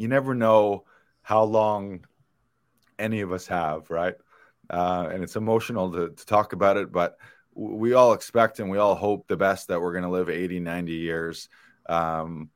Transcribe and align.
you 0.00 0.08
never 0.08 0.34
know 0.34 0.84
how 1.20 1.42
long 1.42 2.06
any 2.98 3.20
of 3.20 3.32
us 3.32 3.46
have, 3.46 3.90
right? 3.90 4.14
Uh, 4.70 5.08
and 5.12 5.22
it's 5.22 5.36
emotional 5.36 5.92
to, 5.92 6.08
to 6.08 6.26
talk 6.26 6.54
about 6.54 6.78
it, 6.78 6.90
but 6.90 7.18
we 7.54 7.92
all 7.92 8.14
expect 8.14 8.60
and 8.60 8.70
we 8.70 8.78
all 8.78 8.94
hope 8.94 9.28
the 9.28 9.36
best 9.36 9.68
that 9.68 9.78
we're 9.78 9.92
going 9.92 10.04
to 10.04 10.10
live 10.10 10.30
80, 10.30 10.58
90 10.60 10.92
years. 10.92 11.50
Um, 11.86 12.48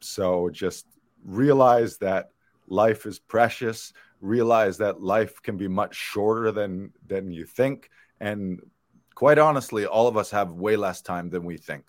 so 0.00 0.50
just 0.50 0.86
realize 1.24 1.98
that 1.98 2.30
life 2.66 3.06
is 3.06 3.20
precious. 3.20 3.92
Realize 4.20 4.78
that 4.78 5.00
life 5.00 5.40
can 5.40 5.56
be 5.56 5.68
much 5.68 5.94
shorter 5.94 6.50
than 6.50 6.92
than 7.06 7.30
you 7.30 7.44
think, 7.44 7.90
and 8.20 8.60
quite 9.16 9.38
honestly, 9.38 9.84
all 9.84 10.06
of 10.06 10.16
us 10.16 10.30
have 10.30 10.52
way 10.52 10.76
less 10.76 11.00
time 11.02 11.28
than 11.28 11.44
we 11.44 11.56
think. 11.56 11.84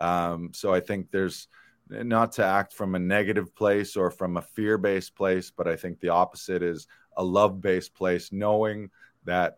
Um, 0.00 0.50
so 0.52 0.72
I 0.72 0.80
think 0.80 1.10
there's 1.10 1.48
not 1.90 2.32
to 2.32 2.44
act 2.44 2.72
from 2.72 2.94
a 2.94 2.98
negative 2.98 3.54
place 3.54 3.96
or 3.96 4.10
from 4.10 4.36
a 4.36 4.42
fear 4.42 4.78
based 4.78 5.14
place, 5.14 5.50
but 5.50 5.66
I 5.66 5.76
think 5.76 6.00
the 6.00 6.10
opposite 6.10 6.62
is 6.62 6.86
a 7.16 7.24
love 7.24 7.60
based 7.60 7.94
place, 7.94 8.30
knowing 8.32 8.90
that 9.24 9.54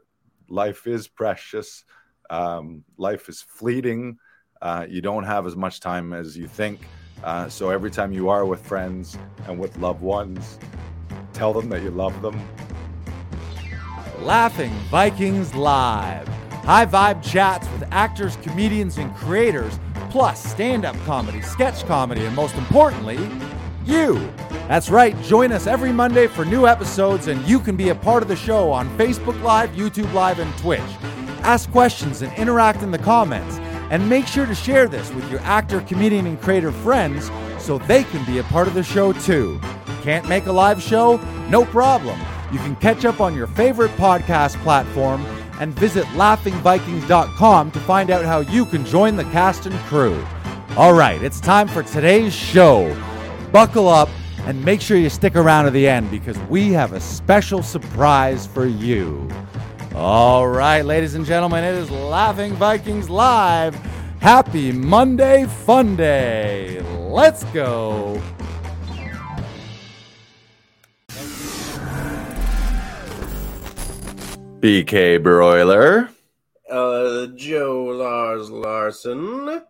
life 0.49 0.87
is 0.87 1.09
precious, 1.09 1.85
um, 2.31 2.85
life 2.97 3.29
is 3.29 3.43
fleeting. 3.43 4.19
Uh, 4.63 4.87
you 4.89 5.01
don't 5.01 5.25
have 5.25 5.47
as 5.47 5.57
much 5.57 5.81
time 5.81 6.13
as 6.13 6.37
you 6.37 6.47
think. 6.47 6.81
Uh, 7.23 7.49
so 7.49 7.71
every 7.71 7.91
time 7.91 8.13
you 8.13 8.29
are 8.29 8.47
with 8.47 8.65
friends 8.65 9.19
and 9.47 9.59
with 9.59 9.77
loved 9.79 10.01
ones, 10.01 10.59
tell 11.33 11.53
them 11.53 11.69
that 11.69 11.83
you 11.83 11.91
love 11.91 12.21
them. 12.23 12.41
Laughing 14.21 14.73
Vikings 14.91 15.55
Live. 15.55 16.29
High 16.65 16.87
vibe 16.87 17.23
chats 17.23 17.67
with 17.73 17.89
actors, 17.91 18.37
comedians, 18.43 18.99
and 18.99 19.15
creators, 19.17 19.79
plus 20.11 20.43
stand 20.43 20.85
up 20.85 20.97
comedy, 21.05 21.41
sketch 21.41 21.85
comedy, 21.87 22.25
and 22.25 22.35
most 22.35 22.55
importantly, 22.57 23.19
you. 23.85 24.15
That's 24.69 24.91
right, 24.91 25.21
join 25.23 25.53
us 25.53 25.67
every 25.67 25.93
Monday 25.93 26.27
for 26.27 26.45
new 26.45 26.67
episodes, 26.67 27.29
and 27.29 27.41
you 27.49 27.61
can 27.61 27.77
be 27.77 27.89
a 27.89 27.95
part 27.95 28.23
of 28.23 28.29
the 28.29 28.37
show 28.37 28.71
on 28.71 28.89
Facebook 28.99 29.41
Live, 29.43 29.71
YouTube 29.71 30.13
Live, 30.13 30.39
and 30.39 30.57
Twitch. 30.59 30.81
Ask 31.43 31.71
questions 31.71 32.23
and 32.23 32.33
interact 32.37 32.83
in 32.83 32.91
the 32.91 32.99
comments. 32.99 33.59
And 33.91 34.09
make 34.09 34.29
sure 34.29 34.47
to 34.47 34.55
share 34.55 34.87
this 34.87 35.13
with 35.15 35.29
your 35.31 35.41
actor, 35.41 35.81
comedian, 35.81 36.27
and 36.27 36.41
creator 36.41 36.71
friends 36.71 37.29
so 37.59 37.79
they 37.79 38.05
can 38.05 38.25
be 38.25 38.39
a 38.39 38.45
part 38.45 38.69
of 38.69 38.75
the 38.75 38.85
show 38.85 39.13
too. 39.13 39.61
Can't 40.03 40.29
make 40.29 40.47
a 40.47 40.53
live 40.53 40.81
show? 40.81 41.17
No 41.49 41.65
problem. 41.65 42.21
You 42.53 42.59
can 42.61 42.77
catch 42.77 43.05
up 43.05 43.21
on 43.21 43.35
your 43.35 43.49
favorite 43.49 43.91
podcast 43.93 44.61
platform 44.63 45.25
and 45.61 45.73
visit 45.79 46.05
laughingvikings.com 46.07 47.71
to 47.71 47.81
find 47.81 48.11
out 48.11 48.25
how 48.25 48.41
you 48.41 48.67
can 48.67 48.85
join 48.85 49.15
the 49.15 49.25
cast 49.25 49.67
and 49.67 49.79
crew. 49.81 50.21
All 50.77 50.95
right, 50.95 51.23
it's 51.23 51.39
time 51.39 51.69
for 51.69 51.83
today's 51.83 52.35
show. 52.35 52.97
Buckle 53.53 53.87
up 53.87 54.09
and 54.47 54.65
make 54.65 54.81
sure 54.81 54.97
you 54.97 55.11
stick 55.11 55.37
around 55.37 55.67
to 55.67 55.71
the 55.71 55.87
end 55.87 56.11
because 56.11 56.39
we 56.49 56.73
have 56.73 56.95
a 56.95 57.01
special 57.01 57.63
surprise 57.63 58.47
for 58.47 58.67
you. 58.67 59.29
All 59.95 60.49
right, 60.49 60.83
ladies 60.85 61.15
and 61.15 61.27
gentlemen, 61.27 61.63
it 61.63 61.75
is 61.75 61.91
Laughing 61.91 62.55
Vikings 62.55 63.11
Live. 63.11 63.75
Happy 64.21 64.73
Monday 64.73 65.47
Fun 65.47 65.95
Day. 65.95 66.81
Let's 67.11 67.45
go. 67.45 68.21
BK 74.61 75.23
Broiler. 75.23 76.11
Uh, 76.71 77.29
Joe 77.29 77.83
Lars 77.85 78.51
Larson. 78.51 79.63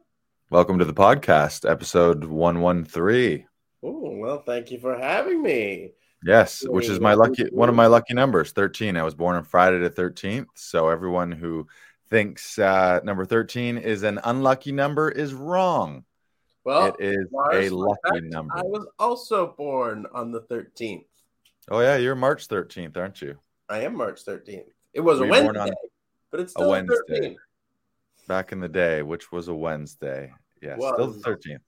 Welcome 0.50 0.80
to 0.80 0.84
the 0.84 0.92
podcast, 0.92 1.70
episode 1.70 2.24
113. 2.24 3.46
Oh, 3.84 4.16
well, 4.18 4.42
thank 4.42 4.72
you 4.72 4.80
for 4.80 4.98
having 4.98 5.44
me. 5.44 5.92
Yes, 6.24 6.64
which 6.66 6.88
is 6.88 6.98
my 6.98 7.14
lucky 7.14 7.44
one 7.52 7.68
of 7.68 7.76
my 7.76 7.86
lucky 7.86 8.14
numbers, 8.14 8.50
13. 8.50 8.96
I 8.96 9.04
was 9.04 9.14
born 9.14 9.36
on 9.36 9.44
Friday 9.44 9.78
the 9.78 9.90
13th. 9.90 10.46
So 10.56 10.88
everyone 10.88 11.30
who 11.30 11.68
thinks 12.08 12.58
uh, 12.58 12.98
number 13.04 13.24
13 13.24 13.78
is 13.78 14.02
an 14.02 14.18
unlucky 14.24 14.72
number 14.72 15.08
is 15.08 15.32
wrong. 15.32 16.02
Well, 16.64 16.86
it 16.86 16.96
is 16.98 17.28
Lars, 17.30 17.70
a 17.70 17.76
lucky 17.76 18.20
number. 18.22 18.56
I 18.56 18.62
was 18.62 18.88
also 18.98 19.54
born 19.56 20.06
on 20.12 20.32
the 20.32 20.40
13th. 20.40 21.04
Oh 21.70 21.78
yeah, 21.78 21.96
you're 21.96 22.16
March 22.16 22.48
13th, 22.48 22.96
aren't 22.96 23.22
you? 23.22 23.38
I 23.68 23.82
am 23.82 23.96
March 23.96 24.24
13th. 24.24 24.64
It 24.92 25.00
was 25.00 25.20
Were 25.20 25.26
a 25.26 25.28
Wednesday, 25.28 25.72
but 26.30 26.40
it's 26.40 26.52
still 26.52 26.66
a 26.66 26.70
Wednesday. 26.70 27.20
13th. 27.20 27.36
Back 28.26 28.52
in 28.52 28.60
the 28.60 28.68
day, 28.68 29.02
which 29.02 29.30
was 29.32 29.48
a 29.48 29.54
Wednesday. 29.54 30.32
Yeah, 30.62 30.76
Was. 30.76 30.94
still 30.94 31.12
the 31.12 31.20
13th. 31.20 31.60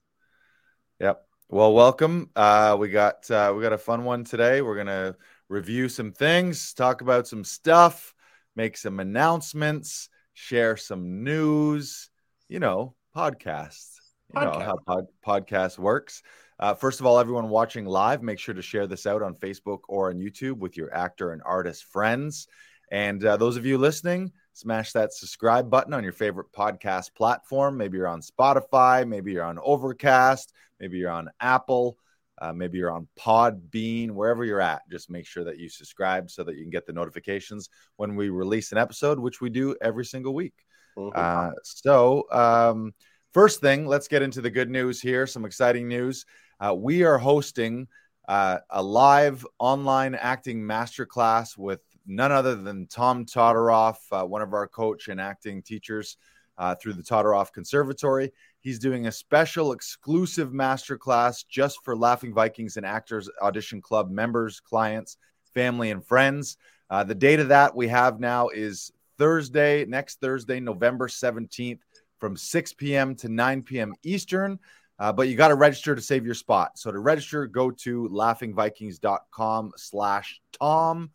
Yep. 0.99 1.25
Well, 1.49 1.73
welcome. 1.73 2.29
Uh, 2.35 2.75
we 2.79 2.89
got 2.89 3.29
uh, 3.29 3.53
we 3.55 3.61
got 3.61 3.73
a 3.73 3.77
fun 3.77 4.03
one 4.03 4.23
today. 4.23 4.61
We're 4.61 4.77
gonna 4.77 5.15
review 5.49 5.89
some 5.89 6.11
things, 6.11 6.73
talk 6.73 7.01
about 7.01 7.27
some 7.27 7.43
stuff, 7.43 8.13
make 8.55 8.77
some 8.77 8.99
announcements, 8.99 10.09
share 10.33 10.77
some 10.77 11.23
news. 11.23 12.09
You 12.49 12.59
know, 12.59 12.95
podcasts. 13.15 13.95
You 14.33 14.41
know 14.41 14.51
Podcast. 14.51 14.65
how 14.65 14.77
pod- 14.85 15.07
podcast 15.25 15.77
works. 15.77 16.23
Uh, 16.59 16.73
first 16.73 16.99
of 16.99 17.05
all, 17.05 17.19
everyone 17.19 17.49
watching 17.49 17.85
live, 17.85 18.23
make 18.23 18.39
sure 18.39 18.55
to 18.55 18.61
share 18.61 18.87
this 18.87 19.05
out 19.05 19.21
on 19.21 19.35
Facebook 19.35 19.79
or 19.89 20.09
on 20.09 20.19
YouTube 20.19 20.57
with 20.57 20.77
your 20.77 20.93
actor 20.93 21.31
and 21.31 21.41
artist 21.45 21.83
friends. 21.85 22.47
And 22.91 23.23
uh, 23.23 23.37
those 23.37 23.57
of 23.57 23.65
you 23.65 23.77
listening, 23.77 24.31
smash 24.53 24.91
that 24.93 25.13
subscribe 25.13 25.69
button 25.69 25.93
on 25.93 26.03
your 26.03 26.13
favorite 26.13 26.51
podcast 26.51 27.15
platform. 27.15 27.77
Maybe 27.77 27.97
you're 27.97 28.07
on 28.07 28.21
Spotify, 28.21 29.07
maybe 29.07 29.31
you're 29.31 29.43
on 29.43 29.59
Overcast, 29.59 30.53
maybe 30.79 30.97
you're 30.97 31.11
on 31.11 31.29
Apple, 31.39 31.97
uh, 32.41 32.53
maybe 32.53 32.77
you're 32.77 32.91
on 32.91 33.07
Podbean, 33.19 34.11
wherever 34.11 34.45
you're 34.45 34.61
at. 34.61 34.81
Just 34.91 35.09
make 35.09 35.25
sure 35.25 35.43
that 35.43 35.57
you 35.57 35.69
subscribe 35.69 36.29
so 36.29 36.43
that 36.43 36.55
you 36.55 36.61
can 36.61 36.71
get 36.71 36.85
the 36.85 36.93
notifications 36.93 37.69
when 37.95 38.15
we 38.15 38.29
release 38.29 38.71
an 38.71 38.77
episode, 38.77 39.19
which 39.19 39.41
we 39.41 39.49
do 39.49 39.75
every 39.81 40.05
single 40.05 40.33
week. 40.33 40.53
Mhm. 40.97 41.11
Uh, 41.15 41.51
so, 41.63 42.25
um, 42.31 42.93
first 43.31 43.61
thing, 43.61 43.87
let's 43.87 44.07
get 44.07 44.21
into 44.21 44.41
the 44.41 44.49
good 44.49 44.69
news 44.69 45.01
here. 45.01 45.25
Some 45.25 45.45
exciting 45.45 45.87
news. 45.87 46.25
Uh, 46.59 46.73
we 46.75 47.03
are 47.03 47.17
hosting 47.17 47.87
uh, 48.27 48.59
a 48.69 48.81
live 48.81 49.45
online 49.59 50.15
acting 50.15 50.61
masterclass 50.61 51.57
with 51.57 51.81
none 52.05 52.31
other 52.31 52.55
than 52.55 52.87
Tom 52.87 53.25
Todoroff, 53.25 53.97
uh, 54.11 54.25
one 54.25 54.41
of 54.41 54.53
our 54.53 54.67
coach 54.67 55.07
and 55.07 55.19
acting 55.19 55.61
teachers 55.61 56.17
uh, 56.57 56.75
through 56.75 56.93
the 56.93 57.03
Todoroff 57.03 57.51
Conservatory. 57.51 58.31
He's 58.59 58.79
doing 58.79 59.07
a 59.07 59.11
special 59.11 59.71
exclusive 59.71 60.51
masterclass 60.51 61.45
just 61.47 61.79
for 61.83 61.95
Laughing 61.95 62.33
Vikings 62.33 62.77
and 62.77 62.85
Actors 62.85 63.29
Audition 63.41 63.81
Club 63.81 64.09
members, 64.09 64.59
clients, 64.59 65.17
family, 65.53 65.91
and 65.91 66.05
friends. 66.05 66.57
Uh, 66.89 67.03
the 67.03 67.15
date 67.15 67.39
of 67.39 67.49
that 67.49 67.75
we 67.75 67.87
have 67.87 68.19
now 68.19 68.49
is 68.49 68.91
Thursday, 69.17 69.85
next 69.85 70.19
Thursday, 70.19 70.59
November 70.59 71.07
17th 71.07 71.79
from 72.19 72.37
6 72.37 72.73
p.m. 72.73 73.15
to 73.15 73.29
9 73.29 73.63
p.m. 73.63 73.93
Eastern. 74.03 74.59
Uh, 74.99 75.11
but 75.11 75.27
you 75.27 75.35
got 75.35 75.47
to 75.47 75.55
register 75.55 75.95
to 75.95 76.01
save 76.01 76.25
your 76.25 76.35
spot. 76.35 76.77
So 76.77 76.91
to 76.91 76.99
register, 76.99 77.47
go 77.47 77.71
to 77.71 78.07
laughingvikings.com 78.09 79.73
slash 79.75 80.39
Tom 80.57 81.09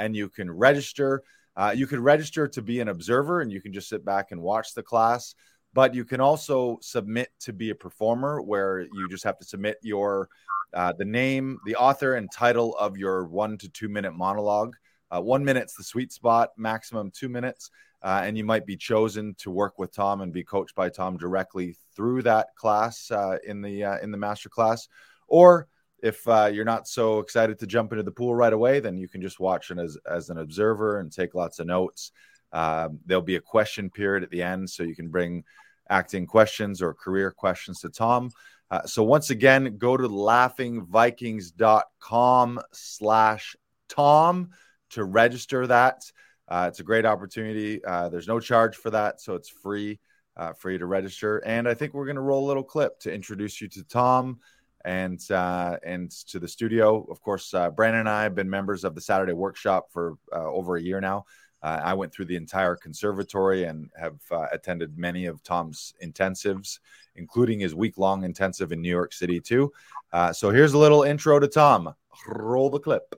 and 0.00 0.16
you 0.16 0.28
can 0.28 0.50
register. 0.50 1.22
Uh, 1.56 1.72
you 1.76 1.86
can 1.86 2.02
register 2.02 2.48
to 2.48 2.62
be 2.62 2.80
an 2.80 2.88
observer 2.88 3.42
and 3.42 3.52
you 3.52 3.60
can 3.60 3.72
just 3.72 3.88
sit 3.88 4.04
back 4.04 4.32
and 4.32 4.40
watch 4.40 4.74
the 4.74 4.82
class. 4.82 5.34
But 5.72 5.94
you 5.94 6.04
can 6.04 6.20
also 6.20 6.78
submit 6.80 7.28
to 7.40 7.52
be 7.52 7.70
a 7.70 7.74
performer 7.74 8.42
where 8.42 8.80
you 8.80 9.08
just 9.08 9.22
have 9.22 9.38
to 9.38 9.44
submit 9.44 9.76
your 9.82 10.28
uh, 10.74 10.92
the 10.98 11.04
name, 11.04 11.58
the 11.64 11.76
author, 11.76 12.14
and 12.14 12.30
title 12.32 12.76
of 12.76 12.96
your 12.96 13.26
one 13.26 13.56
to 13.58 13.68
two 13.68 13.88
minute 13.88 14.12
monologue. 14.12 14.74
Uh, 15.12 15.20
one 15.20 15.44
minute's 15.44 15.74
the 15.74 15.84
sweet 15.84 16.12
spot, 16.12 16.50
maximum 16.56 17.10
two 17.12 17.28
minutes. 17.28 17.70
Uh, 18.02 18.22
and 18.24 18.36
you 18.36 18.44
might 18.44 18.64
be 18.64 18.76
chosen 18.76 19.34
to 19.34 19.50
work 19.50 19.78
with 19.78 19.92
Tom 19.92 20.22
and 20.22 20.32
be 20.32 20.42
coached 20.42 20.74
by 20.74 20.88
Tom 20.88 21.18
directly 21.18 21.76
through 21.94 22.22
that 22.22 22.48
class 22.56 23.10
uh, 23.10 23.36
in 23.46 23.60
the 23.60 23.84
uh, 23.84 23.98
in 23.98 24.10
the 24.10 24.16
master 24.16 24.48
class. 24.48 24.88
Or 25.28 25.68
if 26.02 26.26
uh, 26.28 26.50
you're 26.52 26.64
not 26.64 26.88
so 26.88 27.20
excited 27.20 27.58
to 27.58 27.66
jump 27.66 27.92
into 27.92 28.02
the 28.02 28.10
pool 28.10 28.34
right 28.34 28.52
away, 28.52 28.80
then 28.80 28.96
you 28.96 29.08
can 29.08 29.22
just 29.22 29.40
watch 29.40 29.70
it 29.70 29.78
as 29.78 29.96
as 30.10 30.30
an 30.30 30.38
observer 30.38 31.00
and 31.00 31.12
take 31.12 31.34
lots 31.34 31.58
of 31.58 31.66
notes. 31.66 32.12
Um, 32.52 32.98
there'll 33.06 33.22
be 33.22 33.36
a 33.36 33.40
question 33.40 33.90
period 33.90 34.22
at 34.22 34.30
the 34.30 34.42
end, 34.42 34.68
so 34.68 34.82
you 34.82 34.96
can 34.96 35.08
bring 35.08 35.44
acting 35.88 36.26
questions 36.26 36.82
or 36.82 36.92
career 36.94 37.30
questions 37.30 37.80
to 37.80 37.88
Tom. 37.88 38.30
Uh, 38.70 38.86
so 38.86 39.02
once 39.02 39.30
again, 39.30 39.78
go 39.78 39.96
to 39.96 40.08
laughingvikings.com 40.08 42.60
slash 42.72 43.56
Tom 43.88 44.50
to 44.90 45.04
register 45.04 45.66
that. 45.66 46.02
Uh, 46.48 46.66
it's 46.68 46.80
a 46.80 46.84
great 46.84 47.06
opportunity. 47.06 47.84
Uh, 47.84 48.08
there's 48.08 48.28
no 48.28 48.40
charge 48.40 48.76
for 48.76 48.90
that, 48.90 49.20
so 49.20 49.34
it's 49.34 49.48
free 49.48 49.98
uh, 50.36 50.52
for 50.52 50.70
you 50.70 50.78
to 50.78 50.86
register. 50.86 51.38
And 51.38 51.68
I 51.68 51.74
think 51.74 51.94
we're 51.94 52.06
going 52.06 52.16
to 52.16 52.22
roll 52.22 52.44
a 52.44 52.48
little 52.48 52.64
clip 52.64 52.98
to 53.00 53.12
introduce 53.12 53.60
you 53.60 53.68
to 53.68 53.84
Tom 53.84 54.40
and 54.84 55.20
uh, 55.30 55.76
and 55.84 56.10
to 56.28 56.38
the 56.38 56.48
studio. 56.48 57.06
Of 57.10 57.20
course, 57.20 57.54
uh, 57.54 57.70
Brandon 57.70 58.00
and 58.00 58.08
I 58.08 58.22
have 58.22 58.34
been 58.34 58.48
members 58.48 58.84
of 58.84 58.94
the 58.94 59.00
Saturday 59.00 59.32
Workshop 59.32 59.90
for 59.90 60.16
uh, 60.32 60.46
over 60.46 60.76
a 60.76 60.82
year 60.82 61.00
now. 61.00 61.26
Uh, 61.62 61.80
I 61.84 61.94
went 61.94 62.12
through 62.12 62.24
the 62.24 62.36
entire 62.36 62.74
conservatory 62.74 63.64
and 63.64 63.90
have 63.98 64.18
uh, 64.30 64.46
attended 64.50 64.96
many 64.96 65.26
of 65.26 65.42
Tom's 65.42 65.92
intensives, 66.02 66.78
including 67.16 67.60
his 67.60 67.74
week 67.74 67.98
long 67.98 68.24
intensive 68.24 68.72
in 68.72 68.80
New 68.80 68.88
York 68.88 69.12
City, 69.12 69.40
too. 69.40 69.70
Uh, 70.12 70.32
so 70.32 70.50
here's 70.50 70.72
a 70.72 70.78
little 70.78 71.02
intro 71.02 71.38
to 71.38 71.48
Tom. 71.48 71.94
Roll 72.26 72.70
the 72.70 72.80
clip. 72.80 73.14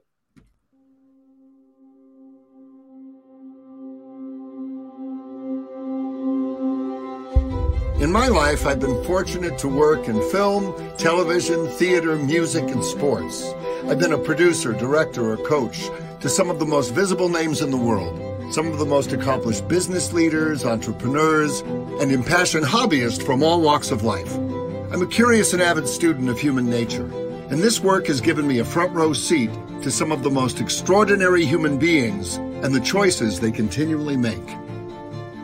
In 8.12 8.19
my 8.19 8.29
life, 8.29 8.67
I've 8.67 8.79
been 8.79 9.03
fortunate 9.05 9.56
to 9.56 9.69
work 9.69 10.06
in 10.06 10.20
film, 10.31 10.75
television, 10.99 11.67
theater, 11.67 12.14
music, 12.17 12.64
and 12.64 12.85
sports. 12.85 13.55
I've 13.88 13.99
been 13.99 14.12
a 14.12 14.19
producer, 14.19 14.75
director, 14.75 15.32
or 15.32 15.38
coach 15.38 15.88
to 16.20 16.29
some 16.29 16.50
of 16.50 16.59
the 16.59 16.67
most 16.67 16.91
visible 16.91 17.31
names 17.31 17.62
in 17.62 17.70
the 17.70 17.79
world, 17.79 18.53
some 18.53 18.67
of 18.67 18.79
the 18.79 18.85
most 18.85 19.14
accomplished 19.14 19.67
business 19.67 20.12
leaders, 20.12 20.62
entrepreneurs, 20.62 21.61
and 22.03 22.12
impassioned 22.12 22.67
hobbyists 22.67 23.25
from 23.25 23.43
all 23.43 23.62
walks 23.62 23.91
of 23.91 24.03
life. 24.03 24.37
I'm 24.37 25.00
a 25.00 25.06
curious 25.06 25.55
and 25.55 25.62
avid 25.62 25.88
student 25.88 26.29
of 26.29 26.38
human 26.38 26.69
nature, 26.69 27.06
and 27.49 27.61
this 27.61 27.81
work 27.81 28.08
has 28.08 28.20
given 28.20 28.47
me 28.47 28.58
a 28.58 28.65
front 28.67 28.93
row 28.93 29.15
seat 29.15 29.50
to 29.81 29.91
some 29.91 30.12
of 30.12 30.23
the 30.23 30.31
most 30.31 30.61
extraordinary 30.61 31.47
human 31.47 31.79
beings 31.79 32.37
and 32.37 32.75
the 32.75 32.81
choices 32.81 33.41
they 33.41 33.50
continually 33.50 34.19
make. 34.19 34.62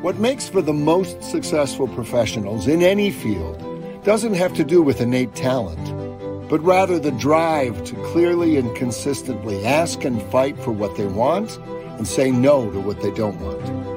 What 0.00 0.20
makes 0.20 0.48
for 0.48 0.62
the 0.62 0.72
most 0.72 1.24
successful 1.24 1.88
professionals 1.88 2.68
in 2.68 2.82
any 2.82 3.10
field 3.10 3.58
doesn't 4.04 4.34
have 4.34 4.54
to 4.54 4.62
do 4.62 4.80
with 4.80 5.00
innate 5.00 5.34
talent, 5.34 6.48
but 6.48 6.62
rather 6.62 7.00
the 7.00 7.10
drive 7.10 7.82
to 7.86 7.96
clearly 8.12 8.56
and 8.58 8.76
consistently 8.76 9.66
ask 9.66 10.04
and 10.04 10.22
fight 10.30 10.56
for 10.56 10.70
what 10.70 10.96
they 10.96 11.06
want 11.06 11.58
and 11.96 12.06
say 12.06 12.30
no 12.30 12.70
to 12.70 12.78
what 12.78 13.00
they 13.00 13.10
don't 13.10 13.40
want. 13.40 13.87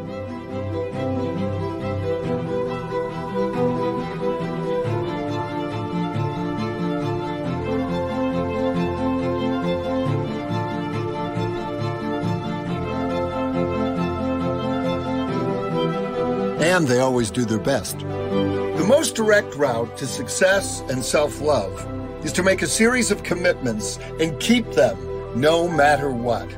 And 16.81 16.87
they 16.87 16.99
always 16.99 17.29
do 17.29 17.45
their 17.45 17.59
best. 17.59 17.99
The 17.99 18.85
most 18.87 19.13
direct 19.13 19.53
route 19.53 19.95
to 19.97 20.07
success 20.07 20.81
and 20.89 21.05
self 21.05 21.39
love 21.39 21.87
is 22.25 22.33
to 22.33 22.41
make 22.41 22.63
a 22.63 22.67
series 22.67 23.11
of 23.11 23.21
commitments 23.21 23.99
and 24.19 24.39
keep 24.39 24.65
them 24.71 24.97
no 25.39 25.67
matter 25.67 26.09
what. 26.09 26.49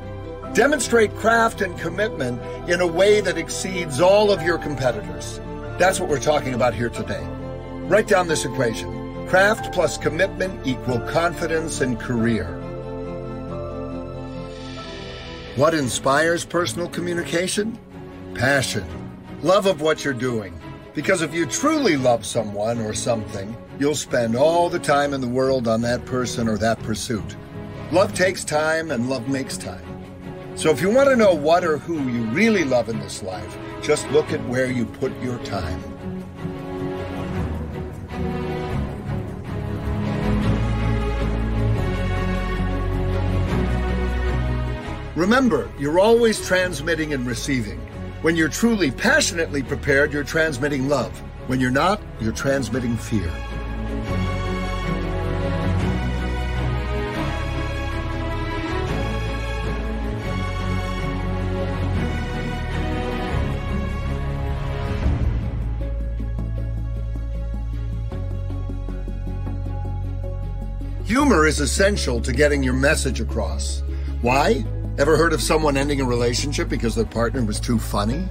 Demonstrate 0.54 1.14
craft 1.14 1.60
and 1.60 1.78
commitment 1.78 2.40
in 2.70 2.80
a 2.80 2.86
way 2.86 3.20
that 3.20 3.36
exceeds 3.36 4.00
all 4.00 4.32
of 4.32 4.40
your 4.40 4.56
competitors. 4.56 5.40
That's 5.78 6.00
what 6.00 6.08
we're 6.08 6.20
talking 6.20 6.54
about 6.54 6.72
here 6.72 6.88
today. 6.88 7.22
Write 7.82 8.08
down 8.08 8.26
this 8.26 8.46
equation 8.46 9.02
craft 9.28 9.74
plus 9.74 9.98
commitment 9.98 10.66
equal 10.66 11.00
confidence 11.00 11.82
and 11.82 12.00
career. 12.00 12.46
What 15.56 15.74
inspires 15.74 16.46
personal 16.46 16.88
communication? 16.88 17.78
Passion 18.34 19.03
love 19.44 19.66
of 19.66 19.82
what 19.82 20.02
you're 20.02 20.14
doing. 20.14 20.58
Because 20.94 21.20
if 21.20 21.34
you 21.34 21.44
truly 21.44 21.98
love 21.98 22.24
someone 22.24 22.80
or 22.80 22.94
something, 22.94 23.54
you'll 23.78 23.94
spend 23.94 24.34
all 24.34 24.70
the 24.70 24.78
time 24.78 25.12
in 25.12 25.20
the 25.20 25.28
world 25.28 25.68
on 25.68 25.82
that 25.82 26.02
person 26.06 26.48
or 26.48 26.56
that 26.56 26.82
pursuit. 26.82 27.36
Love 27.92 28.14
takes 28.14 28.42
time 28.42 28.90
and 28.90 29.10
love 29.10 29.28
makes 29.28 29.58
time. 29.58 29.84
So 30.56 30.70
if 30.70 30.80
you 30.80 30.88
want 30.88 31.10
to 31.10 31.16
know 31.16 31.34
what 31.34 31.62
or 31.62 31.76
who 31.76 32.08
you 32.08 32.22
really 32.30 32.64
love 32.64 32.88
in 32.88 32.98
this 33.00 33.22
life, 33.22 33.58
just 33.82 34.10
look 34.12 34.32
at 34.32 34.42
where 34.48 34.70
you 34.70 34.86
put 34.86 35.12
your 35.20 35.38
time. 35.40 35.82
Remember, 45.14 45.70
you're 45.78 46.00
always 46.00 46.44
transmitting 46.46 47.12
and 47.12 47.26
receiving. 47.26 47.78
When 48.24 48.36
you're 48.36 48.48
truly 48.48 48.90
passionately 48.90 49.62
prepared, 49.62 50.10
you're 50.10 50.24
transmitting 50.24 50.88
love. 50.88 51.12
When 51.46 51.60
you're 51.60 51.70
not, 51.70 52.00
you're 52.20 52.32
transmitting 52.32 52.96
fear. 52.96 53.30
Humor 71.04 71.46
is 71.46 71.60
essential 71.60 72.22
to 72.22 72.32
getting 72.32 72.62
your 72.62 72.72
message 72.72 73.20
across. 73.20 73.82
Why? 74.22 74.64
Ever 74.96 75.16
heard 75.16 75.32
of 75.32 75.42
someone 75.42 75.76
ending 75.76 76.00
a 76.00 76.04
relationship 76.04 76.68
because 76.68 76.94
their 76.94 77.04
partner 77.04 77.44
was 77.44 77.58
too 77.58 77.80
funny? 77.80 78.28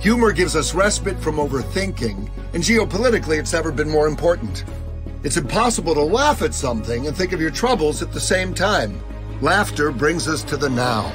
Humor 0.00 0.32
gives 0.32 0.54
us 0.54 0.74
respite 0.74 1.18
from 1.18 1.36
overthinking, 1.36 2.28
and 2.52 2.62
geopolitically, 2.62 3.38
it's 3.38 3.54
never 3.54 3.72
been 3.72 3.88
more 3.88 4.08
important. 4.08 4.64
It's 5.22 5.38
impossible 5.38 5.94
to 5.94 6.02
laugh 6.02 6.42
at 6.42 6.52
something 6.52 7.06
and 7.06 7.16
think 7.16 7.32
of 7.32 7.40
your 7.40 7.50
troubles 7.50 8.02
at 8.02 8.12
the 8.12 8.20
same 8.20 8.52
time. 8.52 9.00
Laughter 9.40 9.90
brings 9.90 10.28
us 10.28 10.42
to 10.44 10.58
the 10.58 10.68
now. 10.68 11.10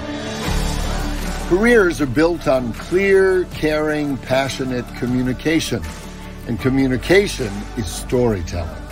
Careers 1.48 2.02
are 2.02 2.08
built 2.08 2.48
on 2.48 2.74
clear, 2.74 3.44
caring, 3.54 4.18
passionate 4.18 4.88
communication, 4.96 5.84
and 6.48 6.60
communication 6.60 7.54
is 7.78 7.86
storytelling. 7.88 8.87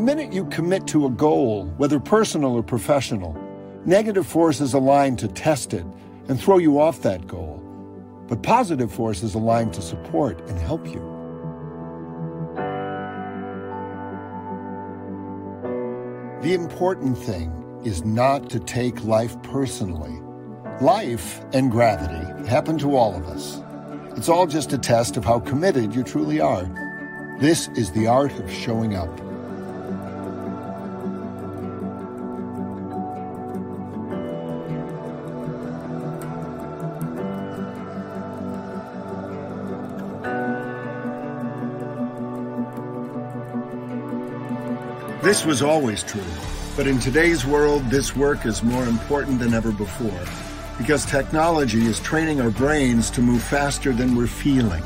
The 0.00 0.06
minute 0.06 0.32
you 0.32 0.46
commit 0.46 0.86
to 0.86 1.04
a 1.04 1.10
goal, 1.10 1.66
whether 1.76 2.00
personal 2.00 2.52
or 2.52 2.62
professional, 2.62 3.36
negative 3.84 4.26
forces 4.26 4.72
align 4.72 5.14
to 5.16 5.28
test 5.28 5.74
it 5.74 5.84
and 6.26 6.40
throw 6.40 6.56
you 6.56 6.80
off 6.80 7.02
that 7.02 7.26
goal. 7.26 7.62
But 8.26 8.42
positive 8.42 8.90
forces 8.90 9.34
align 9.34 9.72
to 9.72 9.82
support 9.82 10.40
and 10.48 10.58
help 10.58 10.86
you. 10.86 11.00
The 16.40 16.54
important 16.54 17.18
thing 17.18 17.52
is 17.84 18.02
not 18.02 18.48
to 18.48 18.58
take 18.58 19.04
life 19.04 19.36
personally. 19.42 20.18
Life 20.80 21.42
and 21.52 21.70
gravity 21.70 22.48
happen 22.48 22.78
to 22.78 22.96
all 22.96 23.14
of 23.14 23.26
us. 23.26 23.62
It's 24.16 24.30
all 24.30 24.46
just 24.46 24.72
a 24.72 24.78
test 24.78 25.18
of 25.18 25.26
how 25.26 25.40
committed 25.40 25.94
you 25.94 26.02
truly 26.02 26.40
are. 26.40 26.64
This 27.38 27.68
is 27.76 27.92
the 27.92 28.06
art 28.06 28.32
of 28.38 28.50
showing 28.50 28.96
up. 28.96 29.29
This 45.30 45.46
was 45.46 45.62
always 45.62 46.02
true, 46.02 46.24
but 46.76 46.88
in 46.88 46.98
today's 46.98 47.46
world, 47.46 47.84
this 47.84 48.16
work 48.16 48.46
is 48.46 48.64
more 48.64 48.84
important 48.84 49.38
than 49.38 49.54
ever 49.54 49.70
before 49.70 50.24
because 50.76 51.06
technology 51.06 51.86
is 51.86 52.00
training 52.00 52.40
our 52.40 52.50
brains 52.50 53.10
to 53.10 53.20
move 53.20 53.40
faster 53.40 53.92
than 53.92 54.16
we're 54.16 54.26
feeling. 54.26 54.82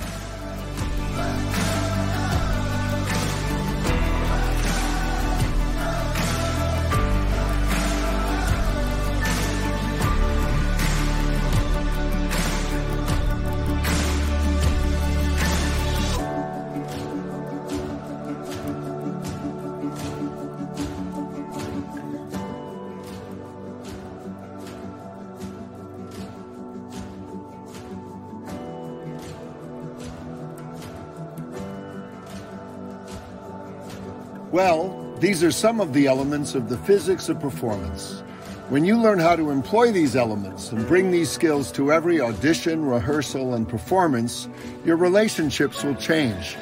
These 35.24 35.42
are 35.42 35.50
some 35.50 35.80
of 35.80 35.94
the 35.94 36.06
elements 36.06 36.54
of 36.54 36.68
the 36.68 36.76
physics 36.76 37.30
of 37.30 37.40
performance. 37.40 38.20
When 38.68 38.84
you 38.84 39.00
learn 39.00 39.18
how 39.18 39.36
to 39.36 39.48
employ 39.48 39.90
these 39.90 40.16
elements 40.16 40.70
and 40.70 40.86
bring 40.86 41.10
these 41.10 41.30
skills 41.30 41.72
to 41.72 41.90
every 41.92 42.20
audition, 42.20 42.84
rehearsal, 42.84 43.54
and 43.54 43.66
performance, 43.66 44.48
your 44.84 44.98
relationships 44.98 45.82
will 45.82 45.94
change. 45.94 46.56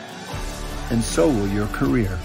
And 0.90 1.02
so 1.02 1.26
will 1.26 1.48
your 1.48 1.66
career. 1.68 2.16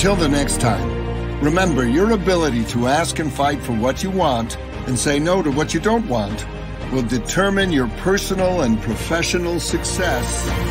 Until 0.00 0.16
the 0.16 0.30
next 0.30 0.62
time, 0.62 1.42
remember 1.42 1.86
your 1.86 2.12
ability 2.12 2.64
to 2.72 2.86
ask 2.86 3.18
and 3.18 3.30
fight 3.30 3.60
for 3.60 3.74
what 3.74 4.02
you 4.02 4.08
want 4.10 4.56
and 4.86 4.98
say 4.98 5.18
no 5.18 5.42
to 5.42 5.50
what 5.50 5.74
you 5.74 5.80
don't 5.80 6.08
want 6.08 6.46
will 6.90 7.02
determine 7.02 7.70
your 7.70 7.88
personal 7.98 8.62
and 8.62 8.80
professional 8.80 9.60
success 9.60 10.69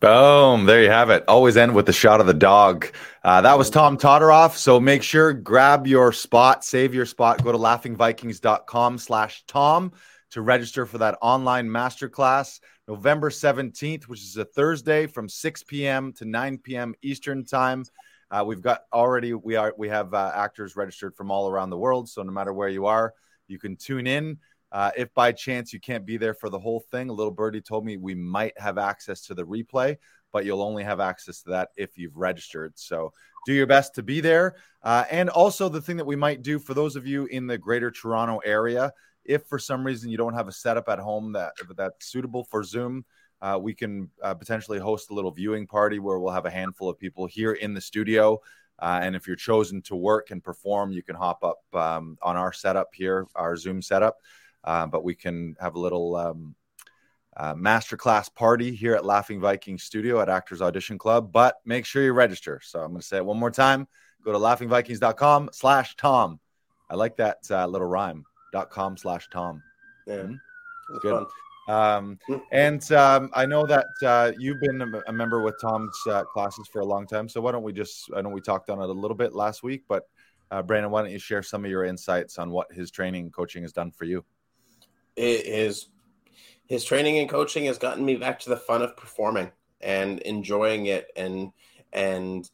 Boom. 0.00 0.66
There 0.66 0.82
you 0.82 0.90
have 0.90 1.08
it. 1.08 1.24
Always 1.26 1.56
end 1.56 1.74
with 1.74 1.86
the 1.86 1.92
shot 1.92 2.20
of 2.20 2.26
the 2.26 2.34
dog. 2.34 2.86
Uh, 3.24 3.40
that 3.40 3.56
was 3.56 3.70
Tom 3.70 3.96
Todoroff. 3.96 4.56
So 4.56 4.78
make 4.78 5.02
sure, 5.02 5.32
grab 5.32 5.86
your 5.86 6.12
spot, 6.12 6.64
save 6.64 6.94
your 6.94 7.06
spot, 7.06 7.42
go 7.42 7.50
to 7.50 7.58
laughingvikings.com 7.58 8.98
slash 8.98 9.44
Tom 9.46 9.92
to 10.32 10.42
register 10.42 10.84
for 10.84 10.98
that 10.98 11.16
online 11.22 11.66
masterclass 11.66 12.60
November 12.86 13.30
17th, 13.30 14.04
which 14.04 14.20
is 14.20 14.36
a 14.36 14.44
Thursday 14.44 15.06
from 15.06 15.30
6 15.30 15.62
p.m. 15.62 16.12
to 16.12 16.26
9 16.26 16.58
p.m. 16.58 16.94
Eastern 17.00 17.44
time. 17.44 17.84
Uh, 18.30 18.44
we've 18.46 18.62
got 18.62 18.82
already, 18.92 19.32
we 19.32 19.56
are, 19.56 19.72
we 19.78 19.88
have 19.88 20.12
uh, 20.12 20.30
actors 20.34 20.76
registered 20.76 21.14
from 21.14 21.30
all 21.30 21.48
around 21.48 21.70
the 21.70 21.78
world. 21.78 22.08
So 22.08 22.22
no 22.22 22.32
matter 22.32 22.52
where 22.52 22.68
you 22.68 22.84
are, 22.86 23.14
you 23.48 23.58
can 23.58 23.76
tune 23.76 24.06
in. 24.06 24.38
Uh, 24.76 24.90
if 24.94 25.14
by 25.14 25.32
chance 25.32 25.72
you 25.72 25.80
can't 25.80 26.04
be 26.04 26.18
there 26.18 26.34
for 26.34 26.50
the 26.50 26.58
whole 26.58 26.80
thing, 26.90 27.08
a 27.08 27.12
little 27.12 27.32
birdie 27.32 27.62
told 27.62 27.82
me 27.82 27.96
we 27.96 28.14
might 28.14 28.52
have 28.60 28.76
access 28.76 29.22
to 29.22 29.32
the 29.32 29.42
replay, 29.42 29.96
but 30.34 30.44
you'll 30.44 30.60
only 30.60 30.84
have 30.84 31.00
access 31.00 31.40
to 31.40 31.48
that 31.48 31.70
if 31.78 31.96
you've 31.96 32.14
registered. 32.14 32.74
So 32.76 33.10
do 33.46 33.54
your 33.54 33.66
best 33.66 33.94
to 33.94 34.02
be 34.02 34.20
there. 34.20 34.56
Uh, 34.82 35.04
and 35.10 35.30
also, 35.30 35.70
the 35.70 35.80
thing 35.80 35.96
that 35.96 36.04
we 36.04 36.14
might 36.14 36.42
do 36.42 36.58
for 36.58 36.74
those 36.74 36.94
of 36.94 37.06
you 37.06 37.24
in 37.24 37.46
the 37.46 37.56
greater 37.56 37.90
Toronto 37.90 38.36
area, 38.44 38.92
if 39.24 39.46
for 39.46 39.58
some 39.58 39.82
reason 39.82 40.10
you 40.10 40.18
don't 40.18 40.34
have 40.34 40.46
a 40.46 40.52
setup 40.52 40.90
at 40.90 40.98
home 40.98 41.32
that 41.32 41.52
that's 41.74 42.10
suitable 42.10 42.44
for 42.44 42.62
Zoom, 42.62 43.06
uh, 43.40 43.58
we 43.58 43.72
can 43.72 44.10
uh, 44.22 44.34
potentially 44.34 44.78
host 44.78 45.08
a 45.08 45.14
little 45.14 45.30
viewing 45.30 45.66
party 45.66 46.00
where 46.00 46.18
we'll 46.18 46.34
have 46.34 46.44
a 46.44 46.50
handful 46.50 46.90
of 46.90 46.98
people 46.98 47.24
here 47.24 47.54
in 47.54 47.72
the 47.72 47.80
studio. 47.80 48.38
Uh, 48.78 49.00
and 49.02 49.16
if 49.16 49.26
you're 49.26 49.36
chosen 49.36 49.80
to 49.80 49.96
work 49.96 50.30
and 50.30 50.44
perform, 50.44 50.92
you 50.92 51.02
can 51.02 51.16
hop 51.16 51.42
up 51.42 51.60
um, 51.72 52.18
on 52.20 52.36
our 52.36 52.52
setup 52.52 52.88
here, 52.92 53.26
our 53.34 53.56
Zoom 53.56 53.80
setup. 53.80 54.18
Uh, 54.66 54.86
but 54.86 55.04
we 55.04 55.14
can 55.14 55.56
have 55.60 55.76
a 55.76 55.78
little 55.78 56.16
um, 56.16 56.54
uh, 57.36 57.54
masterclass 57.54 58.32
party 58.34 58.74
here 58.74 58.94
at 58.94 59.04
Laughing 59.04 59.40
Viking 59.40 59.78
Studio 59.78 60.20
at 60.20 60.28
Actors 60.28 60.60
Audition 60.60 60.98
Club. 60.98 61.30
But 61.32 61.56
make 61.64 61.84
sure 61.86 62.02
you 62.02 62.12
register. 62.12 62.60
So 62.62 62.80
I'm 62.80 62.90
going 62.90 63.00
to 63.00 63.06
say 63.06 63.18
it 63.18 63.24
one 63.24 63.38
more 63.38 63.50
time. 63.50 63.86
Go 64.24 64.32
to 64.32 64.38
laughingvikings.com 64.38 65.50
slash 65.52 65.96
Tom. 65.96 66.40
I 66.90 66.94
like 66.96 67.16
that 67.16 67.38
uh, 67.50 67.66
little 67.66 67.86
rhyme. 67.86 68.24
Dot 68.52 68.70
com 68.70 68.96
slash 68.96 69.28
Tom. 69.30 69.62
Yeah, 70.06 70.14
mm-hmm. 70.16 70.98
good. 71.02 71.26
Um, 71.68 72.18
and 72.52 72.90
um, 72.92 73.30
I 73.34 73.44
know 73.44 73.66
that 73.66 73.86
uh, 74.04 74.32
you've 74.38 74.60
been 74.60 74.82
a, 74.82 75.02
a, 75.08 75.12
member 75.12 75.42
with 75.42 75.56
Tom's 75.60 75.98
uh, 76.08 76.24
classes 76.24 76.68
for 76.72 76.80
a 76.80 76.84
long 76.84 77.06
time. 77.06 77.28
So 77.28 77.40
why 77.40 77.52
don't 77.52 77.64
we 77.64 77.72
just, 77.72 78.08
I 78.16 78.22
know 78.22 78.28
we 78.28 78.40
talked 78.40 78.70
on 78.70 78.80
it 78.80 78.88
a 78.88 78.92
little 78.92 79.16
bit 79.16 79.34
last 79.34 79.62
week, 79.62 79.82
but 79.88 80.04
uh, 80.50 80.62
Brandon, 80.62 80.90
why 80.90 81.02
don't 81.02 81.10
you 81.10 81.18
share 81.18 81.42
some 81.42 81.64
of 81.64 81.70
your 81.70 81.84
insights 81.84 82.38
on 82.38 82.50
what 82.50 82.72
his 82.72 82.90
training 82.90 83.30
coaching 83.30 83.62
has 83.62 83.72
done 83.72 83.90
for 83.90 84.04
you? 84.04 84.24
His 85.16 85.86
his 86.66 86.84
training 86.84 87.18
and 87.18 87.28
coaching 87.28 87.64
has 87.64 87.78
gotten 87.78 88.04
me 88.04 88.16
back 88.16 88.38
to 88.40 88.50
the 88.50 88.56
fun 88.56 88.82
of 88.82 88.96
performing 88.96 89.50
and 89.80 90.20
enjoying 90.20 90.86
it 90.86 91.08
and 91.16 91.52
and 91.92 92.50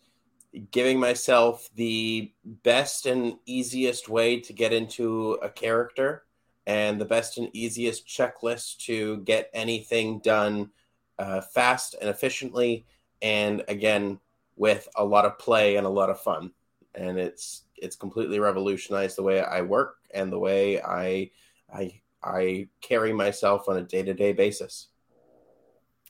giving 0.70 1.00
myself 1.00 1.70
the 1.76 2.30
best 2.44 3.06
and 3.06 3.36
easiest 3.46 4.08
way 4.08 4.38
to 4.38 4.52
get 4.52 4.72
into 4.72 5.32
a 5.42 5.48
character 5.48 6.24
and 6.66 7.00
the 7.00 7.06
best 7.06 7.38
and 7.38 7.48
easiest 7.54 8.06
checklist 8.06 8.76
to 8.78 9.18
get 9.18 9.50
anything 9.54 10.18
done 10.18 10.70
uh, 11.18 11.40
fast 11.40 11.94
and 12.00 12.10
efficiently 12.10 12.84
and 13.22 13.64
again 13.68 14.20
with 14.56 14.86
a 14.96 15.04
lot 15.04 15.24
of 15.24 15.38
play 15.38 15.76
and 15.76 15.86
a 15.86 15.90
lot 15.90 16.10
of 16.10 16.20
fun. 16.20 16.52
And 16.94 17.18
it's 17.18 17.64
it's 17.82 17.96
completely 17.96 18.38
revolutionized 18.38 19.16
the 19.16 19.22
way 19.22 19.42
i 19.42 19.60
work 19.60 19.96
and 20.14 20.30
the 20.32 20.38
way 20.38 20.80
i 20.80 21.28
i 21.74 22.00
I 22.22 22.68
carry 22.80 23.12
myself 23.12 23.68
on 23.68 23.76
a 23.76 23.82
day 23.82 24.02
to 24.02 24.14
day 24.14 24.32
basis. 24.32 24.88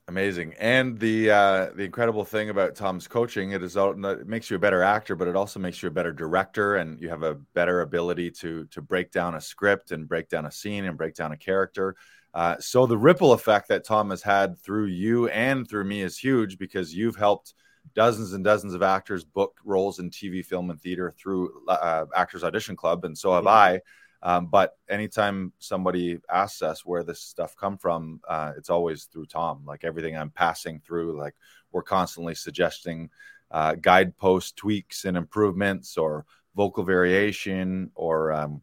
Amazing, 0.09 0.55
and 0.59 0.99
the 0.99 1.31
uh, 1.31 1.67
the 1.77 1.85
incredible 1.85 2.25
thing 2.25 2.51
about 2.51 2.75
Tom's 2.75 3.07
coaching 3.07 3.53
it 3.53 3.63
is 3.63 3.77
it 3.77 4.27
makes 4.27 4.51
you 4.51 4.57
a 4.57 4.59
better 4.59 4.83
actor, 4.83 5.15
but 5.15 5.29
it 5.29 5.37
also 5.37 5.61
makes 5.61 5.81
you 5.81 5.87
a 5.87 5.93
better 5.93 6.13
director, 6.13 6.77
and 6.77 7.01
you 7.01 7.09
have 7.09 7.23
a 7.23 7.35
better 7.55 7.83
ability 7.83 8.31
to 8.33 8.65
to 8.67 8.83
break 8.83 9.13
down 9.13 9.37
a 9.37 9.41
script 9.41 9.93
and 9.93 10.09
break 10.09 10.29
down 10.29 10.45
a 10.45 10.51
scene 10.51 10.87
and 10.87 10.99
break 10.99 11.15
down 11.15 11.31
a 11.31 11.37
character. 11.37 11.95
Uh, 12.35 12.57
so 12.59 12.85
the 12.85 12.99
ripple 12.99 13.33
effect 13.33 13.69
that 13.69 13.85
Tom 13.85 14.11
has 14.11 14.23
had 14.23 14.59
through 14.59 14.87
you 14.87 15.29
and 15.29 15.69
through 15.69 15.85
me 15.85 16.01
is 16.01 16.19
huge 16.19 16.59
because 16.59 16.95
you've 16.95 17.17
helped 17.17 17.55
dozens 17.95 18.33
and 18.33 18.43
dozens 18.43 18.75
of 18.75 18.83
actors 18.83 19.25
book 19.25 19.57
roles 19.65 19.99
in 19.99 20.11
TV, 20.11 20.45
film, 20.45 20.71
and 20.71 20.81
theater 20.81 21.11
through 21.11 21.53
uh, 21.69 22.07
Actors 22.15 22.43
Audition 22.43 22.75
Club, 22.75 23.05
and 23.05 23.17
so 23.17 23.33
have 23.33 23.45
mm-hmm. 23.45 23.49
I. 23.49 23.81
Um, 24.23 24.47
but 24.47 24.77
anytime 24.89 25.53
somebody 25.59 26.19
asks 26.31 26.63
us 26.63 26.87
where 26.87 27.03
this 27.03 27.21
stuff 27.21 27.57
come 27.57 27.77
from, 27.77 28.21
uh, 28.29 28.53
it's 28.57 28.71
always 28.71 29.05
through 29.05 29.27
Tom. 29.27 29.65
Like 29.67 29.85
everything 29.85 30.17
I'm 30.17 30.31
passing 30.31 30.81
through, 30.81 31.19
like 31.19 31.35
we're 31.73 31.83
constantly 31.83 32.35
suggesting 32.35 33.11
uh, 33.51 33.75
guidepost 33.75 34.57
tweaks 34.57 35.05
and 35.05 35.17
improvements, 35.17 35.99
or 35.99 36.25
vocal 36.55 36.85
variation, 36.85 37.91
or 37.95 38.33
um, 38.33 38.63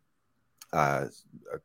uh, 0.72 1.06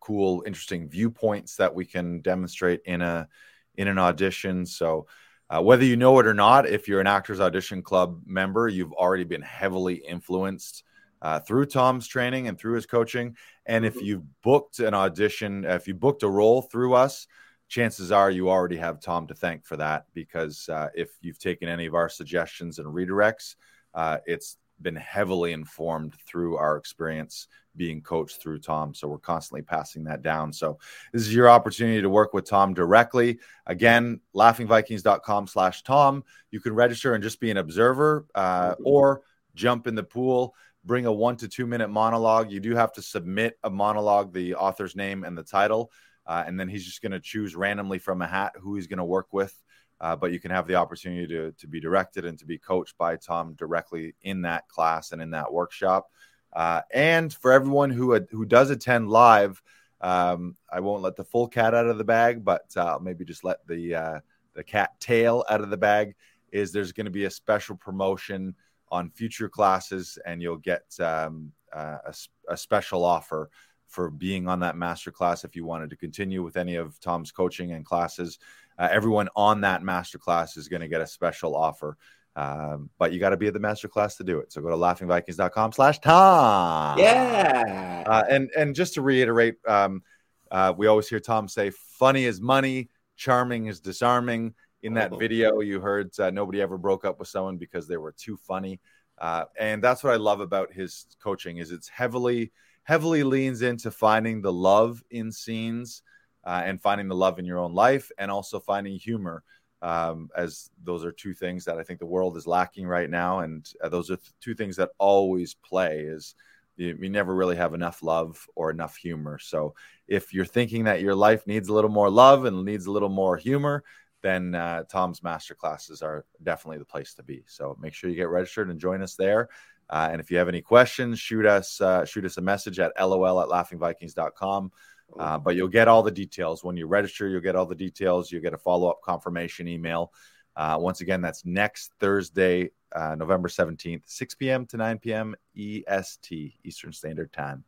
cool, 0.00 0.42
interesting 0.44 0.88
viewpoints 0.88 1.56
that 1.56 1.74
we 1.74 1.84
can 1.86 2.20
demonstrate 2.20 2.80
in 2.84 3.00
a 3.00 3.28
in 3.76 3.88
an 3.88 3.98
audition. 3.98 4.66
So. 4.66 5.06
Uh, 5.50 5.60
whether 5.60 5.84
you 5.84 5.94
know 5.94 6.18
it 6.18 6.26
or 6.26 6.32
not, 6.32 6.66
if 6.66 6.88
you're 6.88 7.02
an 7.02 7.06
Actors 7.06 7.38
Audition 7.38 7.82
Club 7.82 8.18
member, 8.24 8.66
you've 8.66 8.94
already 8.94 9.24
been 9.24 9.42
heavily 9.42 9.96
influenced 9.96 10.84
uh, 11.24 11.40
through 11.40 11.64
Tom's 11.64 12.06
training 12.06 12.48
and 12.48 12.58
through 12.58 12.74
his 12.74 12.84
coaching. 12.84 13.34
And 13.64 13.86
if 13.86 13.96
mm-hmm. 13.96 14.04
you've 14.04 14.42
booked 14.42 14.78
an 14.78 14.92
audition, 14.92 15.64
if 15.64 15.88
you 15.88 15.94
booked 15.94 16.22
a 16.22 16.28
role 16.28 16.60
through 16.60 16.92
us, 16.92 17.26
chances 17.66 18.12
are 18.12 18.30
you 18.30 18.50
already 18.50 18.76
have 18.76 19.00
Tom 19.00 19.26
to 19.28 19.34
thank 19.34 19.64
for 19.64 19.78
that 19.78 20.04
because 20.12 20.68
uh, 20.68 20.88
if 20.94 21.08
you've 21.22 21.38
taken 21.38 21.66
any 21.66 21.86
of 21.86 21.94
our 21.94 22.10
suggestions 22.10 22.78
and 22.78 22.86
redirects, 22.86 23.56
uh, 23.94 24.18
it's 24.26 24.58
been 24.82 24.96
heavily 24.96 25.52
informed 25.52 26.14
through 26.26 26.58
our 26.58 26.76
experience 26.76 27.48
being 27.74 28.02
coached 28.02 28.42
through 28.42 28.58
Tom. 28.58 28.92
So 28.92 29.08
we're 29.08 29.16
constantly 29.16 29.62
passing 29.62 30.04
that 30.04 30.20
down. 30.20 30.52
So 30.52 30.78
this 31.10 31.22
is 31.22 31.34
your 31.34 31.48
opportunity 31.48 32.02
to 32.02 32.10
work 32.10 32.34
with 32.34 32.44
Tom 32.44 32.74
directly. 32.74 33.38
Again, 33.66 34.20
laughingvikings.com 34.36 35.46
slash 35.46 35.82
Tom. 35.84 36.22
You 36.50 36.60
can 36.60 36.74
register 36.74 37.14
and 37.14 37.22
just 37.22 37.40
be 37.40 37.50
an 37.50 37.56
observer 37.56 38.26
uh, 38.34 38.72
mm-hmm. 38.72 38.82
or 38.84 39.22
jump 39.54 39.86
in 39.86 39.94
the 39.94 40.02
pool 40.02 40.54
bring 40.84 41.06
a 41.06 41.12
one 41.12 41.36
to 41.38 41.48
two 41.48 41.66
minute 41.66 41.88
monologue. 41.88 42.50
You 42.50 42.60
do 42.60 42.74
have 42.74 42.92
to 42.92 43.02
submit 43.02 43.58
a 43.64 43.70
monologue, 43.70 44.32
the 44.32 44.54
author's 44.54 44.96
name 44.96 45.24
and 45.24 45.36
the 45.36 45.42
title, 45.42 45.90
uh, 46.26 46.44
and 46.46 46.58
then 46.58 46.68
he's 46.68 46.84
just 46.84 47.02
going 47.02 47.12
to 47.12 47.20
choose 47.20 47.56
randomly 47.56 47.98
from 47.98 48.22
a 48.22 48.26
hat 48.26 48.52
who 48.60 48.74
he's 48.74 48.86
going 48.86 48.98
to 48.98 49.04
work 49.04 49.28
with. 49.32 49.54
Uh, 50.00 50.16
but 50.16 50.32
you 50.32 50.40
can 50.40 50.50
have 50.50 50.66
the 50.66 50.74
opportunity 50.74 51.26
to, 51.26 51.52
to 51.52 51.66
be 51.66 51.80
directed 51.80 52.24
and 52.24 52.38
to 52.38 52.44
be 52.44 52.58
coached 52.58 52.98
by 52.98 53.16
Tom 53.16 53.54
directly 53.54 54.14
in 54.22 54.42
that 54.42 54.68
class 54.68 55.12
and 55.12 55.22
in 55.22 55.30
that 55.30 55.52
workshop. 55.52 56.10
Uh, 56.52 56.82
and 56.92 57.32
for 57.32 57.52
everyone 57.52 57.90
who 57.90 58.18
who 58.30 58.44
does 58.44 58.70
attend 58.70 59.08
live, 59.08 59.62
um, 60.00 60.56
I 60.70 60.80
won't 60.80 61.02
let 61.02 61.16
the 61.16 61.24
full 61.24 61.48
cat 61.48 61.74
out 61.74 61.86
of 61.86 61.98
the 61.98 62.04
bag, 62.04 62.44
but 62.44 62.76
uh, 62.76 62.98
maybe 63.00 63.24
just 63.24 63.44
let 63.44 63.66
the 63.66 63.94
uh, 63.94 64.20
the 64.54 64.64
cat 64.64 64.90
tail 65.00 65.44
out 65.48 65.62
of 65.62 65.70
the 65.70 65.76
bag 65.76 66.14
is 66.52 66.70
there's 66.70 66.92
going 66.92 67.06
to 67.06 67.10
be 67.10 67.24
a 67.24 67.30
special 67.30 67.76
promotion 67.76 68.54
on 68.94 69.10
future 69.10 69.48
classes, 69.48 70.18
and 70.24 70.40
you'll 70.40 70.56
get 70.56 70.84
um, 71.00 71.50
uh, 71.72 71.98
a, 72.06 72.14
a 72.48 72.56
special 72.56 73.04
offer 73.04 73.50
for 73.88 74.08
being 74.08 74.46
on 74.46 74.60
that 74.60 74.76
master 74.76 75.10
class 75.10 75.44
if 75.44 75.56
you 75.56 75.64
wanted 75.64 75.90
to 75.90 75.96
continue 75.96 76.44
with 76.44 76.56
any 76.56 76.76
of 76.76 76.98
Tom's 77.00 77.32
coaching 77.32 77.72
and 77.72 77.84
classes. 77.84 78.38
Uh, 78.78 78.88
everyone 78.90 79.28
on 79.34 79.62
that 79.62 79.82
master 79.82 80.18
class 80.18 80.56
is 80.56 80.68
going 80.68 80.82
to 80.82 80.88
get 80.88 81.00
a 81.00 81.06
special 81.06 81.56
offer. 81.56 81.96
Um, 82.36 82.90
but 82.98 83.12
you 83.12 83.18
got 83.18 83.30
to 83.30 83.36
be 83.36 83.48
at 83.48 83.52
the 83.52 83.60
master 83.60 83.88
class 83.88 84.16
to 84.16 84.24
do 84.24 84.38
it. 84.38 84.52
So 84.52 84.60
go 84.60 84.70
to 84.70 84.76
laughingvikings.com 84.76 85.72
slash 85.72 85.98
Tom. 85.98 86.98
Yeah. 86.98 88.04
Uh, 88.06 88.24
and, 88.30 88.50
and 88.56 88.74
just 88.74 88.94
to 88.94 89.02
reiterate, 89.02 89.56
um, 89.66 90.02
uh, 90.50 90.72
we 90.76 90.86
always 90.86 91.08
hear 91.08 91.20
Tom 91.20 91.48
say, 91.48 91.70
funny 91.70 92.24
is 92.24 92.40
money, 92.40 92.90
charming 93.16 93.66
is 93.66 93.80
disarming. 93.80 94.54
In 94.84 94.94
that 94.94 95.18
video, 95.18 95.60
you 95.60 95.80
heard 95.80 96.10
uh, 96.20 96.30
nobody 96.30 96.60
ever 96.60 96.76
broke 96.76 97.06
up 97.06 97.18
with 97.18 97.28
someone 97.28 97.56
because 97.56 97.88
they 97.88 97.96
were 97.96 98.12
too 98.12 98.36
funny. 98.36 98.80
Uh, 99.18 99.44
and 99.58 99.82
that's 99.82 100.04
what 100.04 100.12
I 100.12 100.16
love 100.16 100.40
about 100.40 100.72
his 100.72 101.06
coaching 101.22 101.56
is 101.56 101.70
it's 101.70 101.88
heavily 101.88 102.52
heavily 102.82 103.24
leans 103.24 103.62
into 103.62 103.90
finding 103.90 104.42
the 104.42 104.52
love 104.52 105.02
in 105.10 105.32
scenes 105.32 106.02
uh, 106.44 106.60
and 106.64 106.82
finding 106.82 107.08
the 107.08 107.14
love 107.14 107.38
in 107.38 107.46
your 107.46 107.58
own 107.58 107.72
life 107.72 108.10
and 108.18 108.30
also 108.30 108.60
finding 108.60 108.98
humor 108.98 109.42
um, 109.80 110.28
as 110.36 110.70
those 110.82 111.02
are 111.02 111.12
two 111.12 111.32
things 111.32 111.64
that 111.64 111.78
I 111.78 111.82
think 111.82 111.98
the 111.98 112.06
world 112.06 112.36
is 112.36 112.46
lacking 112.46 112.86
right 112.86 113.08
now. 113.08 113.40
And 113.40 113.66
uh, 113.82 113.88
those 113.88 114.10
are 114.10 114.16
th- 114.16 114.32
two 114.40 114.54
things 114.54 114.76
that 114.76 114.90
always 114.98 115.54
play 115.54 116.00
is 116.00 116.34
you, 116.76 116.96
you, 117.00 117.08
never 117.08 117.34
really 117.34 117.56
have 117.56 117.72
enough 117.74 118.02
love 118.02 118.46
or 118.54 118.70
enough 118.70 118.96
humor. 118.96 119.38
So 119.38 119.74
if 120.08 120.34
you're 120.34 120.44
thinking 120.44 120.84
that 120.84 121.00
your 121.00 121.14
life 121.14 121.46
needs 121.46 121.68
a 121.68 121.72
little 121.72 121.90
more 121.90 122.10
love 122.10 122.44
and 122.44 122.64
needs 122.64 122.86
a 122.86 122.90
little 122.90 123.08
more 123.08 123.36
humor, 123.36 123.84
then 124.24 124.54
uh, 124.54 124.84
Tom's 124.84 125.22
master 125.22 125.54
classes 125.54 126.00
are 126.00 126.24
definitely 126.42 126.78
the 126.78 126.84
place 126.86 127.12
to 127.12 127.22
be. 127.22 127.44
So 127.46 127.76
make 127.78 127.92
sure 127.92 128.08
you 128.08 128.16
get 128.16 128.30
registered 128.30 128.70
and 128.70 128.80
join 128.80 129.02
us 129.02 129.16
there. 129.16 129.50
Uh, 129.90 130.08
and 130.10 130.18
if 130.18 130.30
you 130.30 130.38
have 130.38 130.48
any 130.48 130.62
questions, 130.62 131.20
shoot 131.20 131.44
us 131.44 131.78
uh, 131.82 132.06
shoot 132.06 132.24
us 132.24 132.38
a 132.38 132.40
message 132.40 132.80
at 132.80 132.92
lol 132.98 133.42
at 133.42 133.48
laughingvikings.com. 133.48 134.72
Uh, 135.20 135.38
but 135.38 135.54
you'll 135.54 135.68
get 135.68 135.88
all 135.88 136.02
the 136.02 136.10
details 136.10 136.64
when 136.64 136.74
you 136.74 136.86
register. 136.86 137.28
You'll 137.28 137.42
get 137.42 137.54
all 137.54 137.66
the 137.66 137.74
details. 137.74 138.32
You'll 138.32 138.42
get 138.42 138.54
a 138.54 138.58
follow 138.58 138.88
up 138.88 139.02
confirmation 139.04 139.68
email. 139.68 140.10
Uh, 140.56 140.78
once 140.80 141.02
again, 141.02 141.20
that's 141.20 141.44
next 141.44 141.92
Thursday, 142.00 142.70
uh, 142.96 143.14
November 143.14 143.48
17th, 143.48 144.02
6 144.06 144.34
p.m. 144.36 144.64
to 144.66 144.78
9 144.78 144.98
p.m. 144.98 145.34
EST, 145.54 146.54
Eastern 146.64 146.92
Standard 146.92 147.30
Time. 147.30 147.62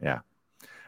Yeah. 0.00 0.20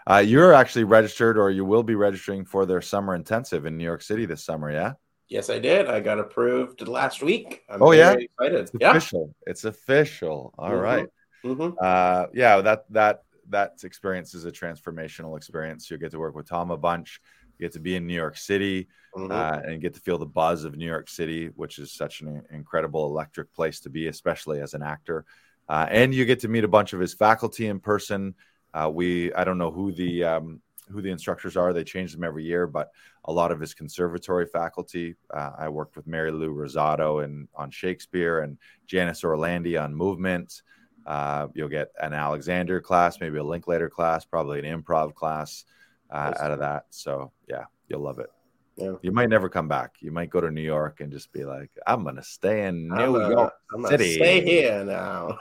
Uh, 0.08 0.18
you're 0.18 0.52
actually 0.52 0.84
registered, 0.84 1.36
or 1.36 1.50
you 1.50 1.64
will 1.64 1.82
be 1.82 1.94
registering 1.94 2.44
for 2.44 2.64
their 2.64 2.80
summer 2.80 3.14
intensive 3.14 3.66
in 3.66 3.76
New 3.76 3.84
York 3.84 4.02
City 4.02 4.24
this 4.26 4.44
summer. 4.44 4.70
Yeah. 4.70 4.92
Yes, 5.28 5.50
I 5.50 5.58
did. 5.58 5.88
I 5.88 5.98
got 6.00 6.20
approved 6.20 6.86
last 6.86 7.22
week. 7.22 7.62
I'm 7.68 7.82
oh 7.82 7.90
yeah, 7.90 8.12
excited. 8.12 8.60
It's 8.60 8.70
yeah. 8.80 8.90
official. 8.90 9.34
It's 9.46 9.64
official. 9.64 10.54
All 10.56 10.70
mm-hmm. 10.70 10.80
right. 10.80 11.06
Mm-hmm. 11.44 11.76
Uh, 11.80 12.26
yeah, 12.32 12.60
that 12.60 12.84
that 12.90 13.22
that 13.48 13.82
experience 13.82 14.34
is 14.34 14.44
a 14.44 14.52
transformational 14.52 15.36
experience. 15.36 15.90
You'll 15.90 15.98
get 16.00 16.12
to 16.12 16.18
work 16.18 16.36
with 16.36 16.48
Tom 16.48 16.70
a 16.70 16.76
bunch. 16.76 17.20
You 17.58 17.64
get 17.64 17.72
to 17.72 17.80
be 17.80 17.96
in 17.96 18.06
New 18.06 18.14
York 18.14 18.36
City 18.36 18.86
mm-hmm. 19.16 19.32
uh, 19.32 19.60
and 19.68 19.80
get 19.80 19.94
to 19.94 20.00
feel 20.00 20.18
the 20.18 20.26
buzz 20.26 20.62
of 20.62 20.76
New 20.76 20.86
York 20.86 21.08
City, 21.08 21.48
which 21.56 21.78
is 21.78 21.92
such 21.92 22.20
an 22.20 22.42
incredible 22.52 23.06
electric 23.06 23.52
place 23.52 23.80
to 23.80 23.90
be, 23.90 24.06
especially 24.06 24.60
as 24.60 24.74
an 24.74 24.82
actor. 24.82 25.24
Uh, 25.68 25.86
and 25.90 26.14
you 26.14 26.24
get 26.24 26.40
to 26.40 26.48
meet 26.48 26.62
a 26.62 26.68
bunch 26.68 26.92
of 26.92 27.00
his 27.00 27.14
faculty 27.14 27.66
in 27.66 27.80
person. 27.80 28.34
Uh, 28.76 28.90
we 28.90 29.32
I 29.32 29.44
don't 29.44 29.56
know 29.56 29.70
who 29.70 29.90
the 29.90 30.22
um, 30.24 30.60
who 30.90 31.00
the 31.00 31.10
instructors 31.10 31.56
are. 31.56 31.72
They 31.72 31.82
change 31.82 32.12
them 32.12 32.24
every 32.24 32.44
year, 32.44 32.66
but 32.66 32.90
a 33.24 33.32
lot 33.32 33.50
of 33.50 33.58
his 33.58 33.72
conservatory 33.72 34.46
faculty. 34.46 35.16
Uh, 35.32 35.52
I 35.58 35.68
worked 35.70 35.96
with 35.96 36.06
Mary 36.06 36.30
Lou 36.30 36.54
Rosato 36.54 37.24
and 37.24 37.48
on 37.54 37.70
Shakespeare 37.70 38.40
and 38.40 38.58
Janice 38.86 39.22
Orlandi 39.22 39.82
on 39.82 39.94
movement. 39.94 40.62
Uh, 41.06 41.48
you'll 41.54 41.70
get 41.70 41.88
an 42.02 42.12
Alexander 42.12 42.80
class, 42.80 43.18
maybe 43.18 43.38
a 43.38 43.44
Linklater 43.44 43.88
class, 43.88 44.24
probably 44.24 44.58
an 44.58 44.82
improv 44.82 45.14
class 45.14 45.64
uh, 46.10 46.34
out 46.38 46.50
of 46.50 46.58
that. 46.58 46.84
So 46.90 47.32
yeah, 47.48 47.64
you'll 47.88 48.02
love 48.02 48.18
it. 48.18 48.30
Yeah. 48.76 48.92
You 49.00 49.10
might 49.10 49.30
never 49.30 49.48
come 49.48 49.68
back. 49.68 49.94
You 50.00 50.12
might 50.12 50.28
go 50.28 50.42
to 50.42 50.50
New 50.50 50.60
York 50.60 51.00
and 51.00 51.10
just 51.10 51.32
be 51.32 51.44
like, 51.44 51.70
"I'm 51.86 52.04
gonna 52.04 52.22
stay 52.22 52.66
in 52.66 52.88
New 52.88 52.94
I'm 52.94 53.30
York 53.30 53.54
a, 53.72 53.74
I'm 53.74 53.86
City. 53.86 54.16
Stay 54.16 54.44
here 54.44 54.84
now." 54.84 55.38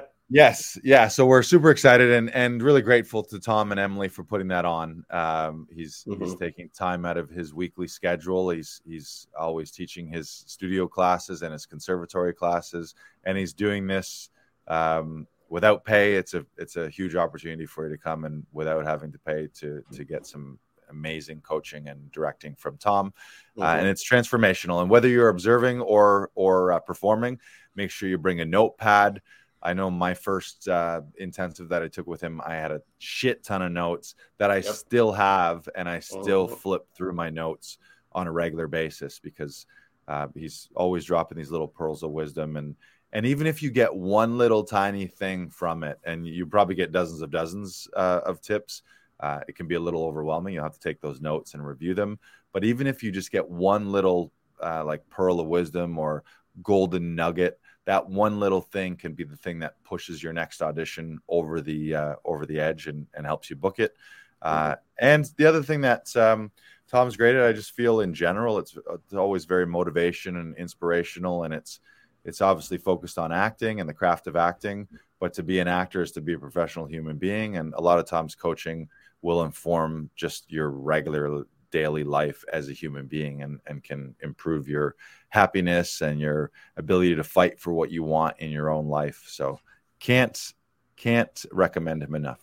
yes, 0.28 0.78
yeah. 0.82 1.08
So 1.08 1.26
we're 1.26 1.42
super 1.42 1.70
excited 1.70 2.10
and 2.12 2.30
and 2.30 2.62
really 2.62 2.82
grateful 2.82 3.22
to 3.24 3.38
Tom 3.38 3.70
and 3.72 3.80
Emily 3.80 4.08
for 4.08 4.24
putting 4.24 4.48
that 4.48 4.64
on. 4.64 5.04
Um, 5.10 5.66
he's 5.70 6.04
mm-hmm. 6.06 6.22
he's 6.22 6.34
taking 6.36 6.68
time 6.70 7.04
out 7.04 7.16
of 7.16 7.30
his 7.30 7.54
weekly 7.54 7.88
schedule. 7.88 8.50
He's 8.50 8.80
he's 8.84 9.26
always 9.38 9.70
teaching 9.70 10.08
his 10.08 10.44
studio 10.46 10.86
classes 10.86 11.42
and 11.42 11.52
his 11.52 11.66
conservatory 11.66 12.34
classes, 12.34 12.94
and 13.24 13.36
he's 13.36 13.52
doing 13.52 13.86
this 13.86 14.30
um, 14.68 15.26
without 15.48 15.84
pay, 15.84 16.14
it's 16.14 16.34
a 16.34 16.44
it's 16.56 16.76
a 16.76 16.88
huge 16.88 17.16
opportunity 17.16 17.66
for 17.66 17.86
you 17.86 17.94
to 17.94 17.98
come 18.00 18.24
and 18.24 18.46
without 18.52 18.84
having 18.84 19.10
to 19.12 19.18
pay 19.18 19.48
to 19.54 19.82
to 19.92 20.04
get 20.04 20.26
some 20.26 20.58
amazing 20.90 21.40
coaching 21.40 21.88
and 21.88 22.10
directing 22.12 22.54
from 22.54 22.76
Tom, 22.78 23.12
uh, 23.56 23.60
mm-hmm. 23.60 23.62
uh, 23.62 23.76
and 23.76 23.88
it's 23.88 24.08
transformational. 24.08 24.80
And 24.80 24.90
whether 24.90 25.08
you're 25.08 25.30
observing 25.30 25.80
or 25.80 26.30
or 26.34 26.72
uh, 26.72 26.80
performing, 26.80 27.40
make 27.74 27.90
sure 27.90 28.08
you 28.08 28.18
bring 28.18 28.40
a 28.40 28.44
notepad. 28.44 29.20
I 29.62 29.74
know 29.74 29.90
my 29.90 30.14
first 30.14 30.68
uh, 30.68 31.02
intensive 31.16 31.68
that 31.70 31.82
I 31.82 31.88
took 31.88 32.06
with 32.06 32.20
him, 32.20 32.40
I 32.44 32.54
had 32.54 32.70
a 32.70 32.82
shit 32.98 33.42
ton 33.42 33.62
of 33.62 33.72
notes 33.72 34.14
that 34.38 34.50
I 34.50 34.56
yep. 34.56 34.66
still 34.66 35.12
have, 35.12 35.68
and 35.74 35.88
I 35.88 36.00
still 36.00 36.46
mm-hmm. 36.46 36.56
flip 36.56 36.86
through 36.94 37.12
my 37.12 37.30
notes 37.30 37.78
on 38.12 38.26
a 38.26 38.32
regular 38.32 38.68
basis 38.68 39.18
because 39.18 39.66
uh, 40.06 40.28
he's 40.34 40.68
always 40.74 41.04
dropping 41.04 41.38
these 41.38 41.50
little 41.50 41.68
pearls 41.68 42.02
of 42.02 42.10
wisdom 42.10 42.56
and 42.56 42.74
and 43.12 43.24
even 43.24 43.46
if 43.46 43.62
you 43.62 43.70
get 43.70 43.94
one 43.94 44.36
little 44.36 44.64
tiny 44.64 45.06
thing 45.06 45.48
from 45.48 45.82
it, 45.82 45.98
and 46.04 46.26
you 46.26 46.46
probably 46.46 46.74
get 46.74 46.92
dozens 46.92 47.22
of 47.22 47.30
dozens 47.30 47.88
uh, 47.96 48.20
of 48.24 48.42
tips, 48.42 48.82
uh, 49.20 49.40
it 49.48 49.56
can 49.56 49.66
be 49.66 49.76
a 49.76 49.80
little 49.80 50.04
overwhelming. 50.04 50.54
You'll 50.54 50.64
have 50.64 50.74
to 50.74 50.80
take 50.80 51.00
those 51.00 51.20
notes 51.20 51.54
and 51.54 51.66
review 51.66 51.94
them. 51.94 52.18
But 52.52 52.64
even 52.64 52.86
if 52.86 53.02
you 53.02 53.10
just 53.10 53.32
get 53.32 53.48
one 53.48 53.90
little 53.90 54.30
uh, 54.62 54.84
like 54.84 55.08
pearl 55.08 55.40
of 55.40 55.46
wisdom 55.46 55.98
or 55.98 56.22
golden 56.62 57.14
nugget, 57.14 57.58
that 57.88 58.06
one 58.06 58.38
little 58.38 58.60
thing 58.60 58.96
can 58.96 59.14
be 59.14 59.24
the 59.24 59.34
thing 59.34 59.60
that 59.60 59.82
pushes 59.82 60.22
your 60.22 60.34
next 60.34 60.60
audition 60.60 61.18
over 61.26 61.62
the 61.62 61.94
uh, 61.94 62.14
over 62.22 62.44
the 62.44 62.60
edge 62.60 62.86
and, 62.86 63.06
and 63.14 63.24
helps 63.24 63.48
you 63.48 63.56
book 63.56 63.78
it. 63.78 63.96
Uh, 64.42 64.76
and 64.98 65.24
the 65.38 65.46
other 65.46 65.62
thing 65.62 65.80
that 65.80 66.14
um, 66.14 66.50
Tom's 66.86 67.16
great 67.16 67.34
at, 67.34 67.48
I 67.48 67.54
just 67.54 67.72
feel 67.72 68.00
in 68.00 68.12
general, 68.12 68.58
it's, 68.58 68.76
it's 68.76 69.14
always 69.14 69.46
very 69.46 69.66
motivation 69.66 70.36
and 70.36 70.54
inspirational, 70.58 71.44
and 71.44 71.54
it's 71.54 71.80
it's 72.26 72.42
obviously 72.42 72.76
focused 72.76 73.16
on 73.16 73.32
acting 73.32 73.80
and 73.80 73.88
the 73.88 73.94
craft 73.94 74.26
of 74.26 74.36
acting, 74.36 74.86
but 75.18 75.32
to 75.32 75.42
be 75.42 75.58
an 75.58 75.66
actor 75.66 76.02
is 76.02 76.12
to 76.12 76.20
be 76.20 76.34
a 76.34 76.38
professional 76.38 76.84
human 76.84 77.16
being. 77.16 77.56
And 77.56 77.72
a 77.72 77.80
lot 77.80 77.98
of 77.98 78.04
times, 78.04 78.34
coaching 78.34 78.90
will 79.22 79.44
inform 79.44 80.10
just 80.14 80.52
your 80.52 80.68
regular 80.68 81.44
daily 81.70 82.04
life 82.04 82.44
as 82.52 82.68
a 82.68 82.72
human 82.72 83.06
being 83.06 83.42
and, 83.42 83.60
and 83.66 83.82
can 83.82 84.14
improve 84.22 84.68
your 84.68 84.94
happiness 85.28 86.00
and 86.00 86.20
your 86.20 86.50
ability 86.76 87.14
to 87.16 87.24
fight 87.24 87.60
for 87.60 87.72
what 87.72 87.90
you 87.90 88.02
want 88.02 88.38
in 88.38 88.50
your 88.50 88.70
own 88.70 88.88
life. 88.88 89.24
So, 89.26 89.60
can't 90.00 90.54
can't 90.96 91.44
recommend 91.52 92.02
him 92.02 92.14
enough. 92.14 92.40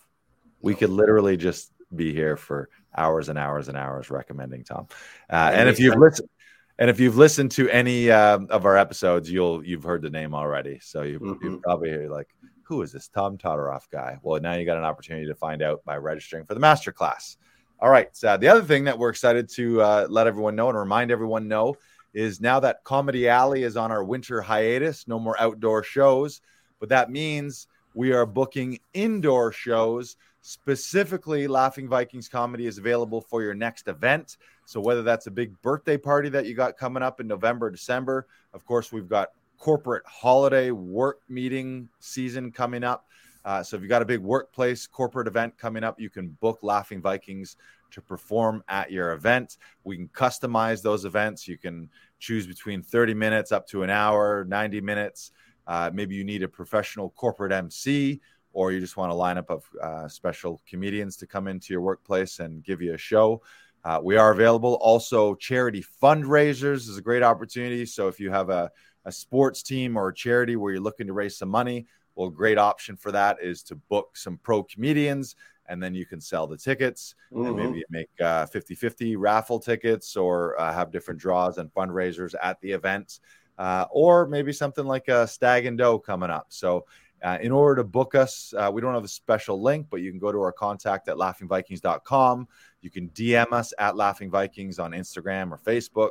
We 0.62 0.76
could 0.76 0.90
literally 0.90 1.38
just 1.38 1.72
be 1.96 2.14
here 2.14 2.38
for 2.38 2.70
hours 2.96 3.30
and 3.30 3.38
hours 3.38 3.68
and 3.68 3.78
hours 3.78 4.10
recommending 4.10 4.64
Tom. 4.64 4.88
Uh, 5.30 5.52
and 5.54 5.70
if 5.70 5.80
you've 5.80 5.98
listened, 5.98 6.30
and 6.78 6.90
if 6.90 7.00
you've 7.00 7.18
listened 7.18 7.52
to 7.52 7.70
any 7.70 8.12
uh, 8.12 8.40
of 8.50 8.66
our 8.66 8.78
episodes, 8.78 9.32
you'll 9.32 9.66
you've 9.66 9.84
heard 9.84 10.02
the 10.02 10.10
name 10.10 10.34
already. 10.34 10.80
So 10.82 11.04
you 11.04 11.20
mm-hmm. 11.20 11.44
you 11.44 11.62
probably 11.64 11.90
hear 11.90 12.10
like, 12.10 12.28
who 12.64 12.82
is 12.82 12.92
this 12.92 13.08
Tom 13.08 13.38
Todoroff 13.38 13.90
guy? 13.90 14.18
Well, 14.22 14.42
now 14.42 14.54
you 14.54 14.66
got 14.66 14.78
an 14.78 14.84
opportunity 14.84 15.28
to 15.28 15.36
find 15.36 15.62
out 15.62 15.84
by 15.86 15.98
registering 15.98 16.46
for 16.46 16.54
the 16.54 16.60
master 16.60 16.92
class. 16.92 17.38
All 17.86 17.91
right. 17.91 18.10
So 18.17 18.36
the 18.36 18.48
other 18.48 18.63
thing 18.63 18.86
that 18.86 18.98
we're 18.98 19.10
excited 19.10 19.48
to 19.50 19.80
uh, 19.80 20.08
let 20.10 20.26
everyone 20.26 20.56
know 20.56 20.69
and 20.69 20.78
remind 20.78 21.12
everyone 21.12 21.48
know 21.48 21.76
is 22.15 22.41
now 22.41 22.60
that 22.62 22.84
Comedy 22.84 23.30
Alley 23.30 23.62
is 23.62 23.78
on 23.78 23.91
our 23.91 24.04
winter 24.04 24.41
hiatus, 24.41 25.08
no 25.08 25.19
more 25.19 25.39
outdoor 25.39 25.84
shows, 25.84 26.41
but 26.80 26.89
that 26.89 27.12
means 27.12 27.67
we 27.93 28.12
are 28.12 28.26
booking 28.26 28.80
indoor 28.95 29.52
shows 29.52 30.17
Specifically, 30.48 31.48
Laughing 31.48 31.89
Vikings 31.89 32.30
comedy 32.30 32.67
is 32.67 32.78
available 32.78 33.19
for 33.19 33.41
your 33.41 33.56
next 33.56 33.88
event. 33.88 34.38
So, 34.67 34.80
whether 34.80 35.02
that's 35.02 35.26
a 35.26 35.32
big 35.32 35.60
birthday 35.63 35.98
party 35.98 36.30
that 36.30 36.45
you 36.45 36.54
got 36.54 36.78
coming 36.78 37.02
up 37.02 37.19
in 37.19 37.26
November, 37.26 37.71
December, 37.71 38.28
of 38.54 38.63
course, 38.63 38.91
we've 38.91 39.10
got 39.10 39.30
corporate 39.58 40.04
holiday 40.06 40.69
work 40.69 41.21
meeting 41.28 41.89
season 42.00 42.52
coming 42.52 42.84
up. 42.84 43.08
Uh, 43.43 43.63
so, 43.63 43.76
if 43.76 43.82
you've 43.82 43.89
got 43.89 44.04
a 44.04 44.06
big 44.06 44.19
workplace 44.19 44.86
corporate 44.86 45.28
event 45.28 45.58
coming 45.58 45.84
up, 45.84 46.00
you 46.00 46.12
can 46.12 46.28
book 46.39 46.60
Laughing 46.62 47.02
Vikings 47.02 47.58
to 47.96 48.02
perform 48.02 48.62
at 48.68 48.92
your 48.92 49.14
event. 49.14 49.58
We 49.86 49.96
can 49.96 50.10
customize 50.10 50.82
those 50.82 51.06
events. 51.06 51.48
You 51.48 51.58
can 51.58 51.90
choose 52.20 52.46
between 52.46 52.84
30 52.84 53.14
minutes 53.14 53.54
up 53.54 53.66
to 53.70 53.84
an 53.84 53.90
hour, 53.90 54.46
90 54.46 54.82
minutes. 54.82 55.32
Uh, 55.66 55.90
maybe 55.94 56.14
you 56.14 56.26
need 56.26 56.44
a 56.44 56.48
professional 56.48 57.10
corporate 57.12 57.54
MC 57.54 58.20
or 58.52 58.74
you 58.74 58.82
just 58.82 58.98
want 58.98 59.14
a 59.14 59.16
lineup 59.16 59.50
of 59.50 59.64
uh, 59.82 60.08
special 60.10 60.62
comedians 60.68 61.16
to 61.18 61.26
come 61.26 61.48
into 61.48 61.74
your 61.74 61.82
workplace 61.82 62.40
and 62.40 62.64
give 62.66 62.82
you 62.82 62.94
a 62.94 62.98
show. 62.98 63.42
Uh, 63.86 64.02
we 64.04 64.18
are 64.18 64.32
available. 64.32 64.78
Also, 64.82 65.34
charity 65.36 65.84
fundraisers 66.04 66.90
is 66.90 66.98
a 66.98 67.02
great 67.02 67.24
opportunity. 67.24 67.86
So 67.86 68.10
if 68.10 68.20
you 68.20 68.30
have 68.30 68.50
a, 68.50 68.70
a 69.06 69.12
sports 69.12 69.64
team 69.64 69.96
or 69.96 70.10
a 70.10 70.14
charity 70.14 70.58
where 70.58 70.74
you're 70.74 70.82
looking 70.82 71.08
to 71.08 71.14
raise 71.14 71.38
some 71.38 71.50
money, 71.50 71.88
well, 72.16 72.28
a 72.28 72.32
great 72.32 72.58
option 72.58 72.98
for 72.98 73.12
that 73.14 73.38
is 73.42 73.64
to 73.64 73.76
book 73.76 74.18
some 74.18 74.38
pro 74.42 74.64
comedians 74.64 75.36
and 75.67 75.82
then 75.82 75.95
you 75.95 76.06
can 76.06 76.21
sell 76.21 76.47
the 76.47 76.58
tickets 76.58 77.15
mm-hmm. 77.32 77.47
and 77.47 77.56
maybe 77.56 77.84
make 77.89 78.10
uh, 78.21 78.45
50-50 78.45 79.15
raffle 79.17 79.60
tickets 79.60 80.15
or 80.15 80.60
uh, 80.60 80.73
have 80.73 80.91
different 80.91 81.19
draws 81.19 81.58
and 81.58 81.73
fundraisers 81.73 82.36
at 82.41 82.60
the 82.62 82.71
event 82.71 83.19
uh, 83.58 83.86
or 83.91 84.28
maybe 84.28 84.51
something 84.51 84.86
like 84.86 85.08
a 85.08 85.28
stag 85.28 85.65
and 85.65 85.78
doe 85.78 85.99
coming 85.99 86.30
up 86.30 86.47
so 86.49 86.86
uh, 87.23 87.38
in 87.41 87.51
order 87.51 87.82
to 87.82 87.84
book 87.84 88.15
us 88.15 88.54
uh, 88.58 88.69
we 88.71 88.82
don't 88.82 88.93
have 88.93 89.04
a 89.04 89.08
special 89.08 89.62
link 89.62 89.88
but 89.89 90.01
you 90.01 90.12
can 90.12 90.19
go 90.19 90.32
to 90.32 90.39
our 90.39 90.51
contact 90.51 91.08
at 91.08 91.17
laughingvikings.com 91.17 92.47
you 92.82 92.89
can 92.89 93.10
dm 93.10 93.51
us 93.51 93.73
at 93.80 93.95
laughing 93.95 94.30
vikings 94.30 94.80
on 94.80 94.91
instagram 94.91 95.51
or 95.51 95.58
facebook 95.58 96.10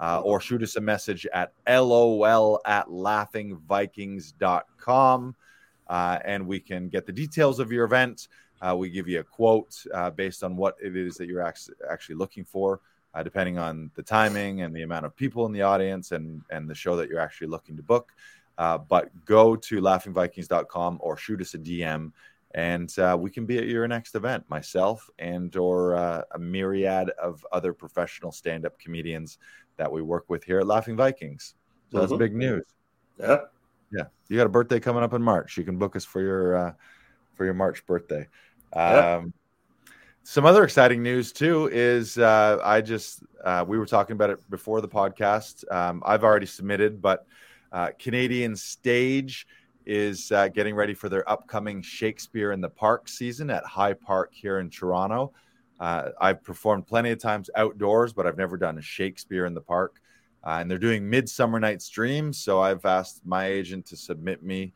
uh, 0.00 0.20
or 0.20 0.40
shoot 0.40 0.62
us 0.62 0.76
a 0.76 0.80
message 0.80 1.26
at 1.32 1.52
lol 1.66 2.60
at 2.66 2.86
laughingvikings.com 2.88 5.36
uh, 5.86 6.18
and 6.24 6.46
we 6.46 6.60
can 6.60 6.88
get 6.88 7.04
the 7.06 7.12
details 7.12 7.60
of 7.60 7.70
your 7.70 7.84
event 7.84 8.28
uh, 8.60 8.74
we 8.76 8.88
give 8.90 9.08
you 9.08 9.20
a 9.20 9.24
quote 9.24 9.76
uh, 9.92 10.10
based 10.10 10.42
on 10.42 10.56
what 10.56 10.76
it 10.82 10.96
is 10.96 11.16
that 11.16 11.26
you're 11.26 11.46
actually 11.46 12.16
looking 12.16 12.44
for, 12.44 12.80
uh, 13.14 13.22
depending 13.22 13.58
on 13.58 13.90
the 13.94 14.02
timing 14.02 14.62
and 14.62 14.74
the 14.74 14.82
amount 14.82 15.06
of 15.06 15.14
people 15.16 15.46
in 15.46 15.52
the 15.52 15.62
audience 15.62 16.12
and, 16.12 16.42
and 16.50 16.68
the 16.68 16.74
show 16.74 16.96
that 16.96 17.08
you're 17.08 17.20
actually 17.20 17.48
looking 17.48 17.76
to 17.76 17.82
book. 17.82 18.12
Uh, 18.56 18.78
but 18.78 19.10
go 19.24 19.56
to 19.56 19.80
laughingvikings.com 19.80 20.98
or 21.00 21.16
shoot 21.16 21.40
us 21.40 21.54
a 21.54 21.58
DM 21.58 22.12
and 22.54 22.96
uh, 23.00 23.16
we 23.18 23.30
can 23.30 23.46
be 23.46 23.58
at 23.58 23.66
your 23.66 23.86
next 23.88 24.14
event 24.14 24.44
myself 24.48 25.10
and 25.18 25.56
or 25.56 25.96
uh, 25.96 26.22
a 26.34 26.38
myriad 26.38 27.10
of 27.20 27.44
other 27.52 27.72
professional 27.72 28.30
stand-up 28.30 28.78
comedians 28.78 29.38
that 29.76 29.90
we 29.90 30.02
work 30.02 30.24
with 30.28 30.44
here 30.44 30.60
at 30.60 30.66
laughing 30.66 30.96
vikings. 30.96 31.54
So 31.90 31.98
mm-hmm. 31.98 32.06
that's 32.06 32.18
big 32.18 32.34
news. 32.34 32.64
Yeah. 33.18 33.38
Yeah. 33.92 34.04
You 34.28 34.36
got 34.36 34.46
a 34.46 34.50
birthday 34.50 34.78
coming 34.78 35.02
up 35.02 35.14
in 35.14 35.22
march. 35.22 35.56
You 35.56 35.64
can 35.64 35.78
book 35.78 35.96
us 35.96 36.04
for 36.04 36.20
your 36.20 36.56
uh, 36.56 36.72
for 37.34 37.44
your 37.44 37.54
march 37.54 37.84
birthday 37.86 38.26
um, 38.74 39.32
Some 40.26 40.46
other 40.46 40.64
exciting 40.64 41.02
news 41.02 41.32
too 41.32 41.68
is 41.72 42.18
uh, 42.18 42.58
I 42.62 42.80
just 42.80 43.22
uh, 43.44 43.64
we 43.66 43.78
were 43.78 43.86
talking 43.86 44.14
about 44.14 44.30
it 44.30 44.50
before 44.50 44.80
the 44.80 44.88
podcast. 44.88 45.70
Um, 45.70 46.02
I've 46.04 46.24
already 46.24 46.46
submitted, 46.46 47.02
but 47.02 47.26
uh, 47.72 47.90
Canadian 47.98 48.56
Stage 48.56 49.46
is 49.84 50.32
uh, 50.32 50.48
getting 50.48 50.74
ready 50.74 50.94
for 50.94 51.10
their 51.10 51.28
upcoming 51.30 51.82
Shakespeare 51.82 52.52
in 52.52 52.62
the 52.62 52.70
Park 52.70 53.06
season 53.06 53.50
at 53.50 53.64
High 53.64 53.92
Park 53.92 54.32
here 54.32 54.60
in 54.60 54.70
Toronto. 54.70 55.34
Uh, 55.78 56.10
I've 56.18 56.42
performed 56.42 56.86
plenty 56.86 57.10
of 57.10 57.18
times 57.18 57.50
outdoors, 57.54 58.14
but 58.14 58.26
I've 58.26 58.38
never 58.38 58.56
done 58.56 58.78
a 58.78 58.82
Shakespeare 58.82 59.44
in 59.44 59.52
the 59.52 59.60
Park. 59.60 60.00
Uh, 60.42 60.58
and 60.60 60.70
they're 60.70 60.78
doing 60.78 61.08
Midsummer 61.08 61.60
Night's 61.60 61.88
Dream, 61.90 62.32
so 62.32 62.62
I've 62.62 62.86
asked 62.86 63.26
my 63.26 63.46
agent 63.46 63.84
to 63.86 63.96
submit 63.96 64.42
me 64.42 64.72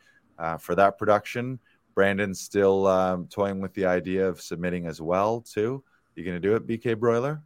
for 0.61 0.75
that 0.75 0.99
production. 0.99 1.59
Brandon's 1.99 2.39
still 2.39 2.87
um, 2.87 3.27
toying 3.27 3.61
with 3.61 3.75
the 3.75 3.87
idea 3.87 4.29
of 4.29 4.41
submitting 4.41 4.87
as 4.87 5.01
well 5.01 5.41
too. 5.41 5.83
You 6.15 6.25
gonna 6.25 6.39
do 6.39 6.55
it, 6.55 6.65
BK 6.65 6.97
Broiler? 6.97 7.43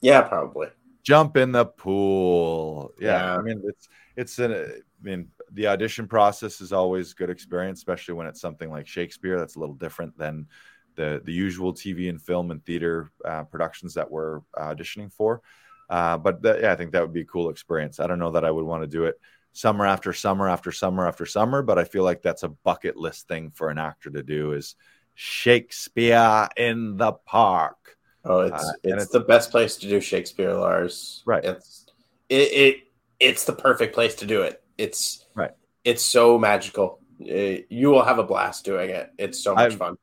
Yeah, 0.00 0.22
probably. 0.22 0.68
Jump 1.02 1.36
in 1.36 1.50
the 1.50 1.64
pool. 1.66 2.92
Yeah, 3.00 3.24
yeah. 3.24 3.36
I 3.36 3.42
mean 3.42 3.60
it's 3.64 3.88
it's 4.14 4.38
an. 4.38 4.52
I 4.52 4.68
mean 5.02 5.30
the 5.50 5.66
audition 5.66 6.06
process 6.06 6.60
is 6.60 6.72
always 6.72 7.12
good 7.12 7.28
experience, 7.28 7.80
especially 7.80 8.14
when 8.14 8.28
it's 8.28 8.40
something 8.40 8.70
like 8.70 8.86
Shakespeare. 8.86 9.36
That's 9.36 9.56
a 9.56 9.58
little 9.58 9.74
different 9.74 10.16
than 10.16 10.46
the 10.94 11.20
the 11.24 11.32
usual 11.32 11.74
TV 11.74 12.08
and 12.08 12.22
film 12.22 12.52
and 12.52 12.64
theater 12.64 13.10
uh, 13.24 13.42
productions 13.42 13.94
that 13.94 14.08
we're 14.08 14.42
auditioning 14.56 15.12
for. 15.12 15.42
Uh, 15.90 16.16
but 16.16 16.40
that, 16.42 16.60
yeah, 16.60 16.70
I 16.70 16.76
think 16.76 16.92
that 16.92 17.02
would 17.02 17.12
be 17.12 17.22
a 17.22 17.24
cool 17.24 17.50
experience. 17.50 17.98
I 17.98 18.06
don't 18.06 18.20
know 18.20 18.30
that 18.30 18.44
I 18.44 18.50
would 18.52 18.64
want 18.64 18.84
to 18.84 18.86
do 18.86 19.06
it 19.06 19.20
summer 19.56 19.86
after 19.86 20.12
summer 20.12 20.48
after 20.48 20.70
summer 20.70 21.06
after 21.06 21.24
summer 21.24 21.62
but 21.62 21.78
i 21.78 21.84
feel 21.84 22.04
like 22.04 22.22
that's 22.22 22.42
a 22.42 22.48
bucket 22.48 22.96
list 22.96 23.26
thing 23.28 23.50
for 23.50 23.70
an 23.70 23.78
actor 23.78 24.10
to 24.10 24.22
do 24.22 24.52
is 24.52 24.76
shakespeare 25.16 26.46
in 26.56 26.96
the 26.96 27.12
park. 27.12 27.96
Oh 28.24 28.40
it's 28.40 28.64
uh, 28.64 28.72
it's, 28.84 29.02
it's, 29.04 29.12
the 29.12 29.20
best 29.20 29.50
place 29.50 29.76
to 29.78 29.88
do 29.88 30.00
shakespeare 30.00 30.54
lars. 30.54 31.22
Right. 31.26 31.44
It's 31.44 31.86
it, 32.28 32.52
it 32.52 32.76
it's 33.18 33.44
the 33.44 33.52
perfect 33.52 33.94
place 33.94 34.14
to 34.16 34.26
do 34.26 34.42
it. 34.42 34.62
It's 34.78 35.26
right. 35.34 35.52
it's 35.84 36.04
so 36.04 36.38
magical. 36.38 37.00
It, 37.18 37.66
you 37.70 37.88
will 37.88 38.04
have 38.04 38.18
a 38.18 38.24
blast 38.24 38.64
doing 38.64 38.90
it. 38.90 39.10
It's 39.18 39.42
so 39.42 39.54
much 39.54 39.72
I've, 39.72 39.78
fun. 39.78 39.96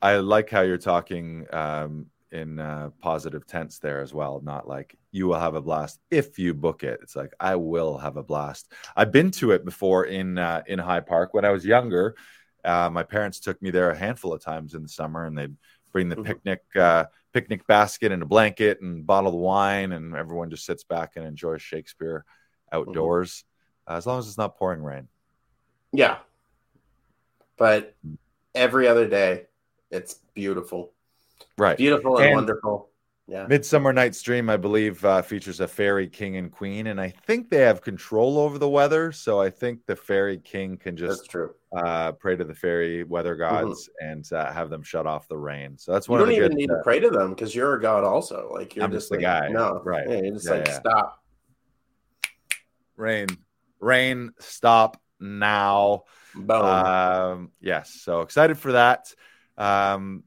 I 0.00 0.16
like 0.16 0.50
how 0.50 0.62
you're 0.62 0.78
talking 0.78 1.46
um 1.52 2.06
in 2.32 2.58
uh, 2.58 2.90
positive 3.00 3.46
tense 3.46 3.78
there 3.78 4.00
as 4.00 4.14
well. 4.14 4.40
Not 4.42 4.66
like 4.66 4.96
you 5.14 5.28
will 5.28 5.38
have 5.38 5.54
a 5.54 5.62
blast 5.62 6.00
if 6.10 6.40
you 6.40 6.52
book 6.54 6.82
it. 6.82 6.98
It's 7.00 7.14
like 7.14 7.32
I 7.38 7.54
will 7.54 7.98
have 7.98 8.16
a 8.16 8.22
blast. 8.24 8.72
I've 8.96 9.12
been 9.12 9.30
to 9.32 9.52
it 9.52 9.64
before 9.64 10.06
in 10.06 10.38
uh, 10.38 10.64
in 10.66 10.80
High 10.80 11.00
Park 11.00 11.32
when 11.32 11.44
I 11.44 11.50
was 11.50 11.64
younger. 11.64 12.16
Uh, 12.64 12.90
my 12.90 13.04
parents 13.04 13.38
took 13.38 13.62
me 13.62 13.70
there 13.70 13.90
a 13.90 13.96
handful 13.96 14.32
of 14.32 14.42
times 14.42 14.74
in 14.74 14.82
the 14.82 14.88
summer, 14.88 15.24
and 15.24 15.38
they'd 15.38 15.54
bring 15.92 16.08
the 16.08 16.16
mm-hmm. 16.16 16.24
picnic 16.24 16.62
uh, 16.74 17.04
picnic 17.32 17.64
basket 17.68 18.10
and 18.10 18.24
a 18.24 18.26
blanket 18.26 18.80
and 18.80 19.06
bottle 19.06 19.34
of 19.34 19.38
wine, 19.38 19.92
and 19.92 20.16
everyone 20.16 20.50
just 20.50 20.66
sits 20.66 20.82
back 20.82 21.12
and 21.14 21.24
enjoys 21.24 21.62
Shakespeare 21.62 22.24
outdoors, 22.72 23.44
mm-hmm. 23.86 23.96
as 23.96 24.06
long 24.08 24.18
as 24.18 24.26
it's 24.26 24.36
not 24.36 24.58
pouring 24.58 24.82
rain. 24.82 25.06
Yeah, 25.92 26.18
but 27.56 27.94
every 28.52 28.88
other 28.88 29.06
day, 29.06 29.46
it's 29.92 30.14
beautiful. 30.34 30.92
Right. 31.56 31.76
Beautiful 31.76 32.16
and, 32.16 32.26
and 32.26 32.34
wonderful. 32.34 32.88
Yeah. 33.26 33.46
Midsummer 33.46 33.94
Night's 33.94 34.20
Dream, 34.20 34.50
I 34.50 34.58
believe, 34.58 35.02
uh, 35.02 35.22
features 35.22 35.60
a 35.60 35.66
fairy 35.66 36.08
king 36.08 36.36
and 36.36 36.52
queen, 36.52 36.88
and 36.88 37.00
I 37.00 37.08
think 37.08 37.48
they 37.48 37.60
have 37.60 37.80
control 37.80 38.36
over 38.38 38.58
the 38.58 38.68
weather. 38.68 39.12
So 39.12 39.40
I 39.40 39.48
think 39.48 39.86
the 39.86 39.96
fairy 39.96 40.36
king 40.36 40.76
can 40.76 40.94
just 40.94 41.22
that's 41.22 41.28
true. 41.28 41.54
Uh, 41.74 42.12
pray 42.12 42.36
to 42.36 42.44
the 42.44 42.54
fairy 42.54 43.02
weather 43.02 43.34
mm-hmm. 43.34 43.66
gods 43.66 43.88
mm-hmm. 43.88 44.10
and 44.10 44.32
uh, 44.32 44.52
have 44.52 44.68
them 44.68 44.82
shut 44.82 45.06
off 45.06 45.26
the 45.26 45.38
rain. 45.38 45.78
So 45.78 45.92
that's 45.92 46.06
one. 46.06 46.20
You 46.20 46.26
don't 46.26 46.34
even 46.34 46.48
good, 46.50 46.56
need 46.58 46.66
to 46.66 46.74
uh, 46.74 46.82
pray 46.82 47.00
to 47.00 47.08
them 47.08 47.30
because 47.30 47.54
you're 47.54 47.74
a 47.74 47.80
god 47.80 48.04
also. 48.04 48.50
Like 48.52 48.76
you're 48.76 48.84
I'm 48.84 48.92
just, 48.92 49.08
the 49.08 49.16
like, 49.16 49.22
guy. 49.22 49.48
No, 49.48 49.80
right? 49.82 50.06
Yeah, 50.06 50.20
you're 50.20 50.34
just 50.34 50.46
yeah, 50.46 50.54
like 50.54 50.66
yeah. 50.66 50.80
stop. 50.80 51.24
Rain, 52.96 53.28
rain, 53.80 54.32
stop 54.38 55.00
now. 55.18 56.04
Boom. 56.34 56.50
Um, 56.50 57.50
yes. 57.60 57.90
So 58.02 58.20
excited 58.20 58.58
for 58.58 58.72
that. 58.72 59.14
Um, 59.56 60.24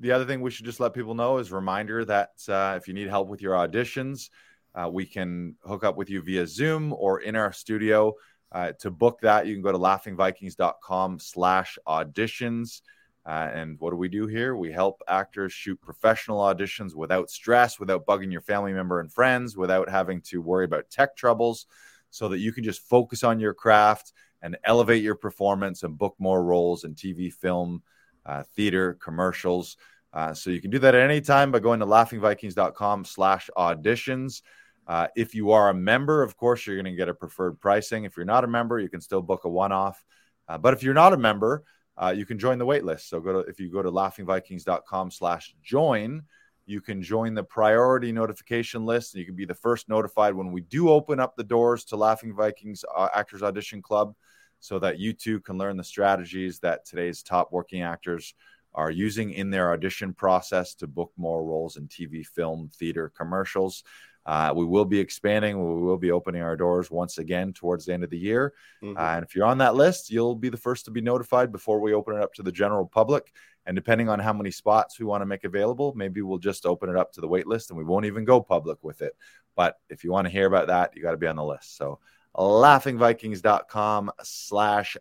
the 0.00 0.12
other 0.12 0.24
thing 0.24 0.40
we 0.40 0.50
should 0.50 0.66
just 0.66 0.80
let 0.80 0.94
people 0.94 1.14
know 1.14 1.38
is 1.38 1.52
reminder 1.52 2.04
that 2.04 2.32
uh, 2.48 2.74
if 2.76 2.88
you 2.88 2.94
need 2.94 3.08
help 3.08 3.28
with 3.28 3.40
your 3.40 3.54
auditions, 3.54 4.30
uh, 4.74 4.88
we 4.90 5.06
can 5.06 5.54
hook 5.64 5.84
up 5.84 5.96
with 5.96 6.10
you 6.10 6.20
via 6.22 6.46
Zoom 6.46 6.92
or 6.92 7.20
in 7.20 7.36
our 7.36 7.52
studio. 7.52 8.14
Uh, 8.50 8.72
to 8.80 8.90
book 8.90 9.20
that, 9.20 9.46
you 9.46 9.54
can 9.54 9.62
go 9.62 9.72
to 9.72 9.78
laughingvikings.com 9.78 11.18
slash 11.18 11.78
auditions. 11.86 12.82
Uh, 13.26 13.50
and 13.52 13.80
what 13.80 13.90
do 13.90 13.96
we 13.96 14.08
do 14.08 14.26
here? 14.26 14.54
We 14.54 14.70
help 14.70 15.00
actors 15.08 15.52
shoot 15.52 15.80
professional 15.80 16.40
auditions 16.40 16.94
without 16.94 17.30
stress, 17.30 17.80
without 17.80 18.04
bugging 18.04 18.30
your 18.30 18.42
family 18.42 18.72
member 18.72 19.00
and 19.00 19.10
friends, 19.10 19.56
without 19.56 19.88
having 19.88 20.20
to 20.22 20.42
worry 20.42 20.66
about 20.66 20.90
tech 20.90 21.16
troubles, 21.16 21.66
so 22.10 22.28
that 22.28 22.38
you 22.38 22.52
can 22.52 22.64
just 22.64 22.86
focus 22.86 23.24
on 23.24 23.40
your 23.40 23.54
craft 23.54 24.12
and 24.42 24.58
elevate 24.64 25.02
your 25.02 25.14
performance 25.14 25.82
and 25.82 25.96
book 25.96 26.14
more 26.18 26.44
roles 26.44 26.84
in 26.84 26.94
TV, 26.94 27.32
film, 27.32 27.82
uh, 28.26 28.42
theater, 28.54 28.94
commercials. 28.94 29.76
Uh, 30.12 30.32
so 30.32 30.50
you 30.50 30.60
can 30.60 30.70
do 30.70 30.78
that 30.78 30.94
at 30.94 31.10
any 31.10 31.20
time 31.20 31.50
by 31.50 31.58
going 31.58 31.80
to 31.80 31.86
laughingvikings.com 31.86 33.04
slash 33.04 33.50
auditions. 33.56 34.42
Uh, 34.86 35.08
if 35.16 35.34
you 35.34 35.50
are 35.50 35.70
a 35.70 35.74
member, 35.74 36.22
of 36.22 36.36
course, 36.36 36.66
you're 36.66 36.76
going 36.76 36.84
to 36.84 36.96
get 36.96 37.08
a 37.08 37.14
preferred 37.14 37.58
pricing. 37.60 38.04
If 38.04 38.16
you're 38.16 38.26
not 38.26 38.44
a 38.44 38.48
member, 38.48 38.78
you 38.78 38.88
can 38.88 39.00
still 39.00 39.22
book 39.22 39.44
a 39.44 39.48
one-off. 39.48 40.04
Uh, 40.46 40.58
but 40.58 40.74
if 40.74 40.82
you're 40.82 40.94
not 40.94 41.12
a 41.12 41.16
member, 41.16 41.64
uh, 41.96 42.14
you 42.16 42.26
can 42.26 42.38
join 42.38 42.58
the 42.58 42.66
waitlist. 42.66 43.08
So 43.08 43.20
go 43.20 43.32
to 43.32 43.48
if 43.48 43.60
you 43.60 43.70
go 43.70 43.82
to 43.82 43.90
laughingvikings.com 43.90 45.10
slash 45.10 45.54
join, 45.62 46.22
you 46.66 46.80
can 46.80 47.02
join 47.02 47.34
the 47.34 47.44
priority 47.44 48.12
notification 48.12 48.84
list 48.84 49.14
and 49.14 49.20
you 49.20 49.26
can 49.26 49.36
be 49.36 49.44
the 49.44 49.54
first 49.54 49.88
notified 49.88 50.34
when 50.34 50.50
we 50.50 50.62
do 50.62 50.88
open 50.88 51.20
up 51.20 51.36
the 51.36 51.44
doors 51.44 51.84
to 51.86 51.96
Laughing 51.96 52.34
Vikings 52.34 52.84
uh, 52.94 53.08
Actors 53.14 53.42
Audition 53.42 53.82
Club 53.82 54.14
so 54.64 54.78
that 54.78 54.98
you 54.98 55.12
too 55.12 55.40
can 55.40 55.58
learn 55.58 55.76
the 55.76 55.84
strategies 55.84 56.58
that 56.58 56.86
today's 56.86 57.22
top 57.22 57.52
working 57.52 57.82
actors 57.82 58.32
are 58.74 58.90
using 58.90 59.30
in 59.30 59.50
their 59.50 59.74
audition 59.74 60.14
process 60.14 60.74
to 60.74 60.86
book 60.86 61.12
more 61.18 61.44
roles 61.44 61.76
in 61.76 61.86
TV, 61.86 62.26
film, 62.26 62.70
theater, 62.72 63.12
commercials. 63.14 63.84
Uh, 64.24 64.54
we 64.56 64.64
will 64.64 64.86
be 64.86 64.98
expanding. 64.98 65.58
We 65.58 65.82
will 65.82 65.98
be 65.98 66.12
opening 66.12 66.40
our 66.40 66.56
doors 66.56 66.90
once 66.90 67.18
again 67.18 67.52
towards 67.52 67.84
the 67.84 67.92
end 67.92 68.04
of 68.04 68.08
the 68.08 68.18
year. 68.18 68.54
Mm-hmm. 68.82 68.96
Uh, 68.96 69.16
and 69.16 69.22
if 69.22 69.36
you're 69.36 69.44
on 69.44 69.58
that 69.58 69.74
list, 69.74 70.10
you'll 70.10 70.34
be 70.34 70.48
the 70.48 70.56
first 70.56 70.86
to 70.86 70.90
be 70.90 71.02
notified 71.02 71.52
before 71.52 71.78
we 71.78 71.92
open 71.92 72.16
it 72.16 72.22
up 72.22 72.32
to 72.32 72.42
the 72.42 72.50
general 72.50 72.86
public. 72.86 73.34
And 73.66 73.76
depending 73.76 74.08
on 74.08 74.18
how 74.18 74.32
many 74.32 74.50
spots 74.50 74.98
we 74.98 75.04
want 75.04 75.20
to 75.20 75.26
make 75.26 75.44
available, 75.44 75.92
maybe 75.94 76.22
we'll 76.22 76.38
just 76.38 76.64
open 76.64 76.88
it 76.88 76.96
up 76.96 77.12
to 77.12 77.20
the 77.20 77.28
wait 77.28 77.46
list 77.46 77.68
and 77.68 77.76
we 77.76 77.84
won't 77.84 78.06
even 78.06 78.24
go 78.24 78.40
public 78.40 78.82
with 78.82 79.02
it. 79.02 79.12
But 79.56 79.76
if 79.90 80.04
you 80.04 80.10
want 80.10 80.26
to 80.26 80.32
hear 80.32 80.46
about 80.46 80.68
that, 80.68 80.96
you 80.96 81.02
got 81.02 81.10
to 81.10 81.18
be 81.18 81.26
on 81.26 81.36
the 81.36 81.44
list. 81.44 81.76
So 81.76 81.98
laughingvikings.com 82.36 84.10
slash 84.22 84.96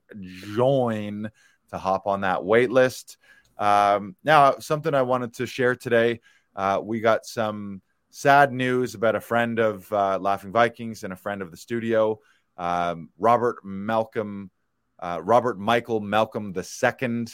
join 0.56 1.30
to 1.70 1.78
hop 1.78 2.08
on 2.08 2.22
that 2.22 2.44
wait 2.44 2.72
list. 2.72 3.18
Um, 3.58 4.16
now, 4.24 4.60
something 4.60 4.94
I 4.94 5.02
wanted 5.04 5.34
to 5.36 5.46
share 5.46 5.76
today. 5.76 6.22
uh, 6.56 6.80
we 6.84 7.00
got 7.00 7.26
some 7.26 7.82
sad 8.10 8.54
news 8.54 8.94
about 8.94 9.16
a 9.16 9.22
friend 9.22 9.60
of 9.60 9.92
uh, 9.92 10.20
Laughing 10.20 10.52
Vikings 10.52 11.04
and 11.04 11.12
a 11.12 11.18
friend 11.18 11.42
of 11.42 11.50
the 11.50 11.58
studio, 11.58 12.20
um, 12.58 13.10
Robert 13.18 13.58
Malcolm, 13.64 14.52
uh, 15.00 15.20
Robert 15.24 15.60
Michael 15.60 16.00
Malcolm 16.00 16.54
II, 16.56 17.26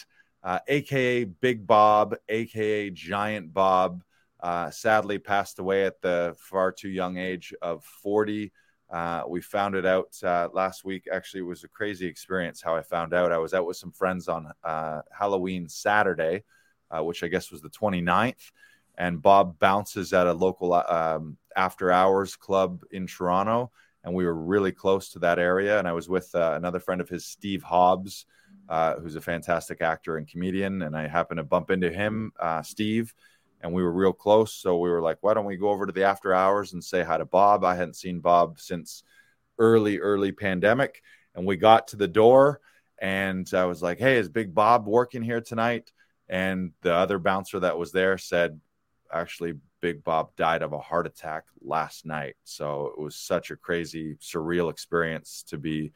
uh, 0.41 0.59
aka 0.67 1.25
Big 1.25 1.67
Bob, 1.67 2.15
aka 2.29 2.89
Giant 2.91 3.53
Bob. 3.53 4.03
Uh, 4.39 4.71
sadly, 4.71 5.19
passed 5.19 5.59
away 5.59 5.83
at 5.83 6.01
the 6.01 6.33
far 6.39 6.71
too 6.71 6.87
young 6.87 7.17
age 7.17 7.53
of 7.61 7.83
40. 7.83 8.53
Uh, 8.91 9.23
we 9.27 9.41
found 9.41 9.75
it 9.75 9.85
out 9.85 10.15
uh, 10.23 10.49
last 10.53 10.83
week. 10.83 11.07
Actually, 11.11 11.41
it 11.41 11.43
was 11.43 11.63
a 11.63 11.67
crazy 11.67 12.07
experience 12.07 12.61
how 12.61 12.75
I 12.75 12.81
found 12.81 13.13
out. 13.13 13.31
I 13.31 13.37
was 13.37 13.53
out 13.53 13.67
with 13.67 13.77
some 13.77 13.91
friends 13.91 14.27
on 14.27 14.51
uh, 14.63 15.01
Halloween 15.11 15.69
Saturday, 15.69 16.43
uh, 16.89 17.03
which 17.03 17.23
I 17.23 17.27
guess 17.27 17.51
was 17.51 17.61
the 17.61 17.69
29th 17.69 18.51
and 18.99 19.21
Bob 19.21 19.57
bounces 19.59 20.13
at 20.13 20.27
a 20.27 20.33
local 20.33 20.73
um, 20.73 21.37
after 21.55 21.91
hours 21.91 22.35
club 22.35 22.83
in 22.91 23.07
Toronto. 23.07 23.71
And 24.03 24.13
we 24.13 24.25
were 24.25 24.35
really 24.35 24.71
close 24.71 25.09
to 25.11 25.19
that 25.19 25.39
area. 25.39 25.79
And 25.79 25.87
I 25.87 25.93
was 25.93 26.09
with 26.09 26.33
uh, 26.35 26.53
another 26.55 26.79
friend 26.79 27.01
of 27.01 27.09
his, 27.09 27.25
Steve 27.25 27.63
Hobbs, 27.63 28.25
uh, 28.67 28.95
who's 28.95 29.15
a 29.15 29.21
fantastic 29.21 29.81
actor 29.81 30.17
and 30.17 30.27
comedian. 30.27 30.83
And 30.83 30.95
I 30.95 31.07
happened 31.07 31.37
to 31.37 31.43
bump 31.43 31.71
into 31.71 31.89
him, 31.89 32.31
uh, 32.39 32.61
Steve, 32.61 33.13
and 33.61 33.73
we 33.73 33.83
were 33.83 33.91
real 33.91 34.13
close. 34.13 34.53
So 34.53 34.77
we 34.77 34.89
were 34.89 35.01
like, 35.01 35.17
why 35.21 35.33
don't 35.33 35.45
we 35.45 35.57
go 35.57 35.69
over 35.69 35.85
to 35.85 35.91
the 35.91 36.03
after 36.03 36.33
hours 36.33 36.73
and 36.73 36.83
say 36.83 37.03
hi 37.03 37.17
to 37.17 37.25
Bob? 37.25 37.63
I 37.63 37.75
hadn't 37.75 37.95
seen 37.95 38.19
Bob 38.19 38.59
since 38.59 39.03
early, 39.57 39.99
early 39.99 40.31
pandemic. 40.31 41.01
And 41.35 41.45
we 41.45 41.57
got 41.57 41.89
to 41.89 41.95
the 41.95 42.07
door 42.07 42.61
and 43.01 43.49
I 43.53 43.65
was 43.65 43.81
like, 43.81 43.99
hey, 43.99 44.17
is 44.17 44.29
Big 44.29 44.53
Bob 44.53 44.87
working 44.87 45.21
here 45.21 45.41
tonight? 45.41 45.91
And 46.27 46.71
the 46.81 46.93
other 46.93 47.19
bouncer 47.19 47.59
that 47.61 47.77
was 47.77 47.91
there 47.91 48.17
said, 48.17 48.59
actually 49.11 49.53
Big 49.81 50.03
Bob 50.03 50.35
died 50.35 50.61
of 50.61 50.73
a 50.73 50.79
heart 50.79 51.07
attack 51.07 51.45
last 51.61 52.05
night. 52.05 52.35
So 52.43 52.93
it 52.97 53.01
was 53.01 53.15
such 53.15 53.51
a 53.51 53.55
crazy, 53.55 54.15
surreal 54.15 54.69
experience 54.69 55.43
to 55.47 55.57
be 55.57 55.91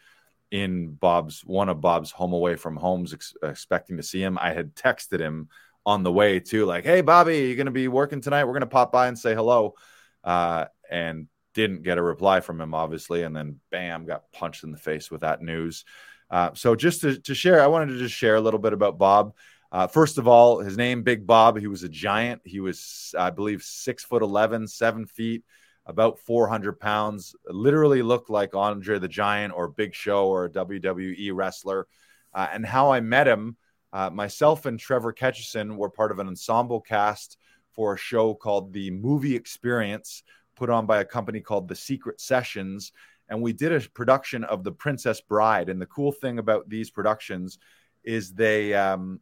in 0.51 0.93
Bob's 0.93 1.41
one 1.41 1.69
of 1.69 1.81
Bob's 1.81 2.11
home 2.11 2.33
away 2.33 2.55
from 2.55 2.75
homes, 2.75 3.13
ex- 3.13 3.35
expecting 3.43 3.97
to 3.97 4.03
see 4.03 4.21
him. 4.21 4.37
I 4.39 4.53
had 4.53 4.75
texted 4.75 5.19
him 5.19 5.49
on 5.85 6.03
the 6.03 6.11
way 6.11 6.39
too, 6.39 6.65
like, 6.65 6.83
"Hey, 6.83 7.01
Bobby, 7.01 7.39
you 7.39 7.55
going 7.55 7.65
to 7.65 7.71
be 7.71 7.87
working 7.87 8.21
tonight? 8.21 8.45
We're 8.45 8.53
going 8.53 8.61
to 8.61 8.67
pop 8.67 8.91
by 8.91 9.07
and 9.07 9.17
say 9.17 9.33
hello," 9.33 9.75
uh, 10.23 10.65
and 10.89 11.27
didn't 11.53 11.83
get 11.83 11.97
a 11.97 12.01
reply 12.01 12.39
from 12.39 12.59
him, 12.59 12.73
obviously. 12.73 13.23
And 13.23 13.35
then, 13.35 13.59
bam, 13.71 14.05
got 14.05 14.31
punched 14.31 14.63
in 14.63 14.71
the 14.71 14.77
face 14.77 15.11
with 15.11 15.21
that 15.21 15.41
news. 15.41 15.85
Uh, 16.29 16.51
so 16.53 16.75
just 16.75 17.01
to, 17.01 17.19
to 17.21 17.35
share, 17.35 17.61
I 17.61 17.67
wanted 17.67 17.93
to 17.93 17.99
just 17.99 18.15
share 18.15 18.35
a 18.35 18.41
little 18.41 18.59
bit 18.59 18.73
about 18.73 18.97
Bob. 18.97 19.33
Uh, 19.71 19.87
first 19.87 20.17
of 20.17 20.27
all, 20.27 20.59
his 20.59 20.77
name, 20.77 21.03
Big 21.03 21.25
Bob, 21.25 21.59
he 21.59 21.67
was 21.67 21.83
a 21.83 21.89
giant. 21.89 22.41
He 22.43 22.59
was, 22.59 23.13
I 23.17 23.29
believe, 23.29 23.63
six 23.63 24.03
foot 24.03 24.21
11, 24.21 24.67
seven 24.67 25.05
feet, 25.05 25.43
about 25.85 26.19
400 26.19 26.79
pounds, 26.79 27.35
literally 27.47 28.01
looked 28.01 28.29
like 28.29 28.55
Andre 28.55 28.99
the 28.99 29.07
Giant 29.07 29.53
or 29.55 29.67
Big 29.67 29.93
Show 29.93 30.27
or 30.27 30.45
a 30.45 30.49
WWE 30.49 31.31
wrestler. 31.33 31.87
Uh, 32.33 32.47
and 32.51 32.65
how 32.65 32.91
I 32.91 32.99
met 32.99 33.27
him, 33.27 33.57
uh, 33.93 34.09
myself 34.09 34.65
and 34.65 34.79
Trevor 34.79 35.13
Ketchison 35.13 35.77
were 35.77 35.89
part 35.89 36.11
of 36.11 36.19
an 36.19 36.27
ensemble 36.27 36.81
cast 36.81 37.37
for 37.71 37.93
a 37.93 37.97
show 37.97 38.33
called 38.33 38.73
The 38.73 38.91
Movie 38.91 39.35
Experience, 39.35 40.23
put 40.55 40.69
on 40.69 40.85
by 40.85 40.99
a 40.99 41.05
company 41.05 41.39
called 41.39 41.67
The 41.67 41.75
Secret 41.75 42.19
Sessions. 42.19 42.91
And 43.29 43.41
we 43.41 43.53
did 43.53 43.71
a 43.71 43.87
production 43.89 44.43
of 44.43 44.63
The 44.63 44.71
Princess 44.71 45.21
Bride. 45.21 45.69
And 45.69 45.79
the 45.79 45.85
cool 45.85 46.11
thing 46.11 46.39
about 46.39 46.67
these 46.67 46.89
productions 46.89 47.59
is 48.03 48.33
they, 48.33 48.73
um, 48.73 49.21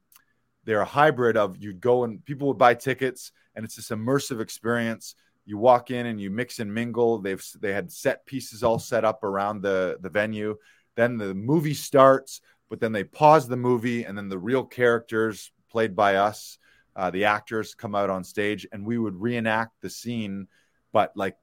they're 0.63 0.81
a 0.81 0.85
hybrid 0.85 1.37
of 1.37 1.57
you'd 1.57 1.81
go 1.81 2.03
and 2.03 2.23
people 2.25 2.47
would 2.47 2.57
buy 2.57 2.73
tickets 2.73 3.31
and 3.55 3.65
it's 3.65 3.75
this 3.75 3.89
immersive 3.89 4.41
experience 4.41 5.15
you 5.45 5.57
walk 5.57 5.91
in 5.91 6.05
and 6.05 6.21
you 6.21 6.29
mix 6.29 6.59
and 6.59 6.73
mingle 6.73 7.19
they've 7.19 7.43
they 7.59 7.73
had 7.73 7.91
set 7.91 8.25
pieces 8.25 8.63
all 8.63 8.79
set 8.79 9.03
up 9.03 9.23
around 9.23 9.61
the 9.61 9.97
the 10.01 10.09
venue 10.09 10.55
then 10.95 11.17
the 11.17 11.33
movie 11.33 11.73
starts 11.73 12.41
but 12.71 12.79
then 12.79 12.93
they 12.93 13.03
pause 13.03 13.49
the 13.49 13.57
movie 13.57 14.05
and 14.05 14.17
then 14.17 14.29
the 14.29 14.39
real 14.39 14.63
characters 14.63 15.51
played 15.69 15.95
by 15.95 16.15
us 16.15 16.57
uh, 16.95 17.11
the 17.11 17.25
actors 17.25 17.75
come 17.75 17.93
out 17.93 18.09
on 18.09 18.23
stage 18.23 18.65
and 18.71 18.85
we 18.85 18.97
would 18.97 19.21
reenact 19.21 19.73
the 19.81 19.89
scene 19.89 20.47
but 20.93 21.11
like 21.15 21.35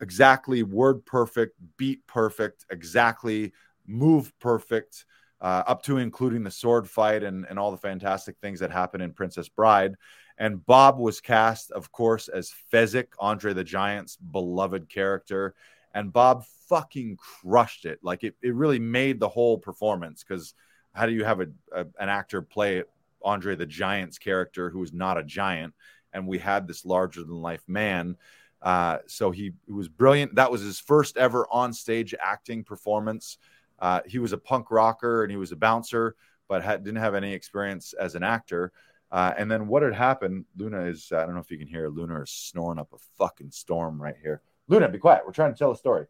exactly 0.00 0.62
word 0.62 1.04
perfect 1.06 1.56
beat 1.78 2.06
perfect 2.06 2.66
exactly 2.70 3.52
move 3.86 4.32
perfect 4.38 5.06
uh, 5.40 5.62
up 5.66 5.82
to 5.82 5.98
including 5.98 6.42
the 6.42 6.50
sword 6.50 6.88
fight 6.88 7.22
and, 7.22 7.46
and 7.48 7.58
all 7.58 7.70
the 7.70 7.76
fantastic 7.76 8.36
things 8.40 8.60
that 8.60 8.70
happen 8.70 9.00
in 9.02 9.12
Princess 9.12 9.48
Bride. 9.48 9.94
And 10.38 10.64
Bob 10.64 10.98
was 10.98 11.20
cast, 11.20 11.70
of 11.70 11.92
course, 11.92 12.28
as 12.28 12.52
Fezzik, 12.72 13.08
Andre 13.20 13.52
the 13.52 13.62
Giant's 13.62 14.16
beloved 14.16 14.88
character. 14.88 15.54
And 15.92 16.12
Bob 16.12 16.44
fucking 16.68 17.18
crushed 17.18 17.84
it. 17.84 17.98
Like 18.02 18.24
it, 18.24 18.36
it 18.42 18.54
really 18.54 18.78
made 18.78 19.20
the 19.20 19.28
whole 19.28 19.58
performance 19.58 20.24
because 20.26 20.54
how 20.94 21.06
do 21.06 21.12
you 21.12 21.24
have 21.24 21.40
a, 21.40 21.46
a, 21.72 21.86
an 21.98 22.08
actor 22.08 22.42
play 22.42 22.84
Andre 23.22 23.56
the 23.56 23.66
Giant's 23.66 24.18
character 24.18 24.70
who 24.70 24.82
is 24.82 24.92
not 24.92 25.18
a 25.18 25.24
giant? 25.24 25.74
And 26.12 26.26
we 26.26 26.38
had 26.38 26.66
this 26.66 26.84
larger 26.84 27.22
than 27.24 27.42
life 27.42 27.62
man. 27.66 28.16
Uh, 28.62 28.98
so 29.06 29.30
he, 29.30 29.52
he 29.66 29.72
was 29.72 29.88
brilliant. 29.88 30.36
That 30.36 30.50
was 30.50 30.62
his 30.62 30.80
first 30.80 31.16
ever 31.16 31.46
on 31.50 31.72
stage 31.72 32.14
acting 32.18 32.64
performance. 32.64 33.38
Uh, 33.78 34.00
he 34.06 34.18
was 34.18 34.32
a 34.32 34.38
punk 34.38 34.70
rocker 34.70 35.22
and 35.22 35.30
he 35.30 35.36
was 35.36 35.52
a 35.52 35.56
bouncer, 35.56 36.14
but 36.48 36.62
had, 36.62 36.84
didn't 36.84 37.00
have 37.00 37.14
any 37.14 37.34
experience 37.34 37.92
as 37.92 38.14
an 38.14 38.22
actor. 38.22 38.72
Uh, 39.10 39.34
and 39.36 39.50
then 39.50 39.66
what 39.66 39.82
had 39.82 39.94
happened? 39.94 40.44
Luna 40.56 40.86
is, 40.86 41.12
I 41.12 41.24
don't 41.24 41.34
know 41.34 41.40
if 41.40 41.50
you 41.50 41.58
can 41.58 41.68
hear, 41.68 41.88
Luna 41.88 42.22
is 42.22 42.30
snoring 42.30 42.78
up 42.78 42.92
a 42.92 42.98
fucking 43.18 43.50
storm 43.50 44.00
right 44.00 44.16
here. 44.22 44.40
Luna, 44.68 44.88
be 44.88 44.98
quiet. 44.98 45.22
We're 45.26 45.32
trying 45.32 45.52
to 45.52 45.58
tell 45.58 45.72
a 45.72 45.76
story. 45.76 46.06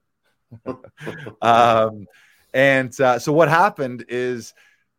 um, 1.43 2.07
and 2.53 2.99
uh, 3.01 3.19
so 3.19 3.33
what 3.33 3.49
happened 3.49 4.05
is 4.09 4.55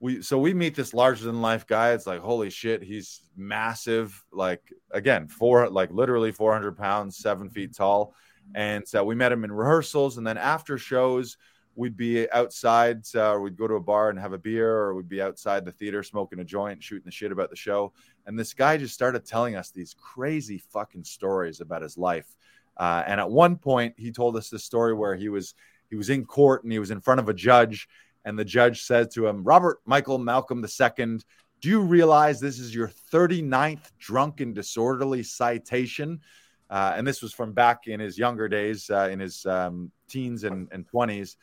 we, 0.06 0.22
so 0.22 0.38
we 0.38 0.54
meet 0.54 0.76
this 0.76 0.94
larger 0.94 1.26
than 1.26 1.42
life 1.42 1.66
guy. 1.66 1.94
It's 1.94 2.06
like, 2.06 2.22
holy 2.22 2.52
shit, 2.52 2.84
he's 2.84 3.24
massive. 3.36 4.24
Like, 4.32 4.62
again, 4.92 5.28
four, 5.28 5.68
like 5.68 5.90
literally 5.90 6.32
400 6.32 6.78
pounds, 6.78 7.18
seven 7.18 7.50
feet 7.50 7.76
tall. 7.76 8.14
And 8.54 8.88
so 8.88 9.04
we 9.04 9.16
met 9.16 9.32
him 9.32 9.44
in 9.44 9.52
rehearsals. 9.52 10.20
And 10.20 10.28
then 10.28 10.38
after 10.38 10.78
shows, 10.78 11.38
we'd 11.74 11.98
be 11.98 12.32
outside 12.32 13.02
uh, 13.16 13.32
or 13.32 13.42
we'd 13.42 13.58
go 13.58 13.68
to 13.68 13.74
a 13.74 13.80
bar 13.80 14.12
and 14.12 14.20
have 14.20 14.32
a 14.32 14.38
beer 14.38 14.76
or 14.76 14.94
we'd 14.94 15.10
be 15.10 15.24
outside 15.24 15.66
the 15.66 15.72
theater 15.72 16.04
smoking 16.04 16.40
a 16.40 16.46
joint 16.46 16.84
shooting 16.84 17.06
the 17.06 17.12
shit 17.12 17.34
about 17.34 17.50
the 17.50 17.56
show 17.56 17.92
and 18.26 18.40
this 18.40 18.54
guy 18.54 18.78
just 18.78 18.94
started 18.94 19.26
telling 19.26 19.58
us 19.58 19.72
these 19.72 19.94
crazy 20.00 20.58
fucking 20.58 21.04
stories 21.04 21.60
about 21.60 21.82
his 21.82 21.98
life 21.98 22.38
uh, 22.78 23.04
and 23.06 23.20
at 23.20 23.30
one 23.30 23.58
point 23.58 23.94
he 23.98 24.10
told 24.10 24.38
us 24.38 24.50
this 24.50 24.64
story 24.64 24.94
where 24.94 25.18
he 25.18 25.28
was 25.28 25.54
he 25.90 25.98
was 25.98 26.10
in 26.10 26.24
court 26.24 26.64
and 26.64 26.72
he 26.72 26.80
was 26.80 26.92
in 26.92 27.02
front 27.02 27.20
of 27.20 27.28
a 27.28 27.34
judge 27.34 27.90
and 28.26 28.38
the 28.38 28.46
judge 28.46 28.82
said 28.84 29.10
to 29.10 29.26
him 29.28 29.44
robert 29.44 29.80
michael 29.86 30.18
malcolm 30.18 30.64
ii 30.64 31.20
do 31.62 31.70
you 31.70 31.82
realize 31.82 32.40
this 32.40 32.60
is 32.60 32.76
your 32.76 32.92
39th 33.12 33.92
drunken 33.98 34.54
disorderly 34.54 35.24
citation? 35.24 36.22
Uh, 36.70 36.94
and 36.96 37.08
this 37.08 37.24
was 37.24 37.34
from 37.34 37.54
back 37.54 37.88
in 37.88 38.00
his 38.00 38.20
younger 38.20 38.48
days 38.48 38.90
uh, 38.92 39.10
in 39.12 39.20
his 39.20 39.46
um, 39.48 39.92
teens 40.08 40.44
and, 40.44 40.68
and 40.72 40.88
20s 40.88 41.38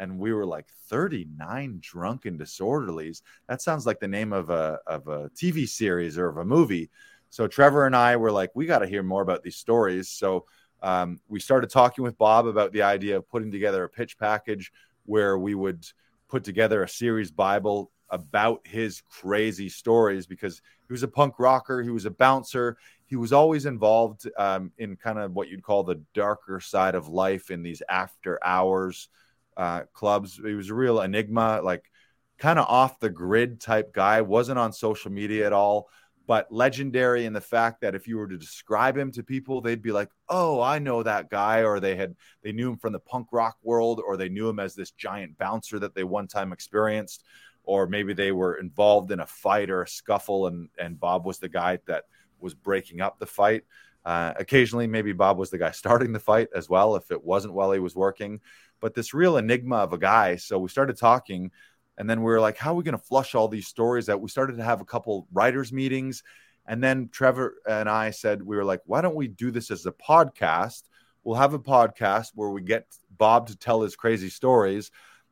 and 0.00 0.18
we 0.18 0.32
were 0.32 0.46
like 0.46 0.66
39 0.88 1.78
drunken 1.80 2.38
disorderlies? 2.38 3.22
That 3.48 3.62
sounds 3.62 3.86
like 3.86 4.00
the 4.00 4.08
name 4.08 4.32
of 4.32 4.50
a 4.50 4.78
of 4.86 5.08
a 5.08 5.28
tv 5.30 5.68
series 5.68 6.18
or 6.18 6.28
of 6.28 6.38
a 6.38 6.44
movie. 6.44 6.90
So 7.30 7.46
trevor 7.46 7.86
and 7.86 7.96
i 7.96 8.16
were 8.16 8.32
like 8.32 8.50
we 8.54 8.66
got 8.66 8.80
to 8.80 8.86
hear 8.86 9.02
more 9.02 9.22
about 9.22 9.42
these 9.42 9.56
stories. 9.56 10.08
So 10.08 10.46
um, 10.82 11.20
we 11.28 11.40
started 11.40 11.70
talking 11.70 12.04
with 12.04 12.16
bob 12.18 12.46
about 12.46 12.72
the 12.72 12.82
idea 12.82 13.16
of 13.16 13.28
putting 13.28 13.50
together 13.50 13.84
a 13.84 13.88
pitch 13.88 14.18
package 14.18 14.72
where 15.04 15.38
we 15.38 15.54
would 15.54 15.86
put 16.28 16.44
together 16.44 16.82
a 16.82 16.88
series 16.88 17.30
bible 17.30 17.90
about 18.10 18.66
his 18.66 19.02
crazy 19.02 19.68
stories 19.68 20.26
because 20.26 20.62
he 20.86 20.92
was 20.92 21.02
a 21.02 21.08
punk 21.08 21.34
rocker 21.38 21.82
he 21.82 21.90
was 21.90 22.06
a 22.06 22.10
bouncer 22.10 22.76
he 23.08 23.16
was 23.16 23.32
always 23.32 23.64
involved 23.64 24.28
um, 24.36 24.70
in 24.76 24.94
kind 24.96 25.18
of 25.18 25.32
what 25.32 25.48
you'd 25.48 25.62
call 25.62 25.82
the 25.82 26.02
darker 26.12 26.60
side 26.60 26.94
of 26.94 27.08
life 27.08 27.50
in 27.50 27.62
these 27.62 27.82
after 27.88 28.38
hours 28.44 29.08
uh, 29.56 29.82
clubs. 29.94 30.36
He 30.42 30.52
was 30.52 30.68
a 30.68 30.74
real 30.74 31.00
enigma, 31.00 31.60
like 31.62 31.90
kind 32.38 32.58
of 32.58 32.66
off 32.66 33.00
the 33.00 33.08
grid 33.08 33.60
type 33.60 33.94
guy. 33.94 34.20
wasn't 34.20 34.58
on 34.58 34.74
social 34.74 35.10
media 35.10 35.46
at 35.46 35.54
all, 35.54 35.88
but 36.28 36.52
legendary 36.52 37.24
in 37.24 37.32
the 37.32 37.40
fact 37.40 37.80
that 37.80 37.94
if 37.94 38.06
you 38.06 38.18
were 38.18 38.28
to 38.28 38.36
describe 38.36 38.96
him 38.96 39.10
to 39.10 39.22
people, 39.22 39.62
they'd 39.62 39.82
be 39.82 39.92
like, 39.92 40.10
"Oh, 40.28 40.60
I 40.60 40.78
know 40.78 41.02
that 41.02 41.30
guy," 41.30 41.62
or 41.64 41.80
they 41.80 41.96
had 41.96 42.14
they 42.42 42.52
knew 42.52 42.70
him 42.70 42.76
from 42.76 42.92
the 42.92 43.00
punk 43.00 43.28
rock 43.32 43.56
world, 43.62 44.02
or 44.06 44.16
they 44.16 44.28
knew 44.28 44.48
him 44.48 44.60
as 44.60 44.74
this 44.74 44.90
giant 44.92 45.38
bouncer 45.38 45.78
that 45.80 45.94
they 45.94 46.04
one 46.04 46.28
time 46.28 46.52
experienced, 46.52 47.24
or 47.64 47.86
maybe 47.86 48.12
they 48.12 48.30
were 48.30 48.56
involved 48.56 49.10
in 49.10 49.20
a 49.20 49.26
fight 49.26 49.70
or 49.70 49.82
a 49.82 49.88
scuffle, 49.88 50.46
and 50.46 50.68
and 50.78 51.00
Bob 51.00 51.24
was 51.24 51.38
the 51.38 51.48
guy 51.48 51.78
that 51.86 52.04
was 52.38 52.54
breaking 52.54 53.00
up 53.00 53.18
the 53.18 53.26
fight. 53.26 53.64
Uh, 54.04 54.32
occasionally, 54.36 54.86
maybe 54.86 55.12
Bob 55.12 55.38
was 55.38 55.50
the 55.50 55.58
guy 55.58 55.70
starting 55.72 56.12
the 56.12 56.20
fight 56.20 56.48
as 56.54 56.68
well 56.68 56.94
if 56.94 57.10
it 57.10 57.24
wasn't 57.24 57.54
while 57.54 57.72
he 57.72 57.80
was 57.80 57.96
working 57.96 58.40
but 58.80 58.94
this 58.94 59.14
real 59.14 59.36
enigma 59.36 59.76
of 59.76 59.92
a 59.92 59.98
guy. 59.98 60.36
So 60.36 60.58
we 60.58 60.68
started 60.68 60.96
talking, 60.96 61.50
and 61.98 62.08
then 62.08 62.20
we 62.20 62.26
were 62.26 62.40
like, 62.40 62.56
how 62.56 62.72
are 62.72 62.76
we 62.76 62.84
going 62.84 62.96
to 62.96 63.04
flush 63.04 63.34
all 63.34 63.48
these 63.48 63.66
stories 63.66 64.08
out? 64.08 64.22
We 64.22 64.30
started 64.30 64.56
to 64.56 64.64
have 64.64 64.80
a 64.80 64.86
couple 64.86 65.26
writers' 65.32 65.72
meetings. 65.72 66.22
And 66.64 66.82
then 66.82 67.08
Trevor 67.10 67.56
and 67.68 67.88
I 67.88 68.10
said, 68.10 68.42
we 68.42 68.56
were 68.56 68.64
like, 68.64 68.82
why 68.86 69.00
don't 69.00 69.16
we 69.16 69.26
do 69.26 69.50
this 69.50 69.70
as 69.70 69.84
a 69.84 69.92
podcast? 69.92 70.84
We'll 71.24 71.36
have 71.36 71.54
a 71.54 71.58
podcast 71.58 72.28
where 72.34 72.50
we 72.50 72.62
get 72.62 72.86
Bob 73.16 73.48
to 73.48 73.56
tell 73.56 73.82
his 73.82 73.96
crazy 73.96 74.30
stories, 74.30 74.90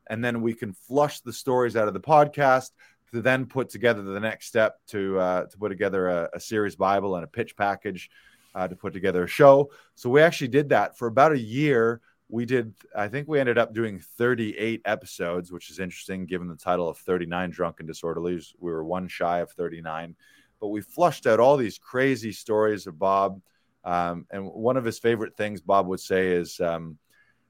and 0.09 0.23
then 0.23 0.41
we 0.41 0.53
can 0.53 0.73
flush 0.73 1.21
the 1.21 1.33
stories 1.33 1.75
out 1.75 1.87
of 1.87 1.93
the 1.93 1.99
podcast 1.99 2.71
to 3.13 3.21
then 3.21 3.45
put 3.45 3.69
together 3.69 4.03
the 4.03 4.19
next 4.19 4.47
step 4.47 4.75
to 4.87 5.17
uh, 5.17 5.45
to 5.45 5.57
put 5.57 5.69
together 5.69 6.09
a, 6.09 6.29
a 6.33 6.39
series 6.39 6.75
Bible 6.75 7.15
and 7.15 7.23
a 7.23 7.27
pitch 7.27 7.55
package 7.55 8.09
uh, 8.53 8.67
to 8.67 8.75
put 8.75 8.91
together 8.91 9.23
a 9.23 9.27
show. 9.27 9.71
So 9.95 10.09
we 10.09 10.21
actually 10.21 10.49
did 10.49 10.69
that 10.69 10.97
for 10.97 11.07
about 11.07 11.31
a 11.31 11.39
year. 11.39 12.01
We 12.29 12.45
did, 12.45 12.73
I 12.95 13.07
think 13.07 13.27
we 13.27 13.39
ended 13.39 13.57
up 13.57 13.73
doing 13.73 13.99
38 13.99 14.81
episodes, 14.85 15.51
which 15.51 15.69
is 15.69 15.79
interesting 15.79 16.25
given 16.25 16.47
the 16.47 16.55
title 16.55 16.89
of 16.89 16.97
39 16.97 17.51
Drunk 17.51 17.79
and 17.79 17.87
Disorderlies. 17.87 18.53
We 18.59 18.71
were 18.71 18.83
one 18.83 19.07
shy 19.07 19.39
of 19.39 19.51
39, 19.51 20.15
but 20.59 20.67
we 20.67 20.81
flushed 20.81 21.25
out 21.25 21.39
all 21.39 21.55
these 21.55 21.77
crazy 21.77 22.31
stories 22.31 22.85
of 22.85 22.99
Bob. 22.99 23.41
Um, 23.85 24.25
and 24.29 24.45
one 24.45 24.75
of 24.75 24.83
his 24.83 24.99
favorite 24.99 25.37
things 25.37 25.61
Bob 25.61 25.87
would 25.87 26.01
say 26.01 26.31
is, 26.31 26.59
um, 26.59 26.97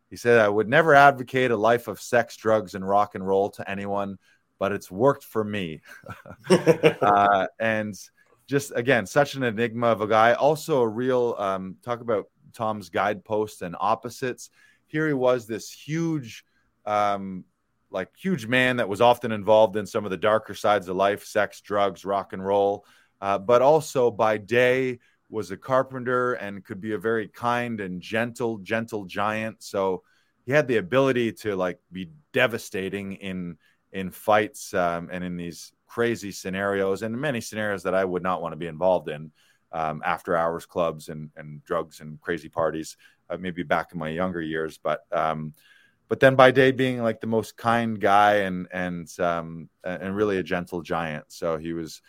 he 0.10 0.16
said, 0.16 0.40
I 0.40 0.48
would 0.48 0.70
never 0.70 0.94
advocate 0.94 1.52
a 1.52 1.58
life 1.58 1.88
of 1.88 2.00
sex, 2.00 2.38
drugs, 2.38 2.76
and 2.76 2.88
rock 2.88 3.16
and 3.16 3.28
roll 3.28 3.50
to 3.52 3.70
anyone, 3.70 4.18
but 4.60 4.72
it's 4.72 4.90
worked 4.90 5.24
for 5.24 5.44
me. 5.44 5.82
uh, 6.50 7.48
and 7.60 7.96
just 8.48 8.72
again, 8.76 9.06
such 9.06 9.36
an 9.36 9.44
enigma 9.44 9.88
of 9.88 10.02
a 10.02 10.08
guy. 10.08 10.34
Also, 10.34 10.82
a 10.82 10.88
real 10.88 11.36
um, 11.38 11.76
talk 11.84 12.00
about 12.00 12.28
Tom's 12.54 12.90
guideposts 12.90 13.62
and 13.62 13.76
opposites. 13.80 14.50
Here 14.88 15.08
he 15.08 15.14
was, 15.14 15.48
this 15.48 15.72
huge, 15.72 16.44
um, 16.86 17.46
like 17.92 18.10
huge 18.18 18.48
man 18.48 18.78
that 18.78 18.90
was 18.90 19.02
often 19.02 19.32
involved 19.32 19.78
in 19.78 19.86
some 19.86 20.06
of 20.06 20.12
the 20.12 20.18
darker 20.18 20.54
sides 20.54 20.88
of 20.88 20.96
life, 20.96 21.26
sex, 21.26 21.62
drugs, 21.62 22.04
rock 22.04 22.34
and 22.34 22.46
roll, 22.46 22.86
uh, 23.22 23.38
but 23.38 23.62
also 23.62 24.12
by 24.12 24.38
day 24.38 25.00
was 25.30 25.52
a 25.52 25.58
carpenter 25.58 26.34
and 26.34 26.64
could 26.64 26.82
be 26.82 26.94
a 26.94 26.98
very 26.98 27.28
kind 27.28 27.80
and 27.82 28.02
gentle, 28.02 28.58
gentle 28.60 29.06
giant. 29.06 29.62
So 29.62 30.04
he 30.46 30.52
had 30.54 30.68
the 30.68 30.78
ability 30.78 31.34
to 31.34 31.56
like 31.56 31.80
be 31.92 32.10
devastating 32.32 33.14
in 33.14 33.58
in 33.92 34.12
fights 34.12 34.74
um, 34.74 35.10
and 35.12 35.24
in 35.24 35.38
these 35.38 35.72
crazy 35.88 36.32
scenarios 36.32 37.02
and 37.02 37.20
many 37.20 37.42
scenarios 37.42 37.84
that 37.84 37.96
I 37.96 38.04
would 38.06 38.24
not 38.24 38.42
want 38.42 38.54
to 38.54 38.58
be 38.58 38.68
involved 38.68 39.10
in. 39.10 39.32
Um, 39.74 40.02
after 40.06 40.38
hours 40.38 40.66
clubs 40.66 41.10
and, 41.10 41.30
and 41.36 41.62
drugs 41.66 42.00
and 42.00 42.22
crazy 42.22 42.48
parties, 42.48 42.96
uh, 43.30 43.38
maybe 43.38 43.64
back 43.64 43.90
in 43.94 44.00
my 44.00 44.10
younger 44.10 44.42
years. 44.42 44.80
But 44.82 45.02
um, 45.12 45.54
but 46.10 46.20
then 46.20 46.36
by 46.36 46.52
day 46.52 46.72
being 46.72 47.04
like 47.04 47.22
the 47.22 47.28
most 47.28 47.58
kind 47.58 48.00
guy 48.00 48.36
and 48.38 48.68
and 48.72 49.08
um, 49.20 49.70
and 49.84 50.16
really 50.16 50.38
a 50.38 50.44
gentle 50.44 50.82
giant. 50.82 51.26
So 51.28 51.58
he 51.58 51.74
was 51.74 52.02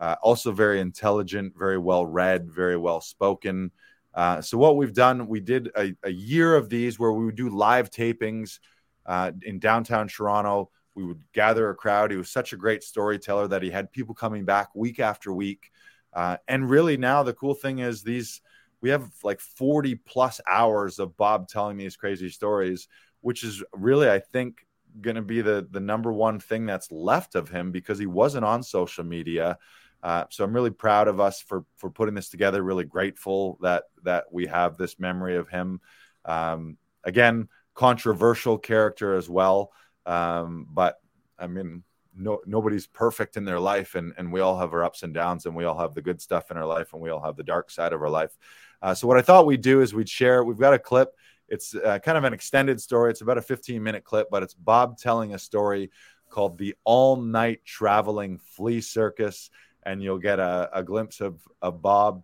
uh, 0.00 0.16
also 0.22 0.52
very 0.52 0.80
intelligent, 0.80 1.54
very 1.56 1.78
well 1.78 2.06
read, 2.06 2.50
very 2.50 2.76
well 2.76 3.00
spoken. 3.00 3.70
Uh, 4.14 4.40
so 4.42 4.58
what 4.58 4.76
we've 4.76 4.92
done, 4.92 5.26
we 5.26 5.40
did 5.40 5.70
a, 5.74 5.94
a, 6.02 6.10
year 6.10 6.54
of 6.54 6.68
these 6.68 6.98
where 6.98 7.12
we 7.12 7.24
would 7.24 7.34
do 7.34 7.48
live 7.48 7.90
tapings 7.90 8.58
uh, 9.06 9.32
in 9.42 9.58
downtown 9.58 10.06
Toronto 10.06 10.70
we 10.94 11.04
would 11.04 11.22
gather 11.32 11.70
a 11.70 11.74
crowd. 11.74 12.10
He 12.10 12.16
was 12.16 12.30
such 12.30 12.52
a 12.52 12.56
great 12.56 12.82
storyteller 12.82 13.48
that 13.48 13.62
he 13.62 13.70
had 13.70 13.92
people 13.92 14.14
coming 14.14 14.44
back 14.44 14.74
week 14.74 15.00
after 15.00 15.32
week. 15.32 15.70
Uh, 16.12 16.36
and 16.46 16.68
really, 16.68 16.96
now 16.96 17.22
the 17.22 17.32
cool 17.32 17.54
thing 17.54 17.78
is 17.78 18.02
these 18.02 18.42
we 18.82 18.90
have 18.90 19.08
like 19.22 19.40
40 19.40 19.94
plus 19.94 20.40
hours 20.46 20.98
of 20.98 21.16
Bob 21.16 21.48
telling 21.48 21.76
these 21.76 21.96
crazy 21.96 22.28
stories, 22.28 22.88
which 23.20 23.44
is 23.44 23.62
really, 23.72 24.10
I 24.10 24.18
think, 24.18 24.66
going 25.00 25.16
to 25.16 25.22
be 25.22 25.40
the 25.40 25.66
the 25.70 25.80
number 25.80 26.12
one 26.12 26.38
thing 26.38 26.66
that's 26.66 26.92
left 26.92 27.34
of 27.34 27.48
him 27.48 27.70
because 27.72 27.98
he 27.98 28.06
wasn't 28.06 28.44
on 28.44 28.62
social 28.62 29.04
media. 29.04 29.56
Uh, 30.02 30.24
so 30.30 30.44
I'm 30.44 30.52
really 30.52 30.70
proud 30.70 31.08
of 31.08 31.20
us 31.20 31.40
for 31.40 31.64
for 31.76 31.88
putting 31.88 32.14
this 32.14 32.28
together. 32.28 32.62
Really 32.62 32.84
grateful 32.84 33.56
that 33.62 33.84
that 34.02 34.24
we 34.30 34.46
have 34.48 34.76
this 34.76 34.98
memory 34.98 35.36
of 35.36 35.48
him. 35.48 35.80
Um, 36.24 36.76
again, 37.04 37.48
controversial 37.74 38.58
character 38.58 39.14
as 39.14 39.30
well. 39.30 39.72
Um, 40.04 40.66
but 40.68 41.00
I 41.38 41.46
mean, 41.46 41.84
no, 42.16 42.40
nobody's 42.46 42.86
perfect 42.86 43.36
in 43.36 43.44
their 43.44 43.60
life, 43.60 43.94
and, 43.94 44.12
and 44.18 44.32
we 44.32 44.40
all 44.40 44.58
have 44.58 44.72
our 44.72 44.84
ups 44.84 45.02
and 45.02 45.14
downs, 45.14 45.46
and 45.46 45.54
we 45.54 45.64
all 45.64 45.78
have 45.78 45.94
the 45.94 46.02
good 46.02 46.20
stuff 46.20 46.50
in 46.50 46.56
our 46.56 46.66
life, 46.66 46.92
and 46.92 47.02
we 47.02 47.10
all 47.10 47.22
have 47.22 47.36
the 47.36 47.42
dark 47.42 47.70
side 47.70 47.92
of 47.92 48.02
our 48.02 48.10
life. 48.10 48.36
Uh, 48.80 48.94
so, 48.94 49.06
what 49.06 49.18
I 49.18 49.22
thought 49.22 49.46
we'd 49.46 49.62
do 49.62 49.80
is 49.80 49.94
we'd 49.94 50.08
share. 50.08 50.44
We've 50.44 50.58
got 50.58 50.74
a 50.74 50.78
clip. 50.78 51.14
It's 51.48 51.74
uh, 51.74 51.98
kind 51.98 52.18
of 52.18 52.24
an 52.24 52.32
extended 52.32 52.80
story. 52.80 53.10
It's 53.10 53.20
about 53.20 53.38
a 53.38 53.42
15 53.42 53.82
minute 53.82 54.04
clip, 54.04 54.28
but 54.30 54.42
it's 54.42 54.54
Bob 54.54 54.98
telling 54.98 55.34
a 55.34 55.38
story 55.38 55.90
called 56.28 56.58
the 56.58 56.74
All 56.84 57.16
Night 57.16 57.64
Traveling 57.64 58.38
Flea 58.38 58.80
Circus, 58.80 59.50
and 59.84 60.02
you'll 60.02 60.18
get 60.18 60.38
a, 60.38 60.70
a 60.72 60.82
glimpse 60.82 61.20
of, 61.20 61.40
of 61.60 61.82
Bob 61.82 62.22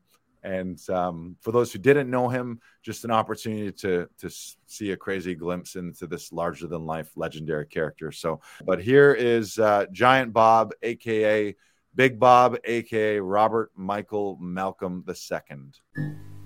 and 0.48 0.80
um, 0.88 1.36
for 1.40 1.52
those 1.52 1.72
who 1.72 1.78
didn't 1.78 2.10
know 2.10 2.28
him, 2.28 2.58
just 2.82 3.04
an 3.04 3.10
opportunity 3.10 3.70
to 3.72 4.08
to 4.18 4.30
see 4.66 4.92
a 4.92 4.96
crazy 4.96 5.34
glimpse 5.34 5.76
into 5.76 6.06
this 6.06 6.32
larger 6.32 6.66
than 6.66 6.86
life 6.86 7.10
legendary 7.16 7.66
character. 7.66 8.10
So, 8.10 8.40
but 8.64 8.80
here 8.80 9.12
is 9.12 9.58
uh, 9.58 9.86
Giant 9.92 10.32
Bob, 10.32 10.72
aka 10.82 11.54
Big 11.94 12.18
Bob, 12.18 12.56
aka 12.64 13.20
Robert 13.20 13.72
Michael 13.76 14.38
Malcolm 14.40 15.04
II. 15.06 16.37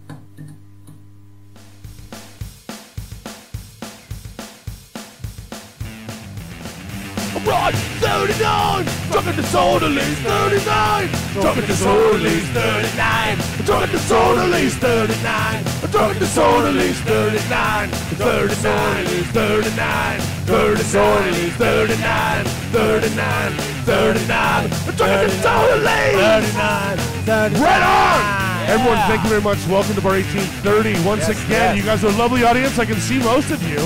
Rod 8.13 8.29
39! 8.29 8.85
Drunken 9.11 9.33
disorderlies 9.33 10.17
39! 10.21 11.09
Drunken 11.33 11.65
disorderlies 11.65 12.45
39! 12.53 13.39
Drunken 13.65 13.89
disorderlies 13.89 14.75
39! 14.77 15.65
Drunken 15.91 16.19
disorderlies 16.21 16.99
39! 17.09 17.89
39! 18.21 19.07
39! 19.25 20.21
39! 20.45 21.51
39! 21.57 22.45
39! 22.73 23.53
39! 23.87 24.69
Drunken 24.97 25.31
disorderlies! 25.31 26.13
39! 26.13 26.99
39! 27.25 27.63
Right 27.63 27.83
on! 27.83 28.69
Everyone, 28.69 28.99
thank 29.09 29.23
you 29.25 29.31
very 29.31 29.41
much. 29.41 29.59
Welcome 29.69 29.95
to 29.95 30.03
Bar 30.03 30.13
1830. 30.13 31.03
Once 31.09 31.29
Yes, 31.29 31.45
again, 31.47 31.49
yes. 31.49 31.77
you 31.77 31.83
guys 31.83 32.05
are 32.05 32.09
a 32.09 32.19
lovely 32.21 32.45
audience. 32.45 32.79
I 32.79 32.85
can 32.85 33.01
see 33.01 33.19
most 33.21 33.51
of 33.51 33.63
you. 33.63 33.81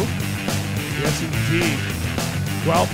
Yes, 0.98 1.22
indeed. 1.22 1.78
Well, 2.66 2.88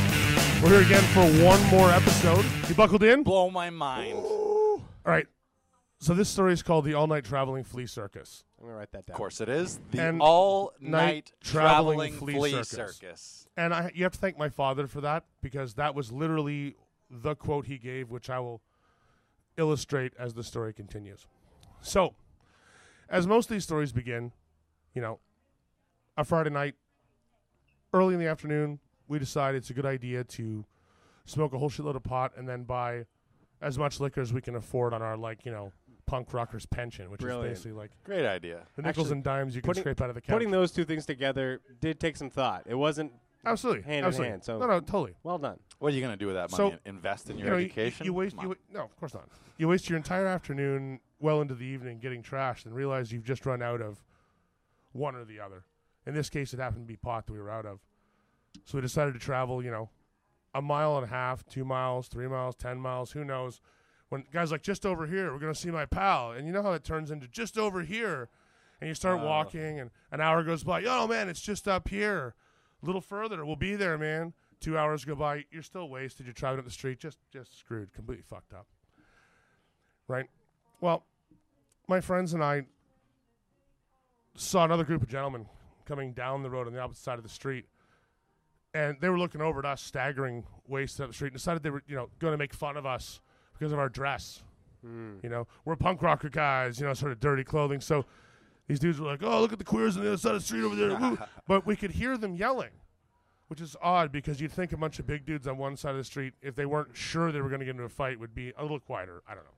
we're 0.62 0.68
here 0.70 0.82
again 0.82 1.02
for 1.12 1.24
one 1.44 1.60
more 1.70 1.90
episode. 1.90 2.44
You 2.68 2.74
buckled 2.74 3.02
in? 3.02 3.22
Blow 3.22 3.50
my 3.50 3.70
mind. 3.70 4.14
All 4.14 4.82
right. 5.04 5.26
So 5.98 6.14
this 6.14 6.28
story 6.28 6.52
is 6.52 6.62
called 6.62 6.84
the 6.84 6.94
All 6.94 7.06
Night 7.06 7.24
Traveling 7.24 7.64
Flea 7.64 7.86
Circus. 7.86 8.44
I'm 8.58 8.66
gonna 8.66 8.78
write 8.78 8.92
that 8.92 9.06
down. 9.06 9.14
Of 9.14 9.18
course 9.18 9.40
it 9.40 9.48
is. 9.48 9.80
The 9.90 10.00
And 10.00 10.20
all 10.20 10.72
night 10.80 10.90
night 10.90 11.32
traveling 11.40 12.12
traveling 12.12 12.12
flea 12.12 12.34
flea, 12.34 12.50
circus. 12.62 12.68
circus. 12.96 13.48
And 13.56 13.74
I, 13.74 13.90
you 13.94 14.04
have 14.04 14.12
to 14.12 14.18
thank 14.18 14.38
my 14.38 14.48
father 14.48 14.86
for 14.86 15.00
that 15.00 15.24
because 15.42 15.74
that 15.74 15.94
was 15.94 16.12
literally 16.12 16.76
the 17.10 17.34
quote 17.34 17.66
he 17.66 17.78
gave, 17.78 18.10
which 18.10 18.30
I 18.30 18.38
will 18.40 18.62
illustrate 19.56 20.12
as 20.18 20.34
the 20.34 20.44
story 20.44 20.72
continues. 20.72 21.26
So, 21.80 22.14
as 23.08 23.26
most 23.26 23.50
of 23.50 23.54
these 23.54 23.64
stories 23.64 23.92
begin, 23.92 24.32
you 24.94 25.02
know, 25.02 25.18
a 26.16 26.24
Friday 26.24 26.50
night, 26.50 26.74
early 27.92 28.14
in 28.14 28.20
the 28.20 28.26
afternoon, 28.26 28.78
we 29.08 29.18
decide 29.18 29.54
it's 29.54 29.70
a 29.70 29.74
good 29.74 29.86
idea 29.86 30.24
to 30.24 30.64
smoke 31.24 31.52
a 31.52 31.58
whole 31.58 31.70
shitload 31.70 31.96
of 31.96 32.02
pot 32.02 32.32
and 32.36 32.48
then 32.48 32.64
buy 32.64 33.04
as 33.60 33.78
much 33.78 34.00
liquor 34.00 34.20
as 34.20 34.32
we 34.32 34.40
can 34.40 34.54
afford 34.56 34.92
on 34.92 35.02
our, 35.02 35.16
like, 35.16 35.44
you 35.46 35.52
know, 35.52 35.72
punk 36.06 36.32
rockers 36.34 36.66
pension, 36.66 37.10
which 37.10 37.20
Brilliant. 37.20 37.52
is 37.52 37.58
basically 37.60 37.78
like 37.78 37.90
Great 38.04 38.26
idea. 38.26 38.62
the 38.76 38.82
nickels 38.82 39.06
Actually, 39.06 39.12
and 39.18 39.24
dimes 39.24 39.54
you 39.56 39.62
can 39.62 39.68
putting- 39.68 39.82
scrape 39.82 40.00
out 40.00 40.08
of 40.08 40.14
the 40.14 40.20
couch. 40.20 40.32
Putting 40.32 40.50
those 40.50 40.72
two 40.72 40.84
things 40.84 41.06
together 41.06 41.60
did 41.80 42.00
take 42.00 42.16
some 42.16 42.28
thought. 42.28 42.64
It 42.66 42.74
wasn't 42.74 43.12
absolutely, 43.44 43.82
hand 43.82 44.04
in 44.06 44.12
hand, 44.22 44.44
so- 44.44 44.58
no, 44.58 44.66
no, 44.66 44.80
totally. 44.80 45.14
well 45.22 45.38
done. 45.38 45.58
What 45.78 45.92
are 45.92 45.94
you 45.96 46.00
going 46.00 46.12
to 46.12 46.18
do 46.18 46.26
with 46.26 46.34
that 46.34 46.50
So, 46.50 46.70
money? 46.70 46.78
Invest 46.86 47.30
in 47.30 47.38
you 47.38 47.44
your 47.44 47.54
know, 47.54 47.58
education? 47.60 48.04
You, 48.06 48.14
waste, 48.14 48.36
you, 48.42 48.48
wa- 48.50 48.54
no, 48.72 48.82
of 48.84 48.96
course 48.96 49.14
not. 49.14 49.28
You 49.58 49.68
waste 49.68 49.88
your 49.88 49.96
entire 49.96 50.26
afternoon, 50.26 50.98
well 51.20 51.40
into 51.40 51.54
the 51.54 51.64
evening, 51.66 51.98
getting 52.00 52.22
trashed, 52.22 52.66
and 52.66 52.74
realize 52.74 53.12
you've 53.12 53.24
just 53.24 53.46
run 53.46 53.62
out 53.62 53.80
of 53.80 54.02
one 54.92 55.14
or 55.14 55.24
the 55.24 55.38
other. 55.40 55.64
In 56.04 56.14
this 56.14 56.28
case, 56.28 56.52
it 56.52 56.58
happened 56.58 56.84
to 56.86 56.88
be 56.92 56.96
pot 56.96 57.26
that 57.26 57.32
we 57.32 57.40
were 57.40 57.50
out 57.50 57.64
of. 57.64 57.78
So 58.64 58.78
we 58.78 58.82
decided 58.82 59.14
to 59.14 59.20
travel, 59.20 59.62
you 59.62 59.70
know, 59.70 59.90
a 60.54 60.62
mile 60.62 60.96
and 60.96 61.04
a 61.04 61.08
half, 61.08 61.44
two 61.46 61.64
miles, 61.64 62.08
three 62.08 62.28
miles, 62.28 62.54
ten 62.54 62.78
miles, 62.78 63.12
who 63.12 63.24
knows. 63.24 63.60
When 64.08 64.24
guys 64.32 64.52
like 64.52 64.62
just 64.62 64.84
over 64.84 65.06
here, 65.06 65.32
we're 65.32 65.38
gonna 65.38 65.54
see 65.54 65.70
my 65.70 65.86
pal, 65.86 66.32
and 66.32 66.46
you 66.46 66.52
know 66.52 66.62
how 66.62 66.72
it 66.72 66.84
turns 66.84 67.10
into 67.10 67.26
just 67.26 67.56
over 67.56 67.82
here, 67.82 68.28
and 68.80 68.88
you 68.88 68.94
start 68.94 69.20
walking, 69.20 69.80
and 69.80 69.90
an 70.10 70.20
hour 70.20 70.42
goes 70.42 70.64
by. 70.64 70.84
Oh 70.84 71.06
man, 71.06 71.28
it's 71.28 71.40
just 71.40 71.66
up 71.66 71.88
here, 71.88 72.34
a 72.82 72.86
little 72.86 73.00
further. 73.00 73.44
We'll 73.44 73.56
be 73.56 73.74
there, 73.74 73.96
man. 73.96 74.34
Two 74.60 74.76
hours 74.76 75.04
go 75.04 75.14
by, 75.14 75.46
you're 75.50 75.62
still 75.62 75.88
wasted. 75.88 76.26
You're 76.26 76.34
driving 76.34 76.58
up 76.58 76.66
the 76.66 76.70
street, 76.70 77.00
just 77.00 77.18
just 77.32 77.58
screwed, 77.58 77.94
completely 77.94 78.22
fucked 78.22 78.52
up. 78.52 78.66
Right? 80.06 80.26
Well, 80.80 81.04
my 81.88 82.00
friends 82.00 82.34
and 82.34 82.44
I 82.44 82.66
saw 84.34 84.64
another 84.64 84.84
group 84.84 85.02
of 85.02 85.08
gentlemen 85.08 85.46
coming 85.86 86.12
down 86.12 86.42
the 86.42 86.50
road 86.50 86.66
on 86.66 86.72
the 86.72 86.80
opposite 86.80 87.02
side 87.02 87.18
of 87.18 87.22
the 87.22 87.30
street, 87.30 87.66
and 88.74 88.96
they 89.00 89.08
were 89.08 89.18
looking 89.18 89.40
over 89.40 89.58
at 89.60 89.64
us, 89.64 89.82
staggering 89.82 90.44
wasted 90.66 91.02
up 91.04 91.08
the 91.10 91.14
street, 91.14 91.28
and 91.28 91.34
decided 91.36 91.62
they 91.62 91.70
were, 91.70 91.82
you 91.86 91.96
know, 91.96 92.08
going 92.18 92.32
to 92.32 92.38
make 92.38 92.54
fun 92.54 92.76
of 92.76 92.86
us 92.86 93.20
because 93.58 93.72
of 93.72 93.78
our 93.78 93.88
dress. 93.88 94.42
Hmm. 94.84 95.16
You 95.22 95.28
know, 95.28 95.46
we're 95.64 95.76
punk 95.76 96.02
rocker 96.02 96.28
guys. 96.28 96.80
You 96.80 96.86
know, 96.86 96.94
sort 96.94 97.12
of 97.12 97.20
dirty 97.20 97.44
clothing. 97.44 97.80
So 97.80 98.04
these 98.68 98.78
dudes 98.78 98.98
were 99.00 99.06
like, 99.06 99.22
"Oh, 99.22 99.40
look 99.40 99.52
at 99.52 99.58
the 99.58 99.64
queers 99.64 99.96
on 99.96 100.02
the 100.02 100.08
other 100.08 100.16
side 100.18 100.34
of 100.34 100.40
the 100.40 100.46
street 100.46 100.62
over 100.64 100.74
there." 100.74 101.28
But 101.46 101.66
we 101.66 101.76
could 101.76 101.90
hear 101.92 102.16
them 102.16 102.34
yelling, 102.34 102.70
which 103.48 103.60
is 103.60 103.76
odd 103.82 104.10
because 104.12 104.40
you'd 104.40 104.52
think 104.52 104.72
a 104.72 104.76
bunch 104.76 104.98
of 104.98 105.06
big 105.06 105.24
dudes 105.26 105.46
on 105.46 105.58
one 105.58 105.76
side 105.76 105.90
of 105.90 105.98
the 105.98 106.04
street, 106.04 106.32
if 106.42 106.54
they 106.54 106.66
weren't 106.66 106.96
sure 106.96 107.30
they 107.32 107.40
were 107.40 107.48
going 107.48 107.60
to 107.60 107.66
get 107.66 107.72
into 107.72 107.84
a 107.84 107.88
fight, 107.88 108.18
would 108.18 108.34
be 108.34 108.52
a 108.56 108.62
little 108.62 108.80
quieter. 108.80 109.22
I 109.28 109.34
don't 109.34 109.44
know. 109.44 109.50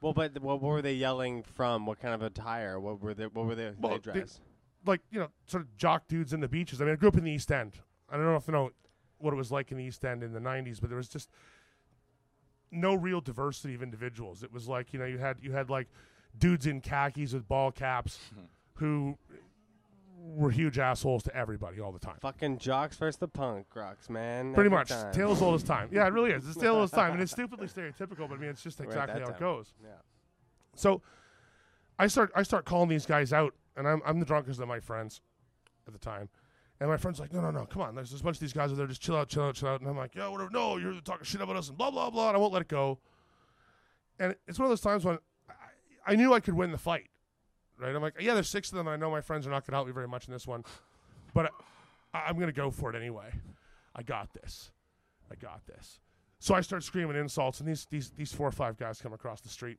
Well, 0.00 0.12
but 0.12 0.34
th- 0.34 0.42
what 0.42 0.62
were 0.62 0.80
they 0.82 0.94
yelling 0.94 1.42
from? 1.42 1.84
What 1.86 2.00
kind 2.00 2.14
of 2.14 2.22
attire? 2.22 2.78
What 2.80 3.00
were 3.00 3.12
they? 3.14 3.26
What 3.26 3.46
were 3.46 3.54
they, 3.54 3.72
Well, 3.78 3.92
they 3.92 4.12
they- 4.12 4.18
dressed? 4.20 4.40
like 4.86 5.00
you 5.10 5.18
know, 5.20 5.28
sort 5.46 5.62
of 5.64 5.76
jock 5.76 6.06
dudes 6.08 6.32
in 6.32 6.40
the 6.40 6.48
beaches. 6.48 6.80
I 6.80 6.84
mean, 6.84 6.92
I 6.92 6.96
grew 6.96 7.08
up 7.08 7.16
in 7.16 7.24
the 7.24 7.30
East 7.32 7.50
End. 7.52 7.72
I 8.10 8.16
don't 8.16 8.26
know 8.26 8.36
if 8.36 8.46
you 8.46 8.52
know 8.52 8.70
what 9.18 9.32
it 9.32 9.36
was 9.36 9.50
like 9.50 9.70
in 9.70 9.78
the 9.78 9.84
East 9.84 10.04
End 10.04 10.22
in 10.22 10.32
the 10.32 10.40
'90s, 10.40 10.80
but 10.80 10.88
there 10.88 10.96
was 10.96 11.08
just 11.08 11.30
no 12.70 12.94
real 12.94 13.20
diversity 13.20 13.74
of 13.74 13.82
individuals. 13.82 14.42
It 14.42 14.52
was 14.52 14.68
like 14.68 14.92
you 14.92 14.98
know, 14.98 15.06
you 15.06 15.18
had 15.18 15.38
you 15.40 15.52
had 15.52 15.70
like 15.70 15.88
dudes 16.38 16.66
in 16.66 16.80
khakis 16.80 17.32
with 17.32 17.48
ball 17.48 17.72
caps 17.72 18.18
hmm. 18.34 18.44
who 18.74 19.18
were 20.22 20.50
huge 20.50 20.78
assholes 20.78 21.22
to 21.24 21.34
everybody 21.34 21.80
all 21.80 21.92
the 21.92 21.98
time. 21.98 22.16
Fucking 22.20 22.58
jocks 22.58 22.96
versus 22.96 23.18
the 23.18 23.28
punk 23.28 23.66
rocks, 23.74 24.10
man. 24.10 24.54
Pretty 24.54 24.66
Every 24.66 24.78
much, 24.78 24.88
time. 24.88 25.12
tale 25.12 25.32
as 25.32 25.42
old 25.42 25.54
as 25.54 25.62
time. 25.62 25.88
Yeah, 25.90 26.06
it 26.06 26.12
really 26.12 26.30
is. 26.30 26.46
It's 26.46 26.56
tale 26.56 26.74
as 26.74 26.76
old 26.76 26.84
as 26.84 26.90
time, 26.90 27.12
and 27.12 27.22
it's 27.22 27.32
stupidly 27.40 27.66
stereotypical, 27.66 28.28
but 28.28 28.32
I 28.32 28.36
mean, 28.36 28.50
it's 28.50 28.62
just 28.62 28.80
exactly 28.80 29.18
that 29.18 29.28
how 29.28 29.34
it 29.34 29.40
goes. 29.40 29.72
Yeah. 29.82 29.90
So 30.74 31.02
I 31.98 32.06
start 32.06 32.32
I 32.34 32.42
start 32.42 32.64
calling 32.64 32.88
these 32.88 33.06
guys 33.06 33.32
out, 33.32 33.54
and 33.76 33.88
I'm 33.88 34.02
I'm 34.04 34.20
the 34.20 34.26
drunkest 34.26 34.60
of 34.60 34.68
my 34.68 34.80
friends 34.80 35.20
at 35.86 35.92
the 35.92 35.98
time. 35.98 36.28
And 36.80 36.88
my 36.88 36.96
friend's 36.96 37.20
like, 37.20 37.32
no, 37.32 37.42
no, 37.42 37.50
no, 37.50 37.66
come 37.66 37.82
on. 37.82 37.94
There's, 37.94 38.12
a 38.18 38.24
bunch 38.24 38.36
of 38.36 38.40
these 38.40 38.54
guys 38.54 38.70
out 38.70 38.78
there. 38.78 38.86
Just 38.86 39.02
chill 39.02 39.14
out, 39.14 39.28
chill 39.28 39.42
out, 39.42 39.54
chill 39.54 39.68
out. 39.68 39.80
And 39.80 39.90
I'm 39.90 39.98
like, 39.98 40.14
yo, 40.14 40.32
whatever. 40.32 40.50
No, 40.50 40.78
you're 40.78 40.94
talking 41.02 41.24
shit 41.24 41.42
about 41.42 41.56
us 41.56 41.68
and 41.68 41.76
blah, 41.76 41.90
blah, 41.90 42.08
blah. 42.08 42.28
And 42.28 42.36
I 42.36 42.40
won't 42.40 42.54
let 42.54 42.62
it 42.62 42.68
go. 42.68 42.98
And 44.18 44.34
it's 44.48 44.58
one 44.58 44.64
of 44.64 44.70
those 44.70 44.80
times 44.80 45.04
when 45.04 45.18
I, 45.48 46.12
I 46.12 46.16
knew 46.16 46.32
I 46.32 46.40
could 46.40 46.54
win 46.54 46.72
the 46.72 46.78
fight, 46.78 47.08
right? 47.78 47.94
I'm 47.94 48.00
like, 48.00 48.14
yeah, 48.18 48.32
there's 48.32 48.48
six 48.48 48.70
of 48.72 48.78
them. 48.78 48.88
I 48.88 48.96
know 48.96 49.10
my 49.10 49.20
friends 49.20 49.46
are 49.46 49.50
not 49.50 49.66
going 49.66 49.72
to 49.72 49.76
help 49.76 49.86
me 49.88 49.92
very 49.92 50.08
much 50.08 50.26
in 50.26 50.32
this 50.32 50.46
one. 50.46 50.64
But 51.34 51.50
I, 52.14 52.24
I'm 52.28 52.36
going 52.36 52.46
to 52.46 52.52
go 52.52 52.70
for 52.70 52.88
it 52.88 52.96
anyway. 52.96 53.30
I 53.94 54.02
got 54.02 54.32
this. 54.32 54.70
I 55.30 55.34
got 55.34 55.66
this. 55.66 56.00
So 56.38 56.54
I 56.54 56.62
start 56.62 56.82
screaming 56.82 57.16
insults, 57.16 57.60
and 57.60 57.68
these, 57.68 57.86
these, 57.90 58.10
these 58.16 58.32
four 58.32 58.48
or 58.48 58.52
five 58.52 58.78
guys 58.78 59.02
come 59.02 59.12
across 59.12 59.42
the 59.42 59.50
street. 59.50 59.78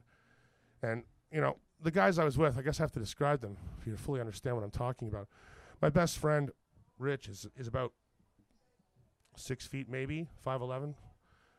And, 0.83 1.03
you 1.31 1.41
know, 1.41 1.57
the 1.81 1.89
guys 1.89 2.19
I 2.19 2.23
was 2.23 2.37
with, 2.37 2.59
I 2.59 2.61
guess 2.61 2.79
I 2.79 2.83
have 2.83 2.91
to 2.91 2.99
describe 2.99 3.41
them 3.41 3.57
if 3.79 3.87
you 3.87 3.97
fully 3.97 4.19
understand 4.19 4.55
what 4.55 4.63
I'm 4.63 4.69
talking 4.69 5.07
about. 5.07 5.27
My 5.81 5.89
best 5.89 6.19
friend, 6.19 6.51
Rich, 7.01 7.27
is, 7.27 7.47
is 7.57 7.67
about 7.67 7.93
six 9.35 9.65
feet, 9.65 9.89
maybe, 9.89 10.27
5'11, 10.45 10.93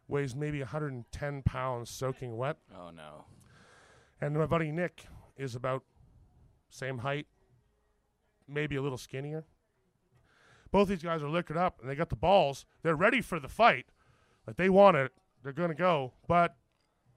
weighs 0.08 0.34
maybe 0.34 0.60
110 0.60 1.42
pounds 1.42 1.90
soaking 1.90 2.36
wet. 2.36 2.58
Oh 2.74 2.90
no. 2.90 3.24
And 4.20 4.36
my 4.36 4.46
buddy 4.46 4.70
Nick 4.70 5.06
is 5.36 5.54
about 5.54 5.82
same 6.70 6.98
height, 6.98 7.26
maybe 8.48 8.76
a 8.76 8.82
little 8.82 8.98
skinnier. 8.98 9.44
Both 10.70 10.88
these 10.88 11.02
guys 11.02 11.22
are 11.22 11.28
liquored 11.28 11.56
up 11.56 11.80
and 11.80 11.90
they 11.90 11.94
got 11.94 12.08
the 12.08 12.16
balls. 12.16 12.64
They're 12.82 12.96
ready 12.96 13.20
for 13.20 13.38
the 13.38 13.48
fight. 13.48 13.86
Like 14.46 14.56
they 14.56 14.70
want 14.70 14.96
it. 14.96 15.12
They're 15.42 15.52
going 15.52 15.68
to 15.68 15.74
go. 15.74 16.12
But 16.26 16.56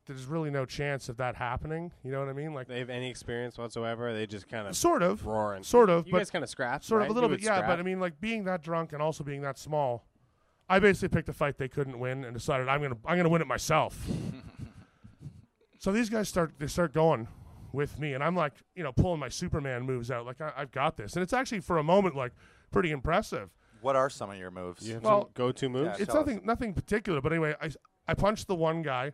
there's 0.05 0.25
really 0.25 0.49
no 0.51 0.65
chance 0.65 1.09
of 1.09 1.17
that 1.17 1.35
happening. 1.35 1.91
You 2.03 2.11
know 2.11 2.19
what 2.19 2.29
I 2.29 2.33
mean? 2.33 2.53
Like, 2.53 2.67
They 2.67 2.79
have 2.79 2.89
any 2.89 3.09
experience 3.09 3.57
whatsoever? 3.57 4.13
They 4.13 4.27
just 4.27 4.47
kind 4.47 4.67
of 4.67 4.75
sort 4.75 5.01
of. 5.03 5.25
roaring. 5.25 5.63
Sort 5.63 5.89
of. 5.89 6.05
You 6.05 6.11
but 6.11 6.19
guys 6.19 6.31
kind 6.31 6.43
of 6.43 6.49
scrapped. 6.49 6.85
Sort 6.85 6.99
right? 6.99 7.09
of 7.09 7.11
a 7.11 7.13
little 7.13 7.29
You 7.29 7.37
bit, 7.37 7.43
yeah. 7.45 7.55
scrap. 7.57 7.67
But 7.69 7.79
I 7.79 7.83
mean, 7.83 7.99
like 7.99 8.19
being 8.21 8.43
that 8.45 8.61
drunk 8.61 8.93
and 8.93 9.01
also 9.01 9.23
being 9.23 9.41
that 9.41 9.57
small, 9.57 10.05
I 10.69 10.79
basically 10.79 11.09
picked 11.09 11.29
a 11.29 11.33
fight 11.33 11.57
they 11.57 11.67
couldn't 11.67 11.99
win 11.99 12.23
and 12.23 12.33
decided 12.33 12.67
I'm 12.67 12.81
gonna 12.81 12.97
I'm 13.05 13.17
gonna 13.17 13.29
win 13.29 13.41
it 13.41 13.47
myself. 13.47 13.97
so 15.79 15.91
these 15.91 16.09
guys 16.09 16.27
start 16.29 16.53
they 16.59 16.67
start 16.67 16.93
going 16.93 17.27
with 17.71 17.99
me, 17.99 18.13
and 18.13 18.23
I'm 18.23 18.35
like, 18.35 18.53
you 18.75 18.83
know, 18.83 18.91
pulling 18.91 19.19
my 19.19 19.29
Superman 19.29 19.83
moves 19.83 20.09
out, 20.09 20.25
like 20.25 20.39
I, 20.41 20.51
I've 20.55 20.71
got 20.71 20.97
this, 20.97 21.13
and 21.13 21.23
it's 21.23 21.33
actually 21.33 21.59
for 21.59 21.77
a 21.77 21.83
moment 21.83 22.15
like 22.15 22.31
pretty 22.71 22.91
impressive. 22.91 23.49
What 23.81 23.95
are 23.95 24.09
some 24.09 24.29
of 24.31 24.37
your 24.37 24.49
moves? 24.51 24.87
you 24.87 24.95
have 24.95 25.03
well, 25.03 25.21
some 25.23 25.29
go-to 25.35 25.69
moves. 25.69 25.85
Yeah, 25.97 26.03
It's 26.03 26.11
tell 26.11 26.21
us. 26.21 26.27
nothing 26.27 26.45
nothing 26.45 26.73
particular, 26.73 27.21
but 27.21 27.31
anyway, 27.31 27.55
I 27.61 27.69
I 28.07 28.13
punched 28.13 28.47
the 28.47 28.55
one 28.55 28.81
guy 28.81 29.11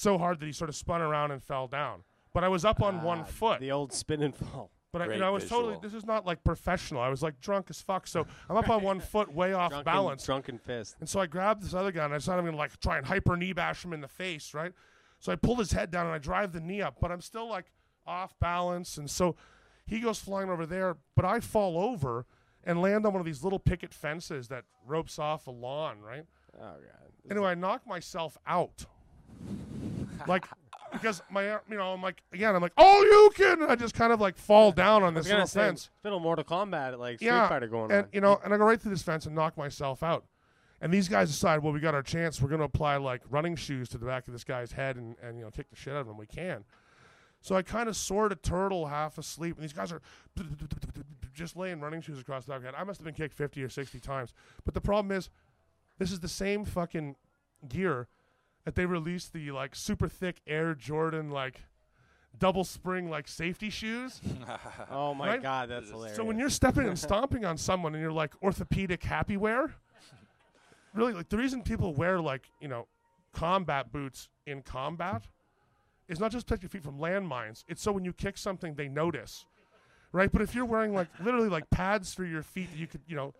so 0.00 0.18
hard 0.18 0.40
that 0.40 0.46
he 0.46 0.52
sort 0.52 0.68
of 0.70 0.76
spun 0.76 1.00
around 1.02 1.30
and 1.30 1.42
fell 1.42 1.66
down. 1.68 2.02
But 2.32 2.44
I 2.44 2.48
was 2.48 2.64
up 2.64 2.80
on 2.82 3.02
one 3.02 3.20
Ah, 3.20 3.24
foot. 3.24 3.60
The 3.60 3.72
old 3.72 3.92
spin 3.92 4.22
and 4.22 4.34
fall. 4.34 4.70
But 4.92 5.02
I, 5.02 5.12
you 5.14 5.20
know, 5.20 5.26
I 5.26 5.30
was 5.30 5.48
totally. 5.48 5.76
This 5.80 5.94
is 5.94 6.04
not 6.04 6.26
like 6.26 6.42
professional. 6.42 7.00
I 7.00 7.08
was 7.08 7.22
like 7.22 7.40
drunk 7.40 7.66
as 7.70 7.80
fuck. 7.80 8.06
So 8.08 8.26
I'm 8.48 8.56
up 8.56 8.68
on 8.68 8.82
one 8.82 8.98
foot, 9.12 9.32
way 9.32 9.52
off 9.52 9.70
Drunken, 9.70 9.84
balance. 9.84 10.24
drunken 10.24 10.58
fist. 10.58 10.96
And 11.00 11.08
so 11.08 11.20
I 11.20 11.26
grabbed 11.26 11.62
this 11.62 11.74
other 11.74 11.92
guy 11.92 12.04
and 12.04 12.12
I 12.14 12.16
decided 12.18 12.40
I'm 12.40 12.44
gonna 12.46 12.56
like 12.56 12.78
try 12.80 12.98
and 12.98 13.06
hyper 13.06 13.36
knee 13.36 13.52
bash 13.52 13.84
him 13.84 13.92
in 13.92 14.00
the 14.00 14.08
face, 14.08 14.52
right? 14.54 14.72
So 15.20 15.30
I 15.32 15.36
pulled 15.36 15.58
his 15.60 15.72
head 15.72 15.90
down 15.90 16.06
and 16.06 16.14
I 16.14 16.18
drive 16.18 16.52
the 16.52 16.60
knee 16.60 16.82
up, 16.82 16.96
but 17.00 17.12
I'm 17.12 17.20
still 17.20 17.48
like 17.48 17.66
off 18.06 18.36
balance. 18.40 18.96
And 18.96 19.08
so 19.08 19.36
he 19.86 20.00
goes 20.00 20.18
flying 20.18 20.50
over 20.50 20.66
there, 20.66 20.96
but 21.14 21.24
I 21.24 21.38
fall 21.40 21.78
over 21.78 22.26
and 22.64 22.80
land 22.82 23.06
on 23.06 23.12
one 23.12 23.20
of 23.20 23.26
these 23.26 23.44
little 23.44 23.58
picket 23.60 23.92
fences 23.94 24.48
that 24.48 24.64
ropes 24.86 25.18
off 25.18 25.46
a 25.46 25.50
lawn, 25.52 26.00
right? 26.00 26.24
Oh 26.56 26.60
god. 26.62 27.10
Anyway, 27.30 27.50
I 27.50 27.54
knock 27.54 27.86
myself 27.86 28.36
out. 28.46 28.86
like 30.26 30.46
because 30.92 31.22
my 31.30 31.58
you 31.68 31.76
know, 31.76 31.92
I'm 31.92 32.02
like 32.02 32.22
again, 32.32 32.54
I'm 32.54 32.62
like, 32.62 32.72
oh 32.76 33.02
you 33.02 33.30
can 33.34 33.62
I 33.62 33.76
just 33.76 33.94
kind 33.94 34.12
of 34.12 34.20
like 34.20 34.36
fall 34.36 34.72
down 34.72 35.02
on 35.02 35.14
this 35.14 35.28
little 35.28 35.46
say, 35.46 35.60
fence. 35.60 35.90
little 36.04 36.20
Mortal 36.20 36.44
Kombat, 36.44 36.98
like 36.98 37.16
Street 37.16 37.28
yeah, 37.28 37.48
Fighter 37.48 37.68
going 37.68 37.90
and 37.90 38.04
on. 38.04 38.08
you 38.12 38.20
know, 38.20 38.40
and 38.44 38.52
I 38.52 38.58
go 38.58 38.64
right 38.64 38.80
through 38.80 38.90
this 38.92 39.02
fence 39.02 39.26
and 39.26 39.34
knock 39.34 39.56
myself 39.56 40.02
out. 40.02 40.24
And 40.82 40.92
these 40.92 41.08
guys 41.08 41.28
decide, 41.28 41.62
well, 41.62 41.74
we 41.74 41.80
got 41.80 41.94
our 41.94 42.02
chance. 42.02 42.40
We're 42.40 42.48
going 42.48 42.60
to 42.60 42.64
apply 42.64 42.96
like 42.96 43.20
running 43.28 43.54
shoes 43.54 43.88
to 43.90 43.98
the 43.98 44.06
back 44.06 44.26
of 44.26 44.32
this 44.32 44.44
guy's 44.44 44.72
head 44.72 44.96
and, 44.96 45.14
and 45.22 45.38
you 45.38 45.44
know 45.44 45.50
kick 45.50 45.68
the 45.70 45.76
shit 45.76 45.92
out 45.92 46.00
of 46.00 46.08
him. 46.08 46.16
We 46.16 46.26
can. 46.26 46.64
So 47.42 47.54
I 47.54 47.62
kind 47.62 47.88
of 47.88 47.96
sort 47.96 48.32
of 48.32 48.42
turtle, 48.42 48.86
half 48.86 49.16
asleep, 49.18 49.56
and 49.56 49.64
these 49.64 49.72
guys 49.72 49.92
are 49.92 50.02
just 51.34 51.56
laying 51.56 51.80
running 51.80 52.00
shoes 52.00 52.20
across 52.20 52.44
the 52.44 52.50
back 52.50 52.58
of 52.58 52.64
head. 52.64 52.74
I 52.76 52.84
must 52.84 53.00
have 53.00 53.04
been 53.04 53.14
kicked 53.14 53.34
fifty 53.34 53.62
or 53.62 53.68
sixty 53.68 54.00
times. 54.00 54.32
But 54.64 54.74
the 54.74 54.80
problem 54.80 55.12
is, 55.12 55.30
this 55.98 56.12
is 56.12 56.20
the 56.20 56.28
same 56.28 56.64
fucking 56.64 57.16
gear 57.68 58.08
that 58.64 58.74
they 58.74 58.86
released 58.86 59.32
the 59.32 59.50
like 59.50 59.74
super 59.74 60.08
thick 60.08 60.40
Air 60.46 60.74
Jordan 60.74 61.30
like 61.30 61.62
double 62.38 62.64
spring 62.64 63.10
like 63.10 63.28
safety 63.28 63.70
shoes. 63.70 64.20
oh 64.90 65.14
my 65.14 65.28
right? 65.28 65.42
god, 65.42 65.68
that's 65.68 65.90
hilarious. 65.90 66.16
So 66.16 66.24
when 66.24 66.38
you're 66.38 66.50
stepping 66.50 66.86
and 66.86 66.98
stomping 66.98 67.44
on 67.44 67.56
someone 67.56 67.94
and 67.94 68.02
you're 68.02 68.12
like 68.12 68.32
orthopedic 68.42 69.02
happy 69.02 69.36
wear, 69.36 69.74
really 70.94 71.12
like 71.12 71.28
the 71.28 71.36
reason 71.36 71.62
people 71.62 71.94
wear 71.94 72.20
like, 72.20 72.50
you 72.60 72.68
know, 72.68 72.86
combat 73.32 73.92
boots 73.92 74.28
in 74.46 74.62
combat 74.62 75.22
is 76.08 76.18
not 76.18 76.32
just 76.32 76.46
to 76.46 76.50
protect 76.50 76.62
your 76.62 76.70
feet 76.70 76.82
from 76.82 76.98
landmines. 76.98 77.64
It's 77.68 77.82
so 77.82 77.92
when 77.92 78.04
you 78.04 78.12
kick 78.12 78.36
something 78.36 78.74
they 78.74 78.88
notice. 78.88 79.46
Right? 80.12 80.32
But 80.32 80.42
if 80.42 80.56
you're 80.56 80.64
wearing 80.64 80.92
like 80.92 81.06
literally 81.22 81.48
like 81.48 81.70
pads 81.70 82.12
for 82.12 82.24
your 82.24 82.42
feet 82.42 82.72
that 82.72 82.78
you 82.78 82.88
could, 82.88 83.02
you 83.06 83.14
know, 83.14 83.32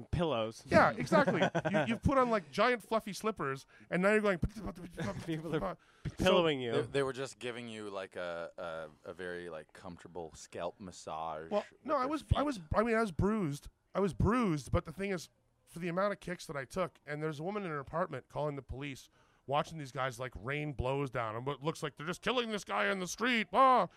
the 0.00 0.06
pillows. 0.06 0.62
yeah, 0.70 0.92
exactly. 0.96 1.40
you, 1.70 1.84
you've 1.88 2.02
put 2.02 2.18
on 2.18 2.30
like 2.30 2.50
giant 2.50 2.82
fluffy 2.82 3.12
slippers 3.12 3.66
and 3.90 4.02
now 4.02 4.10
you're 4.12 4.20
going 4.20 4.38
People 5.26 5.54
are 5.56 5.60
So- 5.60 5.76
pillowing 6.24 6.60
you. 6.60 6.72
They, 6.72 6.80
they 6.92 7.02
were 7.02 7.12
just 7.12 7.38
giving 7.38 7.68
you 7.68 7.90
like 7.90 8.16
a, 8.16 8.48
a 8.58 9.10
a 9.10 9.12
very 9.14 9.48
like 9.48 9.72
comfortable 9.72 10.32
scalp 10.34 10.74
massage. 10.78 11.50
Well, 11.50 11.64
no, 11.84 11.96
I 11.96 12.00
their 12.00 12.08
was, 12.08 12.24
I 12.34 12.38
feet. 12.38 12.46
was, 12.46 12.60
I 12.74 12.82
mean, 12.82 12.96
I 12.96 13.00
was 13.00 13.12
bruised. 13.12 13.68
I 13.94 14.00
was 14.00 14.14
bruised, 14.14 14.72
but 14.72 14.84
the 14.86 14.92
thing 14.92 15.10
is, 15.10 15.28
for 15.68 15.78
the 15.78 15.88
amount 15.88 16.12
of 16.12 16.20
kicks 16.20 16.46
that 16.46 16.56
I 16.56 16.64
took, 16.64 16.98
and 17.06 17.22
there's 17.22 17.40
a 17.40 17.42
woman 17.42 17.62
in 17.62 17.70
her 17.70 17.78
apartment 17.78 18.24
calling 18.32 18.56
the 18.56 18.62
police, 18.62 19.08
watching 19.46 19.78
these 19.78 19.92
guys 19.92 20.18
like 20.18 20.32
rain 20.42 20.72
blows 20.72 21.10
down, 21.10 21.36
and 21.36 21.46
what 21.46 21.62
looks 21.62 21.82
like 21.82 21.96
they're 21.96 22.06
just 22.06 22.22
killing 22.22 22.50
this 22.50 22.64
guy 22.64 22.86
in 22.90 22.98
the 23.00 23.06
street. 23.06 23.46
Ah, 23.52 23.88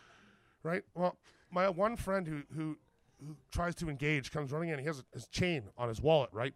right. 0.63 0.83
Well, 0.93 1.17
my 1.51 1.69
one 1.69 1.95
friend 1.95 2.27
who 2.27 2.43
who 2.55 2.77
who 3.25 3.35
tries 3.51 3.75
to 3.75 3.89
engage 3.89 4.31
comes 4.31 4.51
running 4.51 4.69
in. 4.69 4.79
He 4.79 4.85
has 4.85 4.99
a, 4.99 5.03
his 5.13 5.27
chain 5.27 5.63
on 5.77 5.89
his 5.89 6.01
wallet, 6.01 6.29
right? 6.31 6.53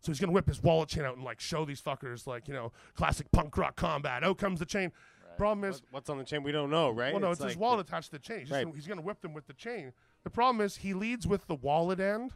So 0.00 0.12
he's 0.12 0.20
gonna 0.20 0.32
whip 0.32 0.46
his 0.46 0.62
wallet 0.62 0.88
chain 0.88 1.04
out 1.04 1.16
and 1.16 1.24
like 1.24 1.40
show 1.40 1.64
these 1.64 1.80
fuckers 1.80 2.26
like 2.26 2.46
you 2.48 2.54
know 2.54 2.72
classic 2.94 3.30
punk 3.32 3.56
rock 3.56 3.76
combat. 3.76 4.22
Out 4.22 4.38
comes 4.38 4.58
the 4.58 4.66
chain. 4.66 4.92
Problem 5.36 5.68
is, 5.68 5.82
What's 5.90 6.08
on 6.10 6.18
the 6.18 6.24
chain? 6.24 6.42
We 6.42 6.52
don't 6.52 6.70
know, 6.70 6.90
right? 6.90 7.12
well, 7.12 7.20
no, 7.20 7.30
it's, 7.30 7.42
his 7.42 7.54
like 7.54 7.60
wallet 7.60 7.88
attached 7.88 8.06
to 8.06 8.12
the 8.12 8.18
chain. 8.20 8.40
He's, 8.40 8.50
Right. 8.50 8.64
gonna, 8.64 8.76
he's 8.76 8.86
to 8.86 8.94
whip 8.96 9.20
them 9.20 9.34
with 9.34 9.46
the 9.46 9.52
chain. 9.52 9.92
The 10.22 10.30
problem 10.30 10.64
is 10.64 10.76
he 10.76 10.94
leads 10.94 11.26
with 11.26 11.46
the 11.46 11.56
wallet 11.56 12.00
end, 12.00 12.32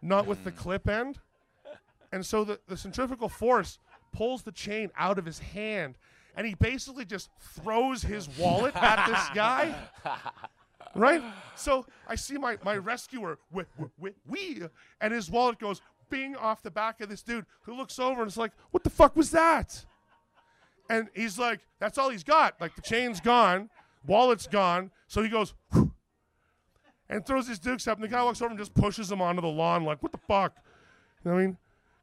not 0.00 0.26
with 0.26 0.44
the 0.44 0.52
mm. 0.52 0.56
clip 0.56 0.88
end. 0.88 1.18
And 2.12 2.24
so 2.24 2.44
the, 2.44 2.60
the 2.66 2.76
centrifugal 2.76 3.28
force 3.28 3.78
pulls 4.12 4.42
the 4.42 4.52
chain 4.52 4.90
out 4.96 5.18
of 5.18 5.24
his 5.24 5.38
hand, 5.38 5.96
and 6.36 6.46
he 6.46 6.54
basically 6.54 7.04
just 7.04 7.30
throws 7.40 8.02
his 8.02 8.28
wallet 8.38 8.74
at 8.76 9.06
this 9.06 9.28
guy. 9.34 9.74
Right? 10.94 11.22
So 11.54 11.86
I 12.08 12.14
see 12.16 12.36
my, 12.36 12.58
my 12.64 12.76
rescuer, 12.76 13.38
wh- 13.54 13.60
wh- 13.80 14.02
wh- 14.02 14.28
wee, 14.30 14.62
and 15.00 15.12
his 15.12 15.30
wallet 15.30 15.58
goes 15.58 15.80
bing 16.08 16.34
off 16.34 16.62
the 16.62 16.70
back 16.70 17.00
of 17.00 17.08
this 17.08 17.22
dude 17.22 17.46
who 17.62 17.74
looks 17.76 17.98
over 18.00 18.22
and 18.22 18.28
is 18.30 18.36
like, 18.36 18.50
what 18.72 18.82
the 18.82 18.90
fuck 18.90 19.14
was 19.14 19.30
that? 19.30 19.84
And 20.88 21.08
he's 21.14 21.38
like, 21.38 21.60
that's 21.78 21.96
all 21.98 22.10
he's 22.10 22.24
got. 22.24 22.60
Like 22.60 22.74
the 22.74 22.82
chain's 22.82 23.20
gone, 23.20 23.70
wallet's 24.06 24.48
gone. 24.48 24.90
So 25.06 25.22
he 25.22 25.28
goes, 25.28 25.54
"Whew," 25.72 25.92
and 27.08 27.24
throws 27.24 27.46
his 27.46 27.60
dukes 27.60 27.86
up, 27.86 27.96
and 27.98 28.04
the 28.04 28.08
guy 28.08 28.22
walks 28.24 28.42
over 28.42 28.50
and 28.50 28.58
just 28.58 28.74
pushes 28.74 29.10
him 29.10 29.20
onto 29.22 29.40
the 29.40 29.48
lawn, 29.48 29.84
like, 29.84 30.02
what 30.02 30.10
the 30.10 30.18
fuck? 30.18 30.54
You 31.24 31.30
know 31.30 31.34
what 31.36 31.40
I 31.42 31.46
mean? 31.46 31.58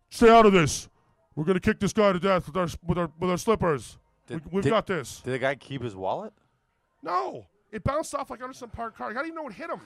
Stay 0.10 0.30
out 0.30 0.46
of 0.46 0.54
this. 0.54 0.88
We're 1.36 1.44
gonna 1.44 1.60
kick 1.60 1.80
this 1.82 1.92
guy 1.94 2.14
to 2.14 2.20
death 2.20 2.48
with 2.48 2.56
our 2.56 2.68
with 2.86 2.98
our 2.98 3.12
with 3.20 3.30
our 3.30 3.38
slippers. 3.38 3.98
we, 4.30 4.36
Did- 4.38 4.52
we've 4.54 4.64
did- 4.64 4.70
got 4.70 4.88
this. 4.88 5.20
Did 5.22 5.32
the 5.34 5.40
guy 5.40 5.56
keep 5.56 5.82
his 5.84 5.96
wallet? 5.96 6.32
No, 7.04 7.46
it 7.72 7.84
bounced 7.84 8.16
off 8.16 8.30
like 8.30 8.42
under 8.42 8.54
some 8.54 8.70
parked 8.70 8.98
car. 8.98 9.10
I 9.10 9.14
don't 9.14 9.26
even 9.26 9.36
know 9.36 9.44
what 9.44 9.54
hit 9.54 9.70
him. 9.70 9.82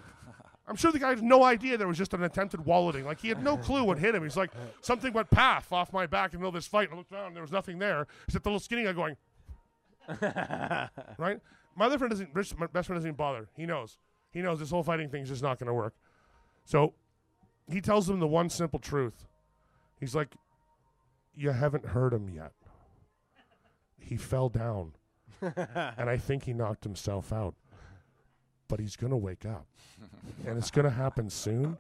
I'm 0.68 0.76
sure 0.76 0.92
the 0.92 1.00
guy 1.00 1.10
had 1.10 1.24
no 1.24 1.44
idea 1.44 1.78
there 1.78 1.88
was 1.88 1.98
just 1.98 2.14
an 2.14 2.24
attempted 2.24 2.62
walleting. 2.62 3.04
Like 3.04 3.20
he 3.20 3.30
had 3.30 3.44
no 3.44 3.58
clue 3.58 3.84
what 3.84 3.98
hit 3.98 4.14
him. 4.16 4.24
He's 4.24 4.38
like, 4.38 4.52
something 4.82 5.12
went 5.12 5.30
path 5.30 5.72
off 5.74 5.92
my 5.92 6.06
back 6.06 6.34
in 6.34 6.40
the 6.40 6.40
middle 6.40 6.50
of 6.50 6.56
this 6.56 6.68
fight. 6.68 6.90
And 6.90 6.94
I 6.94 6.98
looked 6.98 7.12
around 7.12 7.28
and 7.28 7.36
there 7.36 7.42
was 7.44 7.52
nothing 7.52 7.80
there 7.80 8.08
except 8.28 8.44
the 8.44 8.50
little 8.50 8.60
skinny 8.60 8.84
guy 8.84 8.94
going, 8.94 9.18
right? 11.18 11.40
My 11.76 11.86
other 11.86 11.98
friend 11.98 12.12
doesn't, 12.12 12.30
Rich, 12.34 12.56
my 12.58 12.68
best 12.68 12.88
friend 12.88 12.98
doesn't 12.98 13.10
even 13.10 13.16
bother. 13.16 13.48
He 13.56 13.66
knows. 13.66 13.98
He 14.32 14.42
knows 14.42 14.60
this 14.60 14.70
whole 14.70 14.84
fighting 14.84 15.10
thing's 15.10 15.30
just 15.30 15.44
not 15.44 15.58
going 15.60 15.68
to 15.68 15.74
work. 15.74 15.96
So 16.64 16.94
he 17.70 17.82
tells 17.82 18.08
them 18.08 18.20
the 18.20 18.28
one 18.28 18.50
simple 18.50 18.80
truth. 18.80 19.26
He's 20.00 20.16
like, 20.16 20.36
you 21.36 21.52
haven't 21.52 21.88
heard 21.88 22.14
him 22.14 22.30
yet. 22.30 22.52
He 24.00 24.16
fell 24.16 24.50
down 24.50 24.94
and 25.42 26.10
I 26.10 26.18
think 26.18 26.44
he 26.44 26.54
knocked 26.54 26.84
himself 26.84 27.34
out. 27.34 27.56
But 28.72 28.80
he's 28.80 28.96
going 28.96 29.12
to 29.12 29.18
wake 29.18 29.46
up, 29.46 29.66
and 30.48 30.58
it's 30.58 30.72
going 30.72 30.86
to 30.86 30.90
happen 30.92 31.30
soon. 31.30 31.76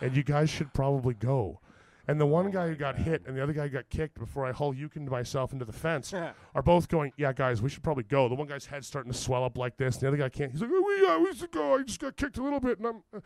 And 0.00 0.16
you 0.16 0.24
guys 0.24 0.50
should 0.50 0.72
probably 0.74 1.14
go. 1.14 1.60
And 2.08 2.20
the 2.20 2.26
one 2.26 2.50
guy 2.50 2.66
who 2.66 2.74
got 2.74 2.96
hit 2.96 3.22
and 3.24 3.36
the 3.36 3.42
other 3.42 3.52
guy 3.52 3.62
who 3.64 3.68
got 3.68 3.88
kicked 3.88 4.18
before 4.18 4.44
I 4.44 4.50
hull 4.50 4.74
yukined 4.74 5.08
myself 5.08 5.52
into 5.52 5.64
the 5.64 5.72
fence 5.72 6.12
are 6.56 6.62
both 6.62 6.88
going, 6.88 7.12
Yeah, 7.16 7.32
guys, 7.32 7.62
we 7.62 7.68
should 7.70 7.84
probably 7.84 8.02
go. 8.02 8.28
The 8.28 8.34
one 8.34 8.48
guy's 8.48 8.66
head's 8.66 8.88
starting 8.88 9.12
to 9.12 9.16
swell 9.18 9.44
up 9.44 9.56
like 9.56 9.76
this, 9.76 9.94
and 9.94 10.02
the 10.02 10.08
other 10.08 10.16
guy 10.16 10.28
can't. 10.28 10.50
He's 10.50 10.60
like, 10.60 10.70
Oh, 10.72 10.82
we, 10.84 11.06
yeah, 11.06 11.18
we 11.18 11.32
should 11.36 11.52
go. 11.52 11.76
I 11.76 11.82
just 11.84 12.00
got 12.00 12.16
kicked 12.16 12.36
a 12.38 12.42
little 12.42 12.58
bit. 12.58 12.78
And 12.78 12.86
I'm. 12.88 13.02
uh," 13.14 13.20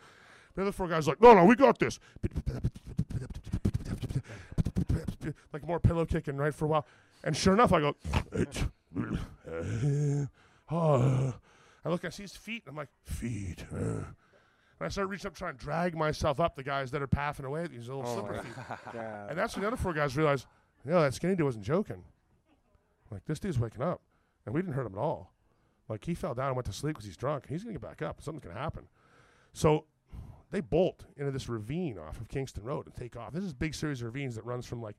The 0.53 0.61
other 0.61 0.71
four 0.71 0.87
guys 0.87 1.07
are 1.07 1.11
like, 1.13 1.21
No, 1.21 1.33
no, 1.33 1.45
we 1.45 1.55
got 1.55 1.79
this. 1.79 1.97
Like 5.51 5.65
more 5.65 5.79
pillow 5.79 6.05
kicking, 6.05 6.37
right, 6.37 6.53
for 6.53 6.65
a 6.65 6.67
while. 6.67 6.85
And 7.23 7.35
sure 7.35 7.53
enough, 7.53 7.73
I 7.73 7.79
go, 7.79 7.95
oh. 10.69 11.33
I 11.85 11.89
look, 11.89 12.05
I 12.05 12.09
see 12.09 12.23
his 12.23 12.35
feet, 12.35 12.63
and 12.65 12.71
I'm 12.71 12.77
like, 12.77 12.89
feet. 13.03 13.65
uh." 13.73 14.03
And 14.79 14.87
I 14.87 14.89
start 14.89 15.09
reaching 15.09 15.27
up, 15.27 15.35
trying 15.35 15.55
to 15.55 15.63
drag 15.63 15.95
myself 15.95 16.39
up 16.39 16.55
the 16.55 16.63
guys 16.63 16.91
that 16.91 17.01
are 17.01 17.07
pathing 17.07 17.45
away, 17.45 17.63
at 17.63 17.71
these 17.71 17.87
little 17.87 18.05
slipper 18.05 18.41
feet. 18.41 18.53
And 19.29 19.37
that's 19.37 19.55
when 19.55 19.61
the 19.61 19.67
other 19.67 19.77
four 19.77 19.93
guys 19.93 20.17
realized, 20.17 20.47
no, 20.83 20.99
that 21.01 21.13
skinny 21.13 21.35
dude 21.35 21.45
wasn't 21.45 21.63
joking. 21.63 22.03
Like, 23.11 23.23
this 23.25 23.39
dude's 23.39 23.59
waking 23.59 23.81
up. 23.81 24.01
And 24.45 24.53
we 24.53 24.61
didn't 24.61 24.73
hurt 24.73 24.85
him 24.85 24.93
at 24.95 24.99
all. 24.99 25.31
Like, 25.87 26.03
he 26.03 26.15
fell 26.15 26.33
down 26.33 26.47
and 26.47 26.55
went 26.55 26.65
to 26.65 26.73
sleep 26.73 26.95
because 26.95 27.05
he's 27.05 27.15
drunk. 27.15 27.45
He's 27.47 27.63
going 27.63 27.75
to 27.75 27.79
get 27.79 27.87
back 27.87 28.01
up. 28.01 28.21
Something's 28.21 28.43
going 28.43 28.55
to 28.55 28.61
happen. 28.61 28.87
So 29.53 29.85
they 30.51 30.59
bolt 30.59 31.05
into 31.15 31.31
this 31.31 31.47
ravine 31.47 31.97
off 31.99 32.19
of 32.19 32.27
Kingston 32.27 32.63
Road 32.63 32.87
and 32.87 32.95
take 32.95 33.15
off. 33.15 33.31
This 33.31 33.43
is 33.43 33.51
a 33.51 33.55
big 33.55 33.75
series 33.75 34.01
of 34.01 34.07
ravines 34.07 34.35
that 34.35 34.45
runs 34.45 34.65
from, 34.65 34.81
like, 34.81 34.95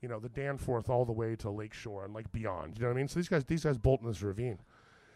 you 0.00 0.08
know, 0.08 0.18
the 0.18 0.30
Danforth 0.30 0.88
all 0.88 1.04
the 1.04 1.12
way 1.12 1.36
to 1.36 1.50
Lakeshore 1.50 2.04
and, 2.06 2.14
like, 2.14 2.32
beyond. 2.32 2.78
You 2.78 2.82
know 2.82 2.88
what 2.88 2.94
I 2.94 2.96
mean? 2.96 3.08
So 3.08 3.20
these 3.20 3.28
guys, 3.28 3.44
these 3.44 3.64
guys 3.64 3.76
bolt 3.76 4.00
in 4.00 4.08
this 4.08 4.22
ravine. 4.22 4.58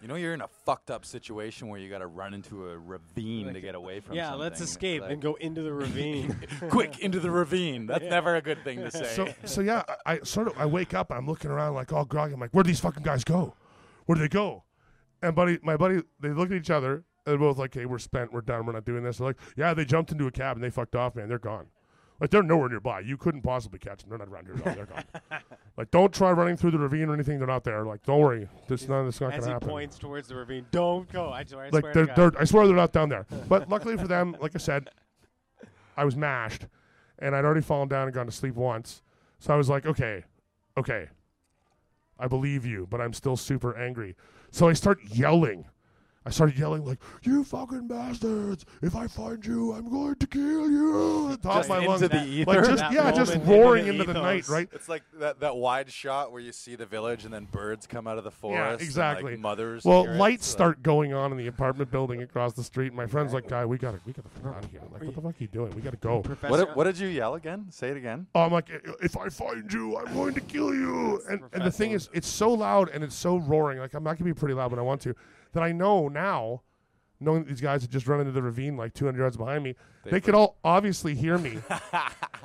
You 0.03 0.09
know 0.09 0.14
you're 0.14 0.34
in 0.34 0.42
a 0.42 0.49
fucked 0.49 0.90
up 0.90 1.05
situation 1.05 1.68
where 1.68 1.80
you 1.80 1.88
got 1.88 1.99
to 1.99 2.07
run 2.07 2.34
into 2.34 2.68
a 2.68 2.78
ravine 2.78 3.53
to 3.55 3.61
get 3.61 3.74
away 3.74 4.01
from. 4.01 4.14
yeah, 4.14 4.34
let's 4.34 4.61
escape 4.61 5.03
Like, 5.03 5.12
and 5.12 5.22
go 5.22 5.34
into 5.34 5.62
the 5.62 5.72
ravine. 5.72 6.36
quick 6.68 6.99
into 7.01 7.18
the 7.18 7.30
ravine. 7.30 7.86
That's 7.86 8.05
never 8.05 8.36
a 8.36 8.42
good 8.42 8.62
thing 8.62 8.80
to 8.80 8.90
say. 8.90 9.05
So, 9.14 9.28
so 9.44 9.61
yeah, 9.62 9.82
I, 10.05 10.12
I 10.14 10.20
sort 10.20 10.49
of 10.49 10.59
I 10.59 10.66
wake 10.66 10.92
up 10.94 11.11
and 11.11 11.18
I'm 11.18 11.26
looking 11.26 11.51
around 11.51 11.74
like 11.74 11.92
all 11.92 12.05
groggy. 12.05 12.34
I'm 12.34 12.40
like, 12.40 12.51
where'd 12.51 12.66
these 12.66 12.80
fucking 12.80 13.03
guys 13.03 13.24
go? 13.24 13.55
Where'd 14.05 14.20
they 14.20 14.28
go? 14.28 14.64
And 15.22 15.34
buddy, 15.34 15.59
my 15.62 15.76
buddy, 15.76 16.03
they 16.20 16.28
look 16.28 16.51
at 16.51 16.57
each 16.57 16.70
other. 16.70 17.05
They're 17.24 17.38
both 17.38 17.59
like, 17.59 17.74
hey, 17.74 17.86
we're 17.86 17.99
spent. 17.99 18.32
We're 18.32 18.42
done. 18.42 18.66
We're 18.66 18.72
not 18.74 18.84
doing 18.84 19.03
this. 19.03 19.18
They're 19.18 19.26
like, 19.28 19.38
yeah, 19.57 19.74
they 19.74 19.84
jumped 19.84 20.12
into 20.12 20.26
a 20.26 20.30
cab 20.30 20.57
and 20.57 20.62
they 20.62 20.70
fucked 20.70 20.94
off, 20.94 21.16
man. 21.16 21.28
They're 21.28 21.38
gone. 21.38 21.66
Like 22.21 22.31
they're 22.31 22.43
nowhere 22.43 22.69
nearby. 22.69 23.01
You 23.01 23.17
couldn't 23.17 23.43
possibly 23.43 23.79
catch 23.79 24.01
them. 24.01 24.11
They're 24.11 24.19
not 24.19 24.29
around 24.29 24.47
here. 24.47 24.75
They're 24.75 24.87
gone. 24.87 25.05
like 25.77 25.91
don't 25.91 26.12
try 26.12 26.33
running 26.33 26.57
through 26.57 26.71
the 26.71 26.79
ravine 26.79 27.09
or 27.09 27.14
anything. 27.14 27.39
They're 27.39 27.47
not 27.47 27.64
there. 27.64 27.85
Like 27.85 28.03
don't 28.05 28.21
worry. 28.21 28.49
This 28.69 28.89
none. 28.89 29.07
This 29.07 29.21
not 29.21 29.33
gonna 29.33 29.43
happen. 29.43 29.55
As 29.55 29.62
he 29.62 29.69
points 29.69 29.99
towards 29.99 30.29
the 30.29 30.37
ravine, 30.37 30.67
don't 30.71 31.11
go. 31.12 31.31
I 31.31 31.45
swear, 31.45 31.67
I 31.67 31.69
like 31.71 31.83
swear 31.83 31.93
they're, 31.93 32.07
they're 32.17 32.41
I 32.41 32.45
swear 32.45 32.67
they're 32.67 32.77
not 32.77 32.93
down 32.93 33.11
there. 33.11 33.27
But 33.49 33.69
luckily 33.69 33.97
for 33.97 34.09
them, 34.09 34.37
like 34.41 34.53
I 34.55 34.59
said, 34.59 34.89
I 35.97 36.05
was 36.05 36.17
mashed, 36.17 36.67
and 37.19 37.35
I'd 37.37 37.45
already 37.45 37.61
fallen 37.61 37.89
down 37.89 38.05
and 38.05 38.14
gone 38.14 38.27
to 38.27 38.33
sleep 38.33 38.55
once. 38.55 39.03
So 39.39 39.53
I 39.53 39.57
was 39.57 39.69
like, 39.69 39.85
okay, 39.85 40.25
okay, 40.79 41.09
I 42.19 42.29
believe 42.29 42.64
you, 42.64 42.87
but 42.91 43.01
I'm 43.01 43.12
still 43.12 43.37
super 43.37 43.77
angry. 43.77 44.17
So 44.51 44.69
I 44.69 44.73
start 44.73 44.99
yelling. 45.05 45.67
I 46.27 46.31
started 46.31 46.59
yelling 46.59 46.85
like, 46.85 46.99
"You 47.22 47.45
fucking 47.45 47.87
bastards! 47.87 48.66
If 48.83 48.97
I 48.97 49.07
find 49.07 49.47
you, 49.47 49.72
I'm 49.72 49.89
going 49.89 50.16
to 50.16 50.27
kill 50.27 50.68
you!" 50.68 51.31
At 51.31 51.43
the 51.43 51.49
top 51.49 51.57
Just 51.59 51.70
of 51.70 51.77
my 51.77 51.79
into 51.79 51.89
lungs, 51.89 52.01
the 52.01 52.09
like 52.09 52.27
ether? 52.27 52.62
just 52.62 52.77
That 52.79 52.93
yeah, 52.93 53.12
just 53.12 53.31
moment 53.37 53.49
into 53.49 53.62
roaring 53.62 53.85
the 53.85 53.91
into 53.93 54.05
the 54.05 54.12
night, 54.14 54.49
right? 54.49 54.68
It's 54.72 54.89
like 54.89 55.05
that, 55.20 55.39
that 55.39 55.57
wide 55.57 55.89
shot 55.91 56.33
where 56.33 56.41
you 56.41 56.51
see 56.51 56.74
the 56.74 56.85
village 56.85 57.24
and 57.24 57.33
then 57.33 57.45
birds 57.45 57.87
come 57.87 58.09
out 58.09 58.18
of 58.18 58.24
the 58.24 58.33
forest. 58.33 58.59
Yeah, 58.59 58.72
and, 58.72 58.81
exactly. 58.83 59.33
like, 59.33 59.41
mothers. 59.41 59.85
Well, 59.85 60.03
hear 60.03 60.14
it, 60.14 60.16
lights 60.18 60.47
so- 60.47 60.53
start 60.57 60.83
going 60.83 61.14
on 61.14 61.31
in 61.31 61.39
the 61.39 61.47
apartment 61.47 61.93
building 61.93 62.22
across 62.22 62.55
the 62.55 62.64
street. 62.64 62.89
And 62.89 62.97
my 62.97 63.07
friend's 63.07 63.33
like, 63.33 63.49
"Guy, 63.49 63.64
we 63.64 63.79
gotta, 63.79 64.01
we 64.05 64.12
gotta 64.12 64.29
fuck 64.29 64.57
out 64.57 64.64
of 64.64 64.70
here. 64.72 64.81
Like, 64.93 65.03
what 65.05 65.14
the 65.14 65.20
fuck 65.20 65.31
are 65.31 65.35
you 65.39 65.47
doing? 65.47 65.74
We 65.77 65.81
gotta 65.81 65.97
go." 65.97 66.22
Professor, 66.22 66.51
What, 66.51 66.77
what 66.77 66.85
did 66.85 66.99
you 66.99 67.07
yell 67.07 67.37
again? 67.37 67.66
Say 67.70 67.91
it 67.91 67.97
again. 67.97 68.27
Oh, 68.35 68.41
I'm 68.41 68.53
like, 68.53 68.68
if 69.01 69.16
I 69.16 69.29
find 69.29 69.72
you, 69.72 69.97
I'm 69.97 70.12
going 70.12 70.35
to 70.35 70.41
kill 70.41 70.74
you. 70.74 71.22
And, 71.31 71.43
and 71.53 71.62
the 71.64 71.70
thing 71.70 71.93
is, 71.93 72.11
it's 72.12 72.27
so 72.27 72.53
loud 72.53 72.89
and 72.89 73.05
it's 73.05 73.14
so 73.14 73.37
roaring. 73.37 73.79
Like, 73.79 73.95
I'm 73.95 74.03
not 74.03 74.18
going 74.18 74.29
to 74.29 74.35
be 74.35 74.35
pretty 74.35 74.55
loud 74.55 74.72
when 74.72 74.81
I 74.81 74.83
want 74.83 75.01
to. 75.03 75.14
That 75.57 75.62
I 75.62 75.72
know 75.72 76.09
now, 76.09 76.61
knowing 77.18 77.42
that 77.44 77.48
these 77.48 77.62
guys 77.62 77.80
had 77.80 77.90
just 77.90 78.07
run 78.07 78.20
into 78.20 78.30
the 78.30 78.42
ravine 78.42 78.76
like 78.76 78.92
200 78.92 79.18
yards 79.18 79.38
behind 79.38 79.64
me, 79.64 79.74
they, 80.04 80.20
could 80.20 80.34
all 80.34 80.59
obviously 80.62 81.14
hear 81.14 81.38
me. 81.38 81.61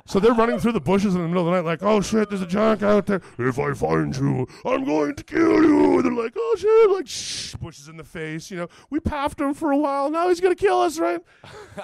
so 0.06 0.18
they're 0.18 0.32
running 0.32 0.58
through 0.58 0.72
the 0.72 0.80
bushes 0.80 1.14
in 1.14 1.20
the 1.20 1.28
middle 1.28 1.42
of 1.46 1.52
the 1.52 1.52
night, 1.52 1.66
like, 1.66 1.82
oh 1.82 2.00
shit, 2.00 2.30
there's 2.30 2.40
a 2.40 2.46
guy 2.46 2.72
out 2.86 3.04
there. 3.04 3.20
If 3.38 3.58
I 3.58 3.74
find 3.74 4.16
you, 4.16 4.46
I'm 4.64 4.84
going 4.84 5.14
to 5.14 5.22
kill 5.22 5.62
you. 5.62 5.96
And 5.98 6.04
they're 6.06 6.24
like, 6.24 6.32
oh 6.34 6.56
shit, 6.58 6.90
like, 6.90 7.06
shh, 7.06 7.54
bushes 7.56 7.88
in 7.88 7.98
the 7.98 8.04
face. 8.04 8.50
You 8.50 8.56
know, 8.56 8.68
we 8.88 8.98
paffed 8.98 9.38
him 9.42 9.52
for 9.52 9.72
a 9.72 9.76
while. 9.76 10.08
Now 10.10 10.28
he's 10.28 10.40
going 10.40 10.56
to 10.56 10.60
kill 10.60 10.80
us, 10.80 10.98
right? 10.98 11.20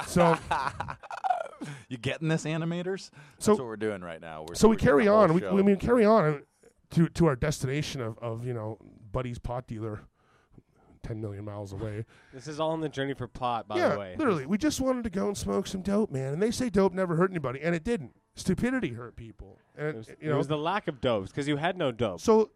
So. 0.07 0.37
You 1.89 1.99
getting 1.99 2.29
this, 2.29 2.45
animators? 2.45 3.11
So- 3.39 3.53
That's 3.53 3.59
what 3.61 3.67
we're 3.67 3.77
doing 3.77 4.01
right 4.01 4.21
now. 4.21 4.47
We're, 4.49 4.55
so 4.55 4.69
we 4.69 4.77
carry 4.77 5.09
on. 5.09 5.35
We, 5.35 5.41
we, 5.49 5.63
we 5.63 5.77
carry 5.77 6.05
on 6.05 6.43
to 6.91 7.09
to 7.09 7.27
our 7.27 7.37
destination 7.37 8.01
of, 8.01 8.17
of 8.19 8.47
you 8.47 8.55
know 8.55 8.79
Buddy's 9.11 9.39
pot 9.39 9.67
dealer, 9.67 10.03
ten 11.03 11.21
million 11.21 11.45
miles 11.45 11.73
away. 11.73 12.05
This 12.33 12.47
is 12.49 12.61
all 12.61 12.71
on 12.71 12.81
the 12.81 12.89
journey 12.89 13.15
for 13.15 13.27
pot, 13.27 13.67
by 13.69 13.77
yeah, 13.77 13.89
the 13.91 13.99
way. 13.99 14.15
literally, 14.19 14.47
we 14.47 14.59
just 14.59 14.81
wanted 14.81 15.05
to 15.05 15.11
go 15.11 15.27
and 15.27 15.37
smoke 15.37 15.67
some 15.67 15.83
dope, 15.83 16.11
man. 16.11 16.33
And 16.35 16.43
they 16.43 16.51
say 16.51 16.69
dope 16.71 16.93
never 16.93 17.17
hurt 17.17 17.31
anybody, 17.31 17.61
and 17.63 17.75
it 17.75 17.85
didn't. 17.85 18.15
Stupidity 18.35 18.91
hurt 18.95 19.17
people, 19.17 19.59
and 19.77 19.89
It 19.89 19.97
was, 19.97 20.09
you 20.21 20.33
it 20.33 20.37
was 20.37 20.47
the 20.49 20.59
lack 20.59 20.87
of 20.89 21.01
dopes 21.01 21.31
because 21.31 21.49
you 21.49 21.57
had 21.57 21.77
no 21.77 21.91
dope. 21.93 22.21
so 22.21 22.51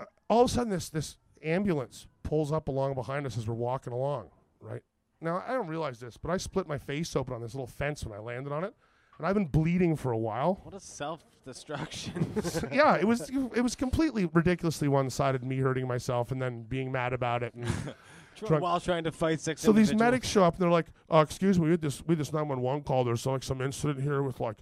uh, 0.00 0.04
all 0.28 0.42
of 0.42 0.50
a 0.50 0.52
sudden, 0.52 0.70
this 0.70 0.88
this 0.90 1.18
ambulance 1.42 2.06
pulls 2.22 2.52
up 2.52 2.68
along 2.68 2.94
behind 2.94 3.26
us 3.26 3.36
as 3.38 3.46
we're 3.46 3.54
walking 3.54 3.92
along. 3.92 4.30
Right 4.60 4.82
now, 5.20 5.42
I 5.46 5.52
don't 5.52 5.68
realize 5.68 6.00
this, 6.00 6.16
but 6.16 6.30
I 6.30 6.36
split 6.36 6.66
my 6.66 6.78
face 6.78 7.14
open 7.16 7.34
on 7.34 7.40
this 7.42 7.54
little 7.54 7.66
fence 7.66 8.04
when 8.04 8.16
I 8.18 8.20
landed 8.20 8.52
on 8.52 8.64
it, 8.64 8.74
and 9.20 9.26
I've 9.26 9.34
been 9.34 9.46
bleeding 9.46 9.96
for 9.96 10.12
a 10.12 10.18
while. 10.18 10.60
What 10.62 10.74
a 10.74 10.80
self 10.80 11.20
destruction. 11.44 12.32
yeah, 12.72 12.96
it 12.96 13.06
was 13.06 13.28
it 13.28 13.60
was 13.60 13.76
completely 13.76 14.24
ridiculously 14.32 14.88
one 14.88 15.10
sided. 15.10 15.44
Me 15.44 15.58
hurting 15.58 15.86
myself 15.86 16.32
and 16.32 16.40
then 16.40 16.62
being 16.62 16.90
mad 16.90 17.12
about 17.12 17.42
it. 17.42 17.52
And 17.52 17.66
drunk. 18.36 18.62
While 18.62 18.80
trying 18.80 19.04
to 19.04 19.12
fight 19.12 19.40
six 19.40 19.60
so 19.60 19.72
these 19.72 19.94
medics 19.94 20.26
show 20.26 20.42
up 20.42 20.54
and 20.54 20.62
they're 20.62 20.70
like, 20.70 20.86
uh, 21.10 21.18
"Excuse 21.18 21.58
me, 21.58 21.66
we 21.66 21.70
had 21.72 21.82
this 21.82 22.02
we 22.06 22.12
had 22.12 22.18
this 22.18 22.32
nine 22.32 22.48
one 22.48 22.62
one 22.62 22.82
call. 22.82 23.04
There's 23.04 23.26
like 23.26 23.42
some 23.42 23.60
incident 23.60 24.00
here 24.00 24.22
with 24.22 24.40
like 24.40 24.56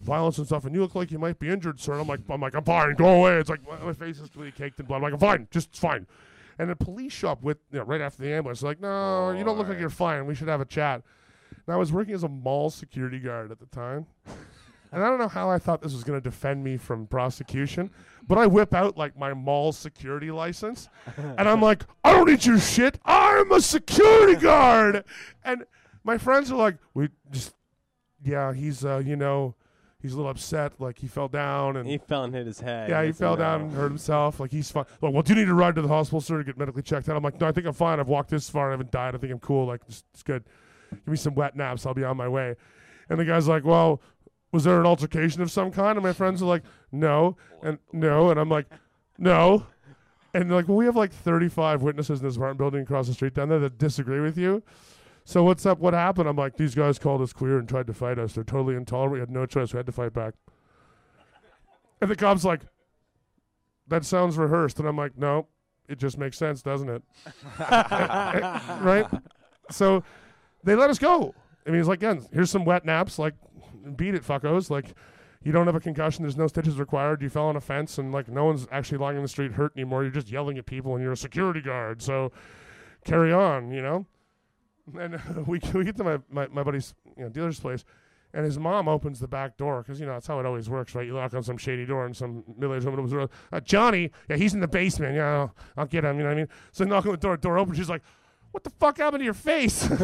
violence 0.00 0.38
and 0.38 0.46
stuff, 0.46 0.64
and 0.64 0.74
you 0.76 0.80
look 0.80 0.94
like 0.94 1.10
you 1.10 1.18
might 1.18 1.40
be 1.40 1.48
injured, 1.48 1.80
sir." 1.80 1.94
And 1.94 2.02
I'm 2.02 2.06
like, 2.06 2.20
"I'm 2.30 2.40
like, 2.40 2.54
I'm 2.54 2.64
fine. 2.64 2.94
Go 2.94 3.08
away." 3.08 3.38
It's 3.38 3.50
like 3.50 3.66
my, 3.66 3.86
my 3.86 3.92
face 3.92 4.20
is 4.20 4.30
completely 4.30 4.52
caked 4.52 4.78
in 4.78 4.86
blood. 4.86 4.98
I'm 4.98 5.02
like, 5.02 5.14
"I'm 5.14 5.18
fine. 5.18 5.48
Just 5.50 5.76
fine." 5.76 6.06
And 6.56 6.70
the 6.70 6.76
police 6.76 7.12
show 7.12 7.30
up 7.30 7.42
with 7.42 7.58
you 7.72 7.80
know, 7.80 7.84
right 7.84 8.00
after 8.00 8.22
the 8.22 8.32
ambulance. 8.32 8.60
They're 8.60 8.70
like, 8.70 8.80
"No, 8.80 9.32
you 9.32 9.42
don't 9.42 9.58
look 9.58 9.66
like 9.66 9.80
you're 9.80 9.90
fine. 9.90 10.26
We 10.26 10.36
should 10.36 10.46
have 10.46 10.60
a 10.60 10.66
chat." 10.66 11.02
And 11.66 11.74
I 11.74 11.76
was 11.76 11.92
working 11.92 12.14
as 12.14 12.22
a 12.24 12.28
mall 12.28 12.70
security 12.70 13.18
guard 13.18 13.50
at 13.50 13.58
the 13.58 13.66
time. 13.66 14.06
And 14.92 15.02
I 15.02 15.08
don't 15.08 15.18
know 15.18 15.28
how 15.28 15.50
I 15.50 15.58
thought 15.58 15.82
this 15.82 15.92
was 15.92 16.04
going 16.04 16.20
to 16.20 16.22
defend 16.22 16.62
me 16.62 16.76
from 16.76 17.06
prosecution, 17.08 17.90
but 18.28 18.38
I 18.38 18.46
whip 18.46 18.72
out 18.72 18.96
like 18.96 19.18
my 19.18 19.34
mall 19.34 19.72
security 19.72 20.30
license, 20.30 20.88
and 21.16 21.48
I'm 21.48 21.60
like, 21.60 21.84
I 22.04 22.12
don't 22.12 22.28
need 22.28 22.44
your 22.46 22.60
shit. 22.60 23.00
I'm 23.04 23.50
a 23.50 23.60
security 23.60 24.36
guard. 24.40 25.04
And 25.44 25.64
my 26.04 26.16
friends 26.16 26.52
are 26.52 26.56
like, 26.56 26.76
we 26.94 27.08
just, 27.32 27.54
yeah, 28.24 28.52
he's, 28.52 28.84
uh, 28.84 29.02
you 29.04 29.16
know, 29.16 29.56
he's 30.00 30.12
a 30.12 30.16
little 30.16 30.30
upset. 30.30 30.74
Like 30.78 30.98
he 31.00 31.08
fell 31.08 31.26
down 31.28 31.76
and 31.76 31.88
He 31.88 31.98
fell 31.98 32.22
and 32.22 32.32
hit 32.32 32.46
his 32.46 32.60
head. 32.60 32.88
yeah, 32.90 33.02
he 33.02 33.10
fell 33.10 33.34
down 33.34 33.62
and 33.62 33.72
hurt 33.72 33.88
himself. 33.88 34.38
Like 34.38 34.52
he's 34.52 34.70
fine. 34.70 34.84
Like, 35.02 35.12
well, 35.12 35.22
do 35.22 35.32
you 35.32 35.40
need 35.40 35.46
to 35.46 35.54
ride 35.54 35.74
to 35.74 35.82
the 35.82 35.88
hospital, 35.88 36.20
sir, 36.20 36.38
to 36.38 36.44
get 36.44 36.56
medically 36.56 36.82
checked 36.82 37.08
out? 37.08 37.16
I'm 37.16 37.22
like, 37.24 37.40
no, 37.40 37.48
I 37.48 37.52
think 37.52 37.66
I'm 37.66 37.72
fine. 37.72 37.98
I've 37.98 38.06
walked 38.08 38.30
this 38.30 38.48
far. 38.48 38.68
I 38.68 38.70
haven't 38.72 38.92
died. 38.92 39.16
I 39.16 39.18
think 39.18 39.32
I'm 39.32 39.40
cool. 39.40 39.66
Like 39.66 39.80
it's, 39.88 40.04
it's 40.12 40.22
good. 40.22 40.44
Give 40.94 41.08
me 41.08 41.16
some 41.16 41.34
wet 41.34 41.56
naps. 41.56 41.86
I'll 41.86 41.94
be 41.94 42.04
on 42.04 42.16
my 42.16 42.28
way. 42.28 42.56
And 43.08 43.18
the 43.18 43.24
guy's 43.24 43.48
like, 43.48 43.64
well, 43.64 44.00
was 44.52 44.64
there 44.64 44.78
an 44.78 44.86
altercation 44.86 45.42
of 45.42 45.50
some 45.50 45.70
kind? 45.70 45.96
And 45.96 46.04
my 46.04 46.12
friends 46.12 46.40
are 46.42 46.46
like, 46.46 46.62
no, 46.92 47.36
and 47.62 47.78
no, 47.92 48.30
and 48.30 48.38
I'm 48.38 48.48
like, 48.48 48.66
no. 49.18 49.66
And 50.32 50.50
like, 50.50 50.68
well, 50.68 50.76
we 50.76 50.84
have 50.86 50.96
like 50.96 51.12
35 51.12 51.82
witnesses 51.82 52.20
in 52.20 52.26
this 52.26 52.36
apartment 52.36 52.58
building 52.58 52.82
across 52.82 53.06
the 53.06 53.14
street 53.14 53.34
down 53.34 53.48
there 53.48 53.58
that 53.60 53.78
disagree 53.78 54.20
with 54.20 54.38
you. 54.38 54.62
So 55.24 55.42
what's 55.42 55.64
up? 55.64 55.78
What 55.78 55.94
happened? 55.94 56.28
I'm 56.28 56.36
like, 56.36 56.56
these 56.56 56.74
guys 56.74 56.98
called 56.98 57.22
us 57.22 57.32
queer 57.32 57.58
and 57.58 57.68
tried 57.68 57.86
to 57.86 57.94
fight 57.94 58.18
us. 58.18 58.34
They're 58.34 58.44
totally 58.44 58.74
intolerant. 58.74 59.12
We 59.12 59.20
had 59.20 59.30
no 59.30 59.46
choice. 59.46 59.72
We 59.72 59.78
had 59.78 59.86
to 59.86 59.92
fight 59.92 60.12
back. 60.12 60.34
And 62.00 62.10
the 62.10 62.16
cop's 62.16 62.44
like, 62.44 62.62
that 63.88 64.04
sounds 64.04 64.36
rehearsed. 64.36 64.78
And 64.78 64.88
I'm 64.88 64.96
like, 64.96 65.16
no, 65.16 65.46
it 65.88 65.98
just 65.98 66.18
makes 66.18 66.36
sense, 66.36 66.62
doesn't 66.62 66.88
it? 66.88 67.02
right? 67.58 69.06
So 69.70 70.04
they 70.64 70.74
let 70.74 70.90
us 70.90 70.98
go. 70.98 71.34
I 71.66 71.70
mean, 71.70 71.78
he's 71.78 71.88
like, 71.88 71.98
again, 72.00 72.26
here's 72.32 72.50
some 72.50 72.64
wet 72.64 72.84
naps. 72.84 73.18
Like, 73.18 73.34
beat 73.96 74.14
it, 74.14 74.22
fuckos. 74.22 74.70
Like, 74.70 74.94
you 75.42 75.52
don't 75.52 75.66
have 75.66 75.76
a 75.76 75.80
concussion. 75.80 76.22
There's 76.22 76.36
no 76.36 76.46
stitches 76.46 76.78
required. 76.78 77.22
You 77.22 77.28
fell 77.28 77.46
on 77.46 77.56
a 77.56 77.60
fence, 77.60 77.98
and 77.98 78.12
like, 78.12 78.28
no 78.28 78.44
one's 78.44 78.66
actually 78.72 78.98
lying 78.98 79.16
in 79.16 79.22
the 79.22 79.28
street 79.28 79.52
hurt 79.52 79.72
anymore. 79.76 80.02
You're 80.02 80.12
just 80.12 80.30
yelling 80.30 80.58
at 80.58 80.66
people, 80.66 80.94
and 80.94 81.02
you're 81.02 81.12
a 81.12 81.16
security 81.16 81.60
guard. 81.60 82.02
So 82.02 82.32
carry 83.04 83.32
on, 83.32 83.70
you 83.70 83.82
know. 83.82 84.06
And 84.98 85.20
we 85.46 85.60
we 85.72 85.84
get 85.84 85.96
to 85.98 86.04
my 86.04 86.18
my, 86.30 86.48
my 86.48 86.62
buddy's 86.62 86.94
you 87.16 87.24
know, 87.24 87.28
dealer's 87.28 87.60
place, 87.60 87.84
and 88.32 88.44
his 88.44 88.58
mom 88.58 88.88
opens 88.88 89.20
the 89.20 89.28
back 89.28 89.56
door 89.56 89.82
because 89.82 90.00
you 90.00 90.06
know 90.06 90.12
that's 90.12 90.26
how 90.26 90.40
it 90.40 90.46
always 90.46 90.68
works, 90.68 90.94
right? 90.94 91.06
You 91.06 91.14
knock 91.14 91.34
on 91.34 91.42
some 91.42 91.58
shady 91.58 91.86
door, 91.86 92.06
and 92.06 92.16
some 92.16 92.42
middle-aged 92.56 92.86
woman 92.86 93.06
the. 93.06 93.28
Uh, 93.52 93.60
Johnny, 93.60 94.10
yeah, 94.28 94.36
he's 94.36 94.54
in 94.54 94.60
the 94.60 94.68
basement. 94.68 95.14
Yeah, 95.14 95.26
I'll, 95.26 95.54
I'll 95.76 95.86
get 95.86 96.04
him. 96.04 96.16
You 96.16 96.24
know 96.24 96.30
what 96.30 96.34
I 96.34 96.40
mean? 96.40 96.48
So 96.72 96.84
knock 96.84 97.04
on 97.06 97.12
the 97.12 97.18
door. 97.18 97.36
Door 97.36 97.58
opens. 97.58 97.78
She's 97.78 97.90
like, 97.90 98.02
"What 98.54 98.62
the 98.62 98.70
fuck 98.70 98.98
happened 98.98 99.20
to 99.20 99.24
your 99.24 99.34
face?" 99.34 99.88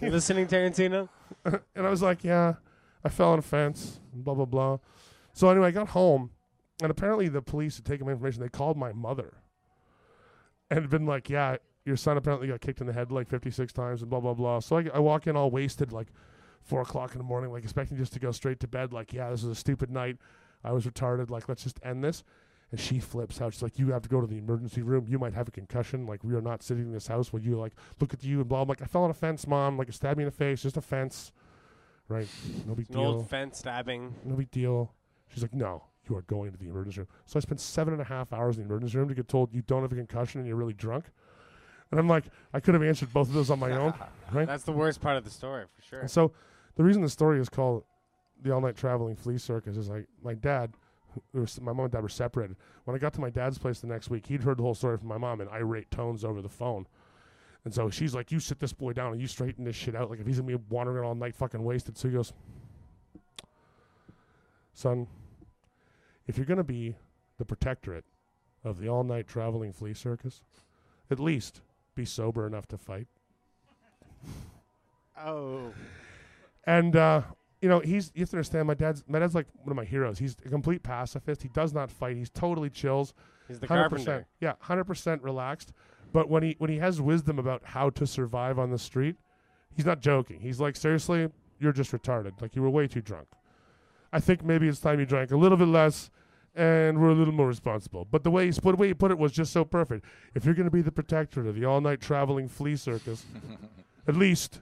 You 0.00 0.10
listening, 0.10 0.46
Tarantino? 0.46 1.08
and 1.44 1.60
I 1.76 1.90
was 1.90 2.02
like, 2.02 2.24
"Yeah, 2.24 2.54
I 3.04 3.10
fell 3.10 3.32
on 3.32 3.38
a 3.38 3.42
fence." 3.42 4.00
Blah 4.14 4.34
blah 4.34 4.46
blah. 4.46 4.78
So 5.34 5.50
anyway, 5.50 5.68
I 5.68 5.70
got 5.70 5.90
home, 5.90 6.30
and 6.82 6.90
apparently 6.90 7.28
the 7.28 7.42
police 7.42 7.76
had 7.76 7.84
taken 7.84 8.06
my 8.06 8.12
information. 8.12 8.42
They 8.42 8.48
called 8.48 8.78
my 8.78 8.92
mother, 8.92 9.34
and 10.70 10.80
had 10.80 10.90
been 10.90 11.04
like, 11.04 11.28
"Yeah, 11.28 11.58
your 11.84 11.96
son 11.96 12.16
apparently 12.16 12.48
got 12.48 12.62
kicked 12.62 12.80
in 12.80 12.86
the 12.86 12.94
head 12.94 13.12
like 13.12 13.28
56 13.28 13.72
times 13.74 14.00
and 14.00 14.10
blah 14.10 14.20
blah 14.20 14.34
blah." 14.34 14.60
So 14.60 14.78
I, 14.78 14.88
I 14.94 14.98
walk 14.98 15.26
in 15.26 15.36
all 15.36 15.50
wasted, 15.50 15.92
like 15.92 16.08
four 16.62 16.80
o'clock 16.80 17.12
in 17.12 17.18
the 17.18 17.24
morning, 17.24 17.52
like 17.52 17.62
expecting 17.62 17.98
just 17.98 18.14
to 18.14 18.18
go 18.18 18.32
straight 18.32 18.60
to 18.60 18.66
bed. 18.66 18.92
Like, 18.92 19.12
yeah, 19.12 19.30
this 19.30 19.44
is 19.44 19.50
a 19.50 19.54
stupid 19.54 19.90
night. 19.90 20.16
I 20.64 20.72
was 20.72 20.86
retarded. 20.86 21.28
Like, 21.30 21.48
let's 21.48 21.64
just 21.64 21.78
end 21.84 22.02
this. 22.02 22.24
And 22.72 22.80
she 22.80 22.98
flips 22.98 23.40
out. 23.40 23.52
She's 23.52 23.62
like, 23.62 23.78
"You 23.78 23.92
have 23.92 24.02
to 24.02 24.08
go 24.08 24.20
to 24.20 24.26
the 24.26 24.38
emergency 24.38 24.80
room. 24.82 25.04
You 25.06 25.18
might 25.18 25.34
have 25.34 25.46
a 25.46 25.50
concussion. 25.50 26.06
Like, 26.06 26.24
we 26.24 26.34
are 26.34 26.40
not 26.40 26.62
sitting 26.62 26.84
in 26.84 26.92
this 26.92 27.06
house 27.06 27.30
when 27.32 27.42
you 27.42 27.56
like 27.58 27.74
look 28.00 28.12
at 28.14 28.24
you 28.24 28.40
and 28.40 28.48
blah." 28.48 28.62
I'm 28.62 28.68
like, 28.68 28.80
"I 28.82 28.86
fell 28.86 29.04
on 29.04 29.10
a 29.10 29.14
fence, 29.14 29.46
mom. 29.46 29.76
Like, 29.76 29.90
it 29.90 29.94
stabbed 29.94 30.16
me 30.16 30.24
in 30.24 30.28
the 30.28 30.30
face. 30.34 30.62
Just 30.62 30.78
a 30.78 30.80
fence, 30.80 31.32
right? 32.08 32.26
No 32.66 32.74
big 32.74 32.88
An 32.88 32.94
deal. 32.96 33.04
old 33.04 33.28
fence 33.28 33.58
stabbing. 33.58 34.14
No 34.24 34.34
big 34.36 34.50
deal." 34.50 34.94
She's 35.28 35.42
like, 35.42 35.52
"No, 35.54 35.84
you 36.08 36.16
are 36.16 36.22
going 36.22 36.50
to 36.52 36.58
the 36.58 36.68
emergency 36.68 37.00
room." 37.00 37.08
So 37.26 37.36
I 37.38 37.40
spent 37.40 37.60
seven 37.60 37.92
and 37.92 38.00
a 38.00 38.06
half 38.06 38.32
hours 38.32 38.56
in 38.56 38.62
the 38.62 38.68
emergency 38.70 38.96
room 38.96 39.08
to 39.08 39.14
get 39.14 39.28
told 39.28 39.52
you 39.54 39.60
don't 39.60 39.82
have 39.82 39.92
a 39.92 39.96
concussion 39.96 40.40
and 40.40 40.48
you're 40.48 40.56
really 40.56 40.72
drunk. 40.72 41.10
And 41.90 42.00
I'm 42.00 42.08
like, 42.08 42.24
I 42.54 42.60
could 42.60 42.72
have 42.72 42.82
answered 42.82 43.12
both 43.12 43.28
of 43.28 43.34
those 43.34 43.50
on 43.50 43.58
my 43.58 43.72
own, 43.72 43.92
right? 44.32 44.46
That's 44.46 44.64
the 44.64 44.72
worst 44.72 45.02
part 45.02 45.18
of 45.18 45.24
the 45.24 45.30
story, 45.30 45.66
for 45.76 45.82
sure. 45.82 46.00
And 46.00 46.10
so 46.10 46.32
the 46.76 46.82
reason 46.82 47.02
the 47.02 47.10
story 47.10 47.38
is 47.38 47.50
called 47.50 47.84
the 48.40 48.50
all 48.50 48.62
night 48.62 48.76
traveling 48.76 49.14
flea 49.14 49.36
circus 49.36 49.76
is 49.76 49.90
like 49.90 50.06
my 50.24 50.32
dad, 50.32 50.72
my 51.60 51.72
mom 51.72 51.80
and 51.80 51.92
dad 51.92 52.02
were 52.02 52.08
separated. 52.08 52.56
When 52.84 52.94
I 52.94 52.98
got 52.98 53.12
to 53.14 53.20
my 53.20 53.30
dad's 53.30 53.58
place 53.58 53.80
the 53.80 53.86
next 53.86 54.10
week, 54.10 54.26
he'd 54.26 54.42
heard 54.42 54.58
the 54.58 54.62
whole 54.62 54.74
story 54.74 54.96
from 54.96 55.08
my 55.08 55.18
mom 55.18 55.40
in 55.40 55.48
irate 55.48 55.90
tones 55.90 56.24
over 56.24 56.40
the 56.40 56.48
phone. 56.48 56.86
And 57.64 57.72
so 57.72 57.90
she's 57.90 58.14
like, 58.14 58.32
"You 58.32 58.40
sit 58.40 58.58
this 58.58 58.72
boy 58.72 58.92
down 58.92 59.12
and 59.12 59.20
you 59.20 59.26
straighten 59.26 59.64
this 59.64 59.76
shit 59.76 59.94
out. 59.94 60.10
Like 60.10 60.20
if 60.20 60.26
he's 60.26 60.40
gonna 60.40 60.58
be 60.58 60.64
wandering 60.68 61.04
all 61.04 61.14
night, 61.14 61.36
fucking 61.36 61.62
wasted." 61.62 61.96
So 61.96 62.08
he 62.08 62.14
goes, 62.14 62.32
"Son, 64.72 65.06
if 66.26 66.36
you're 66.36 66.46
gonna 66.46 66.64
be 66.64 66.96
the 67.38 67.44
protectorate 67.44 68.04
of 68.64 68.78
the 68.80 68.88
all 68.88 69.04
night 69.04 69.28
traveling 69.28 69.72
flea 69.72 69.94
circus, 69.94 70.42
at 71.10 71.20
least 71.20 71.60
be 71.94 72.04
sober 72.04 72.46
enough 72.46 72.66
to 72.68 72.78
fight." 72.78 73.06
Oh. 75.16 75.72
And 76.64 76.96
uh, 76.96 77.22
you 77.62 77.68
know, 77.68 77.78
he's 77.80 78.10
you 78.14 78.22
have 78.22 78.30
to 78.30 78.36
understand 78.36 78.66
my 78.66 78.74
dad's 78.74 79.04
my 79.06 79.20
dad's 79.20 79.34
like 79.34 79.46
one 79.62 79.70
of 79.70 79.76
my 79.76 79.84
heroes. 79.84 80.18
He's 80.18 80.36
a 80.44 80.48
complete 80.48 80.82
pacifist. 80.82 81.42
He 81.42 81.48
does 81.48 81.72
not 81.72 81.90
fight. 81.90 82.16
He's 82.16 82.28
totally 82.28 82.68
chills. 82.68 83.14
He's 83.46 83.60
the 83.60 83.66
100%, 83.66 83.68
carpenter. 83.68 84.26
Yeah, 84.40 84.54
hundred 84.60 84.84
percent 84.84 85.22
relaxed. 85.22 85.72
But 86.12 86.28
when 86.28 86.42
he 86.42 86.56
when 86.58 86.70
he 86.70 86.78
has 86.78 87.00
wisdom 87.00 87.38
about 87.38 87.62
how 87.64 87.90
to 87.90 88.06
survive 88.06 88.58
on 88.58 88.70
the 88.70 88.78
street, 88.78 89.16
he's 89.74 89.86
not 89.86 90.00
joking. 90.00 90.40
He's 90.40 90.60
like, 90.60 90.74
seriously, 90.74 91.30
you're 91.60 91.72
just 91.72 91.92
retarded. 91.92 92.42
Like 92.42 92.56
you 92.56 92.62
were 92.62 92.70
way 92.70 92.88
too 92.88 93.00
drunk. 93.00 93.28
I 94.12 94.18
think 94.18 94.44
maybe 94.44 94.68
it's 94.68 94.80
time 94.80 94.98
you 94.98 95.06
drank 95.06 95.30
a 95.30 95.36
little 95.36 95.56
bit 95.56 95.68
less 95.68 96.10
and 96.54 97.00
we're 97.00 97.10
a 97.10 97.14
little 97.14 97.32
more 97.32 97.46
responsible. 97.46 98.06
But 98.10 98.24
the 98.24 98.30
way 98.30 98.44
he 98.46 98.52
put, 98.52 98.72
the 98.72 98.76
way 98.76 98.88
he 98.88 98.94
put 98.94 99.10
it 99.10 99.18
was 99.18 99.32
just 99.32 99.52
so 99.52 99.64
perfect. 99.64 100.04
If 100.34 100.44
you're 100.44 100.54
going 100.54 100.66
to 100.66 100.70
be 100.70 100.82
the 100.82 100.92
protector 100.92 101.46
of 101.46 101.54
the 101.54 101.64
all 101.64 101.80
night 101.80 102.00
traveling 102.00 102.48
flea 102.48 102.76
circus, 102.76 103.24
at 104.08 104.16
least 104.16 104.60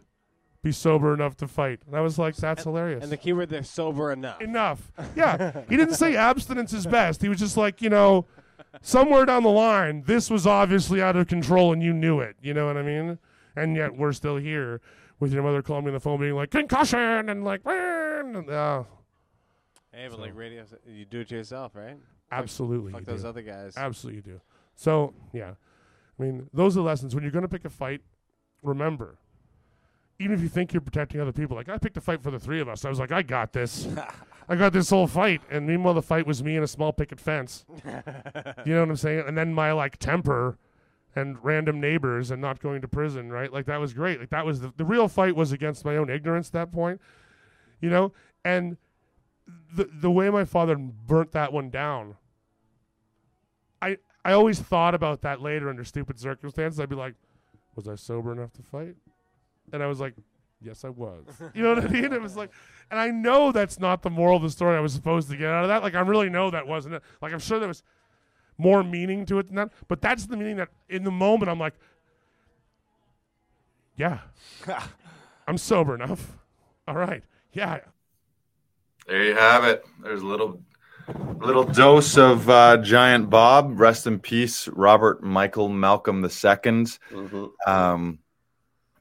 be 0.63 0.73
sober 0.73 1.15
enough 1.15 1.37
to 1.39 1.49
fight. 1.49 1.81
And 1.87 1.97
I 1.97 2.01
was 2.01 2.19
like, 2.19 2.37
that's 2.37 2.65
hilarious. 2.65 3.03
And 3.03 3.11
the 3.11 3.17
keyword 3.17 3.49
there, 3.49 3.63
sober 3.63 4.13
enough. 4.13 4.41
Enough. 4.41 4.93
Yeah. 5.17 5.63
he 5.69 5.77
didn't 5.77 5.95
say 5.95 6.17
abstinence 6.17 6.73
is 6.73 6.87
best. 6.87 7.23
He 7.23 7.29
was 7.29 7.39
just 7.39 7.57
like, 7.57 7.81
you 7.81 7.89
know, 7.89 8.27
somewhere 8.83 9.25
down 9.25 9.43
the 9.43 9.51
line, 9.51 10.03
this 10.07 10.29
was 10.29 10.47
obviously 10.47 11.01
out 11.01 11.17
of 11.17 11.29
control 11.29 11.73
and 11.73 11.83
you 11.83 11.93
knew 11.93 12.21
it. 12.21 12.37
You 12.43 12.53
know 12.55 12.67
what 12.67 12.77
I 12.77 12.83
mean? 12.83 13.19
And 13.57 13.75
yet 13.75 13.97
we're 13.97 14.13
still 14.13 14.37
here 14.37 14.81
with 15.19 15.33
your 15.33 15.43
mother 15.43 15.63
calling 15.63 15.85
me 15.85 15.89
on 15.91 15.95
the 15.95 16.01
phone 16.01 16.21
being 16.21 16.35
like, 16.35 16.51
concussion 16.51 17.29
and 17.29 17.45
like, 17.45 17.63
and, 17.65 18.49
uh, 18.51 18.85
Hey, 19.93 20.07
but 20.09 20.21
like 20.21 20.37
radio, 20.37 20.65
you 20.87 21.05
do 21.05 21.21
it 21.21 21.29
to 21.31 21.37
yourself, 21.37 21.75
right? 21.75 21.97
absolutely. 22.31 22.93
Fuck 22.93 23.01
you 23.01 23.07
those 23.07 23.23
do. 23.23 23.29
other 23.29 23.43
guys. 23.43 23.77
Absolutely 23.77 24.17
you 24.19 24.23
do. 24.37 24.41
So, 24.77 25.15
yeah. 25.33 25.55
I 26.19 26.23
mean, 26.23 26.49
those 26.53 26.77
are 26.77 26.81
lessons. 26.83 27.15
When 27.15 27.25
you're 27.25 27.33
going 27.33 27.43
to 27.43 27.49
pick 27.49 27.65
a 27.65 27.71
fight, 27.71 28.03
remember, 28.63 29.19
even 30.21 30.35
if 30.37 30.43
you 30.43 30.49
think 30.49 30.75
you're 30.75 30.83
protecting 30.83 31.19
other 31.19 31.33
people, 31.33 31.57
like 31.57 31.71
I 31.71 31.79
picked 31.79 31.97
a 31.97 32.01
fight 32.01 32.23
for 32.23 32.31
the 32.31 32.39
three 32.39 32.61
of 32.61 32.69
us. 32.69 32.85
I 32.85 32.91
was 32.91 33.01
like, 33.01 33.11
I 33.11 33.23
got 33.23 33.55
this. 33.55 33.89
I 34.49 34.55
got 34.55 34.73
this 34.73 34.91
whole 34.91 35.07
fight. 35.07 35.41
And 35.51 35.67
meanwhile, 35.67 35.95
the 35.95 36.03
fight 36.03 36.27
was 36.27 36.43
me 36.43 36.57
and 36.57 36.65
a 36.65 36.69
small 36.69 36.93
picket 36.93 37.19
fence. 37.19 37.65
you 37.87 38.75
know 38.75 38.81
what 38.81 38.91
I'm 38.91 38.97
saying? 38.97 39.25
And 39.27 39.39
then 39.39 39.55
my 39.55 39.73
like 39.73 39.97
temper 39.97 40.59
and 41.17 41.43
random 41.43 41.81
neighbors 41.81 42.31
and 42.31 42.41
not 42.41 42.61
going 42.61 42.83
to 42.83 42.89
prison, 42.89 43.33
right? 43.33 43.51
Like 43.51 43.65
that 43.67 43.81
was 43.81 43.95
great. 43.95 44.21
Like 44.21 44.31
that 44.31 44.45
was 44.45 44.61
the, 44.61 44.73
the 44.77 44.85
real 44.85 45.09
fight 45.09 45.35
was 45.35 45.53
against 45.53 45.87
my 45.87 45.97
own 45.97 46.11
ignorance 46.11 46.49
at 46.49 46.53
that 46.53 46.73
point, 46.73 47.01
you 47.81 47.89
know? 47.89 48.13
And 48.45 48.77
the 49.75 49.89
the 49.91 50.11
way 50.11 50.29
my 50.29 50.45
father 50.45 50.77
burnt 50.77 51.33
that 51.33 51.51
one 51.51 51.71
down, 51.71 52.17
I 53.81 53.97
I 54.23 54.33
always 54.33 54.61
thought 54.61 54.95
about 54.95 55.23
that 55.23 55.41
later 55.41 55.71
under 55.71 55.83
stupid 55.83 56.21
circumstances. 56.21 56.79
I'd 56.79 56.91
be 56.91 56.97
like, 56.97 57.15
was 57.75 57.89
I 57.89 57.95
sober 57.95 58.33
enough 58.33 58.53
to 58.55 58.63
fight? 58.63 58.97
And 59.73 59.83
I 59.83 59.87
was 59.87 60.01
like, 60.01 60.15
yes, 60.61 60.85
I 60.85 60.89
was. 60.91 61.25
You 61.55 61.63
know 61.63 61.75
what 61.75 61.85
I 61.85 61.89
mean? 61.89 62.13
It 62.13 62.21
was 62.21 62.37
like, 62.37 62.51
and 62.91 62.99
I 63.01 63.09
know 63.09 63.53
that's 63.53 63.79
not 63.79 64.03
the 64.03 64.11
moral 64.11 64.37
of 64.37 64.43
the 64.43 64.51
story 64.51 64.77
I 64.77 64.81
was 64.81 64.93
supposed 64.93 65.31
to 65.31 65.37
get 65.37 65.49
out 65.49 65.65
of 65.65 65.69
that. 65.69 65.83
Like 65.83 65.95
I 65.95 66.01
really 66.01 66.29
know 66.31 66.51
that 66.51 66.67
wasn't 66.67 66.95
it. 66.95 67.03
Like 67.23 67.33
I'm 67.33 67.39
sure 67.39 67.59
there 67.59 67.69
was 67.69 67.83
more 68.59 68.83
meaning 68.85 69.25
to 69.27 69.39
it 69.39 69.47
than 69.47 69.57
that. 69.57 69.73
But 69.89 70.01
that's 70.03 70.27
the 70.27 70.37
meaning 70.37 70.57
that 70.57 70.69
in 70.89 71.05
the 71.05 71.11
moment 71.11 71.51
I'm 71.51 71.59
like, 71.59 71.75
yeah, 73.97 74.19
I'm 75.49 75.59
sober 75.59 75.95
enough. 75.95 76.37
All 76.89 76.97
right, 76.97 77.23
yeah, 77.53 77.81
There 79.07 79.23
you 79.25 79.35
have 79.35 79.65
it. 79.65 79.85
There's 80.03 80.23
a 80.23 80.27
little 80.27 80.61
little 81.39 81.65
dose 81.65 82.17
of 82.17 82.49
uh, 82.49 82.79
Giant 82.79 83.31
Bob. 83.31 83.79
Rest 83.79 84.07
in 84.07 84.19
peace, 84.19 84.69
Robert 84.69 85.23
Michael 85.23 85.69
Malcolm 85.69 86.25
II. 86.25 86.31
Mhm. 86.31 87.51
Um, 87.67 88.19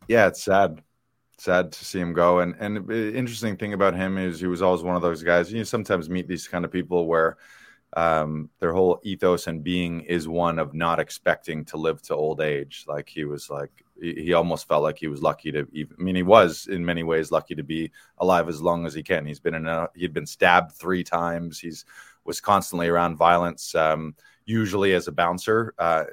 yeah, 0.10 0.28
it's 0.28 0.44
sad. 0.44 0.82
Sad 1.38 1.72
to 1.72 1.86
see 1.86 2.00
him 2.00 2.12
go. 2.12 2.40
And 2.40 2.56
and 2.60 2.92
interesting 2.92 3.56
thing 3.56 3.74
about 3.74 3.96
him 3.96 4.18
is 4.18 4.42
he 4.42 4.48
was 4.48 4.62
always 4.62 4.84
one 4.84 4.98
of 4.98 5.02
those 5.02 5.24
guys. 5.24 5.54
You 5.54 5.64
sometimes 5.64 6.10
meet 6.10 6.28
these 6.28 6.50
kind 6.50 6.66
of 6.66 6.72
people 6.72 7.06
where 7.06 7.38
um, 7.96 8.50
their 8.60 8.74
whole 8.74 9.00
ethos 9.04 9.48
and 9.48 9.64
being 9.64 10.02
is 10.02 10.28
one 10.28 10.60
of 10.60 10.74
not 10.74 11.00
expecting 11.00 11.64
to 11.66 11.78
live 11.78 12.02
to 12.04 12.16
old 12.16 12.42
age. 12.42 12.86
Like 12.88 13.08
he 13.08 13.24
was 13.24 13.50
like 13.50 13.72
he, 14.02 14.16
he 14.16 14.34
almost 14.34 14.68
felt 14.68 14.84
like 14.84 14.98
he 14.98 15.08
was 15.08 15.22
lucky 15.22 15.52
to 15.52 15.66
even. 15.72 15.96
I 15.98 16.02
mean, 16.02 16.16
he 16.16 16.24
was 16.24 16.68
in 16.68 16.84
many 16.84 17.04
ways 17.04 17.32
lucky 17.32 17.56
to 17.56 17.64
be 17.64 17.92
alive 18.18 18.50
as 18.50 18.62
long 18.62 18.86
as 18.86 18.94
he 18.94 19.04
can. 19.04 19.26
He's 19.26 19.40
been 19.40 19.56
in 19.56 19.68
a 19.68 19.88
he'd 19.96 20.14
been 20.14 20.26
stabbed 20.26 20.74
three 20.74 21.04
times. 21.04 21.60
He's 21.60 21.86
was 22.26 22.42
constantly 22.42 22.90
around 22.90 23.16
violence. 23.16 23.76
Um, 23.76 24.16
usually 24.50 24.94
as 24.94 25.08
a 25.08 25.12
bouncer. 25.12 25.74
Uh, 25.78 26.04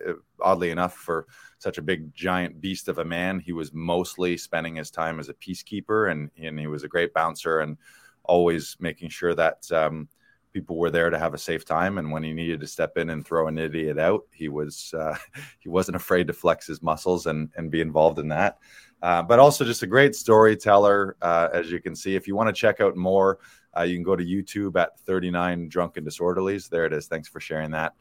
oddly 0.40 0.70
enough, 0.70 0.94
for 0.94 1.26
such 1.59 1.78
a 1.78 1.82
big 1.82 2.14
giant 2.14 2.61
beast 2.61 2.88
of 2.88 2.98
a 2.98 3.04
man, 3.04 3.40
he 3.40 3.52
was 3.52 3.72
mostly 3.72 4.36
spending 4.36 4.76
his 4.76 4.90
time 4.90 5.18
as 5.18 5.28
a 5.28 5.34
peacekeeper, 5.34 6.11
and 6.11 6.30
and 6.40 6.59
he 6.59 6.66
was 6.66 6.84
a 6.84 6.88
great 6.88 7.14
bouncer 7.14 7.61
and 7.61 7.76
always 8.24 8.76
making 8.80 9.09
sure 9.09 9.34
that 9.34 9.70
um, 9.72 10.09
people 10.52 10.76
were 10.76 10.90
there 10.90 11.11
to 11.11 11.18
have 11.18 11.34
a 11.34 11.38
safe 11.38 11.64
time. 11.64 11.98
And 11.98 12.11
when 12.11 12.22
he 12.22 12.32
needed 12.32 12.61
to 12.61 12.66
step 12.66 12.96
in 12.96 13.11
and 13.11 13.24
throw 13.24 13.46
an 13.46 13.59
idiot 13.59 13.98
out, 13.98 14.24
he 14.32 14.48
was 14.48 14.94
uh, 14.98 15.16
he 15.59 15.68
wasn't 15.68 15.96
afraid 15.96 16.26
to 16.26 16.32
flex 16.32 16.66
his 16.66 16.82
muscles 16.82 17.26
and 17.26 17.50
and 17.57 17.70
be 17.70 17.80
involved 17.80 18.18
in 18.18 18.28
that. 18.28 18.59
Uh, 19.02 19.22
but 19.22 19.38
also 19.38 19.64
just 19.64 19.82
a 19.82 19.86
great 19.86 20.14
storyteller, 20.14 21.16
uh, 21.20 21.48
as 21.52 21.70
you 21.70 21.80
can 21.80 21.94
see. 21.94 22.16
If 22.16 22.26
you 22.26 22.34
want 22.34 22.48
to 22.48 22.59
check 22.59 22.80
out 22.80 22.96
more, 22.96 23.38
uh, 23.76 23.82
you 23.82 23.94
can 23.94 24.02
go 24.02 24.16
to 24.16 24.24
YouTube 24.24 24.80
at 24.80 24.98
39 25.00 25.68
Drunken 25.68 26.04
Disorderlies. 26.04 26.70
There 26.70 26.86
it 26.86 26.94
is. 26.94 27.07
Thanks 27.07 27.28
for 27.28 27.38
sharing 27.38 27.72
that. 27.72 27.92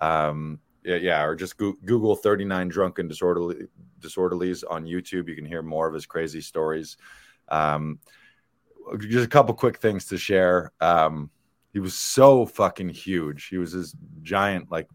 Um, 0.00 0.58
yeah, 0.84 0.96
yeah, 0.96 1.22
or 1.22 1.34
just 1.34 1.56
go- 1.56 1.76
Google 1.84 2.16
39 2.16 2.68
Drunken 2.68 3.08
Disorderly, 3.08 3.66
Disorderlies 4.00 4.64
on 4.68 4.84
YouTube. 4.84 5.28
You 5.28 5.34
can 5.34 5.44
hear 5.44 5.62
more 5.62 5.86
of 5.86 5.94
his 5.94 6.06
crazy 6.06 6.40
stories. 6.40 6.96
Um, 7.48 7.98
just 8.98 9.26
a 9.26 9.28
couple 9.28 9.54
quick 9.54 9.78
things 9.78 10.06
to 10.06 10.18
share. 10.18 10.72
Um, 10.80 11.30
he 11.72 11.78
was 11.78 11.94
so 11.94 12.46
fucking 12.46 12.88
huge. 12.88 13.46
He 13.46 13.58
was 13.58 13.72
this 13.72 13.94
giant, 14.22 14.70
like 14.70 14.88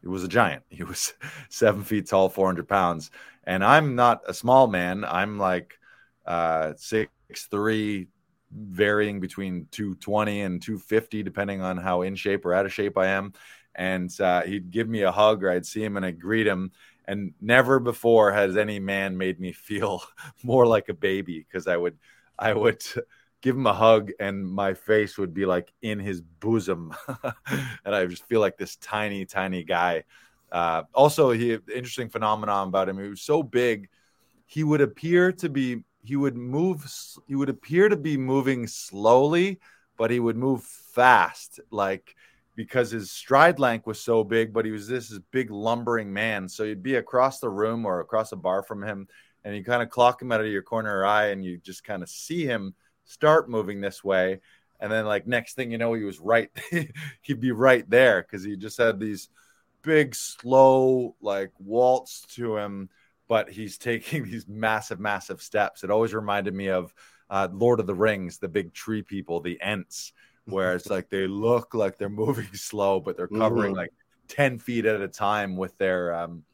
he 0.00 0.08
was 0.08 0.24
a 0.24 0.28
giant. 0.28 0.62
He 0.68 0.84
was 0.84 1.14
seven 1.48 1.82
feet 1.84 2.08
tall, 2.08 2.28
400 2.28 2.68
pounds. 2.68 3.10
And 3.44 3.64
I'm 3.64 3.94
not 3.94 4.22
a 4.26 4.34
small 4.34 4.66
man. 4.66 5.04
I'm 5.04 5.38
like 5.38 5.78
uh, 6.26 6.72
six 6.76 7.10
three, 7.50 8.08
varying 8.50 9.20
between 9.20 9.66
220 9.70 10.42
and 10.42 10.62
250, 10.62 11.22
depending 11.22 11.60
on 11.60 11.76
how 11.76 12.02
in 12.02 12.14
shape 12.14 12.44
or 12.44 12.54
out 12.54 12.66
of 12.66 12.72
shape 12.72 12.96
I 12.96 13.08
am. 13.08 13.32
And 13.74 14.10
uh, 14.20 14.42
he'd 14.42 14.70
give 14.70 14.88
me 14.88 15.02
a 15.02 15.12
hug, 15.12 15.42
or 15.42 15.50
I'd 15.50 15.66
see 15.66 15.82
him 15.82 15.96
and 15.96 16.06
I'd 16.06 16.20
greet 16.20 16.46
him. 16.46 16.72
And 17.06 17.34
never 17.40 17.80
before 17.80 18.32
has 18.32 18.56
any 18.56 18.80
man 18.80 19.16
made 19.16 19.40
me 19.40 19.52
feel 19.68 20.02
more 20.42 20.66
like 20.66 20.88
a 20.88 20.94
baby 20.94 21.46
because 21.46 21.66
I 21.66 21.76
would, 21.76 21.98
I 22.38 22.52
would 22.52 22.82
give 23.42 23.56
him 23.56 23.66
a 23.66 23.74
hug 23.74 24.10
and 24.18 24.46
my 24.46 24.74
face 24.74 25.18
would 25.18 25.34
be 25.34 25.44
like 25.44 25.72
in 25.82 25.98
his 25.98 26.20
bosom, 26.20 26.94
and 27.84 27.94
I 27.94 28.06
just 28.06 28.26
feel 28.26 28.40
like 28.40 28.56
this 28.56 28.76
tiny, 28.76 29.26
tiny 29.26 29.64
guy. 29.64 30.04
Uh, 30.50 30.84
also, 30.94 31.30
he 31.30 31.58
interesting 31.74 32.08
phenomenon 32.08 32.68
about 32.68 32.88
him. 32.88 32.98
He 32.98 33.08
was 33.08 33.22
so 33.22 33.42
big, 33.42 33.88
he 34.46 34.64
would 34.64 34.80
appear 34.80 35.32
to 35.32 35.48
be 35.48 35.82
he 36.02 36.16
would 36.16 36.36
move 36.36 36.86
he 37.26 37.34
would 37.34 37.48
appear 37.48 37.88
to 37.88 37.96
be 37.96 38.16
moving 38.16 38.66
slowly 38.66 39.58
but 39.96 40.10
he 40.10 40.20
would 40.20 40.36
move 40.36 40.62
fast 40.62 41.60
like 41.70 42.14
because 42.56 42.90
his 42.90 43.10
stride 43.10 43.58
length 43.58 43.86
was 43.86 44.00
so 44.00 44.22
big 44.24 44.52
but 44.52 44.64
he 44.64 44.70
was 44.70 44.86
this, 44.86 45.16
big 45.30 45.50
lumbering 45.50 46.12
man. 46.12 46.48
So 46.48 46.64
you'd 46.64 46.82
be 46.82 46.96
across 46.96 47.40
the 47.40 47.50
room 47.50 47.84
or 47.84 48.00
across 48.00 48.32
a 48.32 48.36
bar 48.36 48.62
from 48.62 48.82
him 48.82 49.08
and 49.44 49.54
you 49.56 49.64
kind 49.64 49.82
of 49.82 49.90
clock 49.90 50.22
him 50.22 50.32
out 50.32 50.40
of 50.40 50.46
your 50.46 50.62
corner 50.62 51.04
eye 51.04 51.28
and 51.28 51.44
you 51.44 51.58
just 51.58 51.84
kind 51.84 52.02
of 52.02 52.08
see 52.08 52.44
him 52.44 52.74
start 53.04 53.50
moving 53.50 53.80
this 53.80 54.02
way. 54.02 54.40
And 54.80 54.90
then 54.90 55.06
like 55.06 55.26
next 55.26 55.54
thing 55.54 55.70
you 55.70 55.78
know 55.78 55.94
he 55.94 56.04
was 56.04 56.20
right 56.20 56.50
he'd 57.22 57.40
be 57.40 57.52
right 57.52 57.88
there 57.88 58.22
because 58.22 58.44
he 58.44 58.56
just 58.56 58.78
had 58.78 58.98
these 58.98 59.28
big 59.82 60.14
slow 60.14 61.14
like 61.20 61.52
waltz 61.58 62.22
to 62.34 62.56
him 62.56 62.88
but 63.28 63.50
he's 63.50 63.78
taking 63.78 64.24
these 64.24 64.46
massive, 64.48 65.00
massive 65.00 65.42
steps. 65.42 65.84
It 65.84 65.90
always 65.90 66.14
reminded 66.14 66.54
me 66.54 66.68
of 66.68 66.94
uh, 67.30 67.48
Lord 67.52 67.80
of 67.80 67.86
the 67.86 67.94
Rings, 67.94 68.38
the 68.38 68.48
big 68.48 68.72
tree 68.72 69.02
people, 69.02 69.40
the 69.40 69.58
Ents, 69.62 70.12
where 70.46 70.74
it's 70.74 70.90
like 70.90 71.08
they 71.08 71.26
look 71.26 71.74
like 71.74 71.98
they're 71.98 72.08
moving 72.24 72.52
slow, 72.54 73.00
but 73.00 73.16
they're 73.16 73.28
covering 73.28 73.72
mm-hmm. 73.72 73.78
like 73.78 73.92
10 74.28 74.58
feet 74.58 74.86
at 74.86 75.00
a 75.00 75.08
time 75.08 75.56
with 75.56 75.76
their 75.78 76.14
um, 76.14 76.44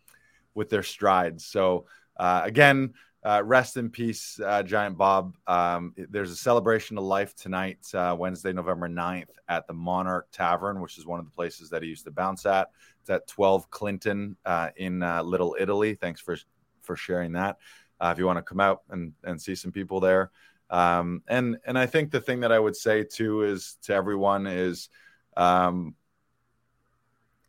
with 0.54 0.70
their 0.70 0.82
strides. 0.82 1.44
So 1.46 1.86
uh, 2.16 2.42
again, 2.44 2.94
uh, 3.22 3.42
rest 3.44 3.76
in 3.76 3.90
peace, 3.90 4.40
uh, 4.44 4.62
Giant 4.62 4.96
Bob. 4.96 5.36
Um, 5.46 5.94
there's 5.96 6.30
a 6.30 6.36
celebration 6.36 6.96
of 6.96 7.04
life 7.04 7.34
tonight, 7.34 7.78
uh, 7.92 8.16
Wednesday, 8.18 8.52
November 8.52 8.88
9th, 8.88 9.28
at 9.48 9.66
the 9.66 9.74
Monarch 9.74 10.28
Tavern, 10.32 10.80
which 10.80 10.96
is 10.96 11.06
one 11.06 11.18
of 11.20 11.26
the 11.26 11.30
places 11.30 11.68
that 11.70 11.82
he 11.82 11.88
used 11.88 12.04
to 12.04 12.10
bounce 12.10 12.46
at. 12.46 12.70
It's 13.00 13.10
at 13.10 13.26
12 13.28 13.70
Clinton 13.70 14.36
uh, 14.46 14.70
in 14.76 15.02
uh, 15.02 15.22
Little 15.22 15.56
Italy. 15.58 15.94
Thanks 15.94 16.20
for 16.20 16.36
for 16.82 16.96
sharing 16.96 17.32
that. 17.32 17.58
Uh, 18.00 18.10
if 18.12 18.18
you 18.18 18.24
want 18.26 18.38
to 18.38 18.42
come 18.42 18.60
out 18.60 18.82
and, 18.88 19.12
and 19.24 19.40
see 19.40 19.54
some 19.54 19.70
people 19.70 20.00
there. 20.00 20.30
Um, 20.70 21.22
and 21.28 21.58
and 21.64 21.78
I 21.78 21.86
think 21.86 22.10
the 22.10 22.20
thing 22.20 22.40
that 22.40 22.52
I 22.52 22.58
would 22.58 22.76
say 22.76 23.04
too 23.04 23.42
is 23.42 23.76
to 23.82 23.94
everyone 23.94 24.46
is 24.46 24.88
um, 25.36 25.94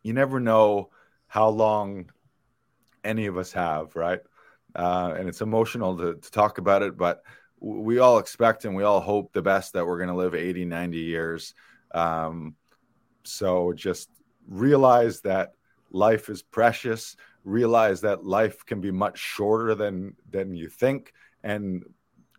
you 0.02 0.12
never 0.12 0.40
know 0.40 0.90
how 1.28 1.48
long 1.48 2.10
any 3.04 3.26
of 3.26 3.38
us 3.38 3.52
have, 3.52 3.94
right? 3.96 4.20
Uh, 4.74 5.14
and 5.16 5.28
it's 5.28 5.40
emotional 5.40 5.96
to, 5.96 6.14
to 6.14 6.30
talk 6.30 6.58
about 6.58 6.82
it, 6.82 6.96
but 6.96 7.22
we 7.60 7.98
all 7.98 8.18
expect 8.18 8.64
and 8.64 8.74
we 8.74 8.82
all 8.82 9.00
hope 9.00 9.32
the 9.32 9.42
best 9.42 9.72
that 9.72 9.86
we're 9.86 9.98
going 9.98 10.08
to 10.08 10.16
live 10.16 10.34
80, 10.34 10.64
90 10.64 10.98
years. 10.98 11.54
Um, 11.94 12.56
so 13.22 13.72
just 13.72 14.08
realize 14.48 15.20
that 15.20 15.52
life 15.92 16.28
is 16.28 16.42
precious 16.42 17.16
realize 17.44 18.00
that 18.02 18.24
life 18.24 18.64
can 18.64 18.80
be 18.80 18.90
much 18.90 19.18
shorter 19.18 19.74
than 19.74 20.14
than 20.30 20.54
you 20.54 20.68
think 20.68 21.12
and 21.42 21.84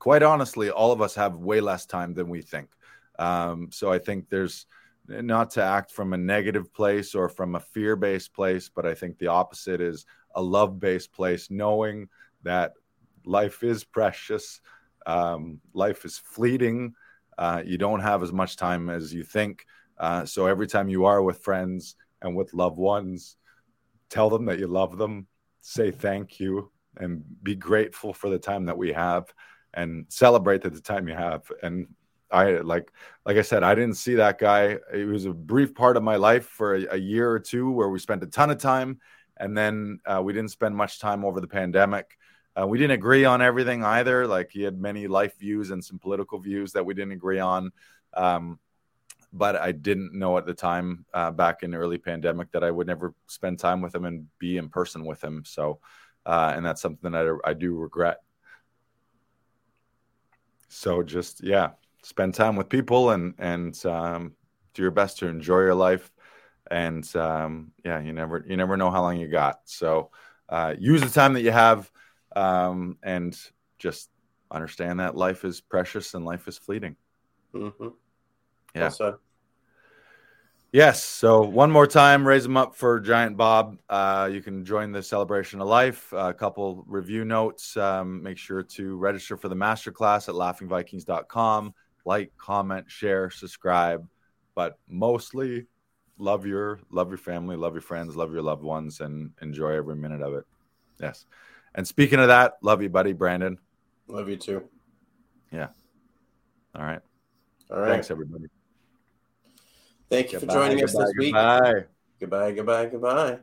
quite 0.04 0.22
honestly 0.22 0.70
all 0.70 0.91
of 0.91 1.01
us 1.01 1.16
have 1.16 1.38
way 1.38 1.62
less 1.62 1.86
time 1.86 2.14
than 2.14 2.28
we 2.28 2.41
think. 2.41 2.70
Um, 3.20 3.70
so 3.72 3.91
i 3.91 3.99
think 3.99 4.30
there's 4.30 4.66
not 5.08 5.51
to 5.51 5.64
act 5.64 5.91
from 5.91 6.14
a 6.14 6.18
negative 6.18 6.74
place 6.74 7.14
or 7.16 7.30
from 7.30 7.56
a 7.56 7.60
fear-based 7.60 8.34
place 8.34 8.70
but 8.76 8.86
i 8.86 8.93
think 8.93 9.18
the 9.18 9.28
opposite 9.28 9.82
is 9.82 10.06
a 10.36 10.41
love-based 10.41 11.12
place 11.14 11.51
knowing 11.51 12.10
that 12.41 12.74
life 13.24 13.64
is 13.64 13.84
precious 13.84 14.62
um, 15.06 15.62
life 15.74 16.06
is 16.06 16.18
fleeting 16.18 16.93
uh, 17.38 17.62
you 17.66 17.78
don't 17.78 18.01
have 18.01 18.24
as 18.24 18.32
much 18.32 18.58
time 18.58 18.89
as 18.89 19.14
you 19.14 19.24
think. 19.24 19.66
Uh, 19.97 20.26
so 20.26 20.45
every 20.47 20.68
time 20.68 20.89
you 20.89 21.06
are 21.06 21.22
with 21.24 21.43
friends 21.43 21.95
and 22.22 22.36
with 22.36 22.54
loved 22.54 22.78
ones 22.78 23.38
tell 24.10 24.30
them 24.30 24.45
that 24.45 24.60
you 24.60 24.68
love 24.68 24.97
them, 24.97 25.28
say 25.62 25.89
thank 25.89 26.39
you, 26.39 26.72
and 26.97 27.24
be 27.41 27.56
grateful 27.56 28.14
for 28.14 28.30
the 28.30 28.38
time 28.38 28.66
that 28.66 28.78
we 28.78 28.93
have 28.93 29.34
and 29.74 30.05
celebrate 30.09 30.61
the 30.61 30.69
time 30.80 31.07
you 31.07 31.15
have. 31.15 31.51
And 31.61 31.88
I 32.32 32.57
like 32.57 32.91
like 33.26 33.38
I 33.38 33.41
said, 33.41 33.63
I 33.63 33.76
didn't 33.76 33.95
see 33.95 34.15
that 34.15 34.39
guy. 34.39 34.78
It 34.91 35.07
was 35.07 35.26
a 35.26 35.34
brief 35.34 35.76
part 35.76 35.97
of 35.97 36.03
my 36.03 36.15
life 36.15 36.45
for 36.45 36.76
a, 36.76 36.86
a 36.91 36.97
year 36.97 37.30
or 37.30 37.39
two 37.39 37.71
where 37.71 37.89
we 37.89 37.99
spent 37.99 38.24
a 38.24 38.28
ton 38.28 38.49
of 38.49 38.57
time, 38.57 38.99
and 39.38 39.57
then 39.57 39.99
uh, 40.05 40.21
we 40.24 40.34
didn't 40.34 40.51
spend 40.51 40.76
much 40.76 40.99
time 40.99 41.24
over 41.24 41.39
the 41.39 41.47
pandemic. 41.47 42.17
Uh, 42.59 42.67
we 42.67 42.78
didn't 42.78 42.91
agree 42.91 43.26
on 43.26 43.41
everything 43.41 43.84
either. 43.84 44.28
Like 44.28 44.51
he 44.51 44.61
had 44.61 44.80
many 44.80 45.07
life 45.07 45.38
views 45.39 45.71
and 45.71 45.84
some 45.84 45.99
political 45.99 46.39
views 46.39 46.74
that 46.74 46.86
we 46.86 46.93
didn't 46.93 47.13
agree 47.13 47.39
on. 47.39 47.71
Um, 48.13 48.59
but 49.32 49.55
I 49.55 49.71
didn't 49.71 50.13
know 50.13 50.38
at 50.38 50.45
the 50.45 50.53
time 50.53 51.05
uh, 51.13 51.32
back 51.32 51.63
in 51.63 51.74
early 51.74 51.97
pandemic 51.97 52.51
that 52.51 52.63
I 52.63 52.69
would 52.69 52.86
never 52.86 53.15
spend 53.28 53.57
time 53.57 53.82
with 53.82 53.95
him 53.95 54.05
and 54.05 54.28
be 54.38 54.57
in 54.57 54.69
person 54.69 55.05
with 55.05 55.24
him. 55.24 55.43
So, 55.45 55.80
uh, 56.26 56.53
and 56.55 56.63
that's 56.63 56.82
something 56.82 57.11
that 57.11 57.39
I, 57.43 57.49
I 57.49 57.53
do 57.53 57.76
regret. 57.76 58.17
So 60.74 61.03
just 61.03 61.43
yeah, 61.43 61.71
spend 62.01 62.34
time 62.34 62.55
with 62.55 62.69
people 62.69 63.11
and 63.11 63.34
and 63.38 63.86
um, 63.86 64.34
do 64.74 64.82
your 64.82 64.91
best 64.91 65.19
to 65.19 65.28
enjoy 65.28 65.59
your 65.59 65.76
life. 65.76 66.11
And 66.69 67.03
um, 67.15 67.71
yeah, 67.86 67.99
you 67.99 68.13
never 68.13 68.43
you 68.47 68.57
never 68.57 68.76
know 68.78 68.89
how 68.89 69.01
long 69.01 69.17
you 69.19 69.28
got. 69.28 69.59
So 69.65 70.09
uh, 70.49 70.74
use 70.78 71.01
the 71.01 71.09
time 71.09 71.34
that 71.34 71.41
you 71.41 71.51
have 71.51 71.89
um, 72.36 72.97
and 73.03 73.38
just 73.78 74.09
understand 74.49 74.99
that 74.99 75.15
life 75.15 75.45
is 75.45 75.61
precious 75.61 76.13
and 76.13 76.26
life 76.26 76.47
is 76.47 76.57
fleeting. 76.57 76.95
Mm-hmm. 77.53 77.89
Yeah. 78.76 78.84
Also. 78.86 79.19
Yes. 80.74 81.05
So 81.05 81.43
one 81.43 81.69
more 81.69 81.86
time, 81.86 82.28
raise 82.28 82.41
them 82.41 82.57
up 82.57 82.76
for 82.76 82.99
Giant 82.99 83.38
Bob. 83.38 83.78
Uh, 83.88 84.28
you 84.34 84.41
can 84.41 84.65
join 84.65 84.91
the 84.91 85.03
celebration 85.03 85.61
of 85.61 85.67
life. 85.67 86.11
a 86.11 86.34
couple 86.34 86.84
review 86.88 87.26
notes. 87.26 87.78
Um, 87.78 88.24
make 88.24 88.39
sure 88.39 88.63
to 88.63 88.97
register 88.97 89.38
for 89.38 89.49
the 89.49 89.55
masterclass 89.55 90.28
at 90.28 90.34
laughingvikings.com. 90.34 91.76
Like, 92.05 92.32
comment, 92.39 92.89
share, 92.89 93.30
subscribe, 93.30 94.07
but 94.55 94.80
mostly 94.89 95.67
love 96.17 96.47
your 96.47 96.80
love 96.89 97.09
your 97.09 97.19
family, 97.19 97.55
love 97.55 97.76
your 97.76 97.82
friends, 97.82 98.15
love 98.15 98.34
your 98.34 98.41
loved 98.41 98.63
ones, 98.63 98.99
and 98.99 99.30
enjoy 99.43 99.74
every 99.74 99.95
minute 99.95 100.24
of 100.24 100.34
it. 100.34 100.43
Yes. 100.99 101.28
And 101.76 101.88
speaking 101.88 102.17
of 102.17 102.30
that, 102.30 102.53
love 102.63 102.82
you, 102.82 102.89
buddy, 102.89 103.13
Brandon. 103.13 103.59
Love 104.07 104.28
you 104.28 104.38
too. 104.38 104.67
Yeah. 105.51 105.67
All 106.74 106.84
right. 106.84 107.01
All 107.69 107.80
right. 107.80 107.89
Thanks, 107.91 108.09
everybody. 108.09 108.47
Thank 110.14 110.32
you 110.32 110.39
goodbye, 110.39 110.53
for 110.53 110.59
joining 110.59 110.84
us 110.84 110.95
this 110.95 111.14
week. 111.18 111.34
Goodbye. 111.34 111.86
Goodbye, 112.20 112.51
goodbye, 112.51 112.86
goodbye. 112.86 113.39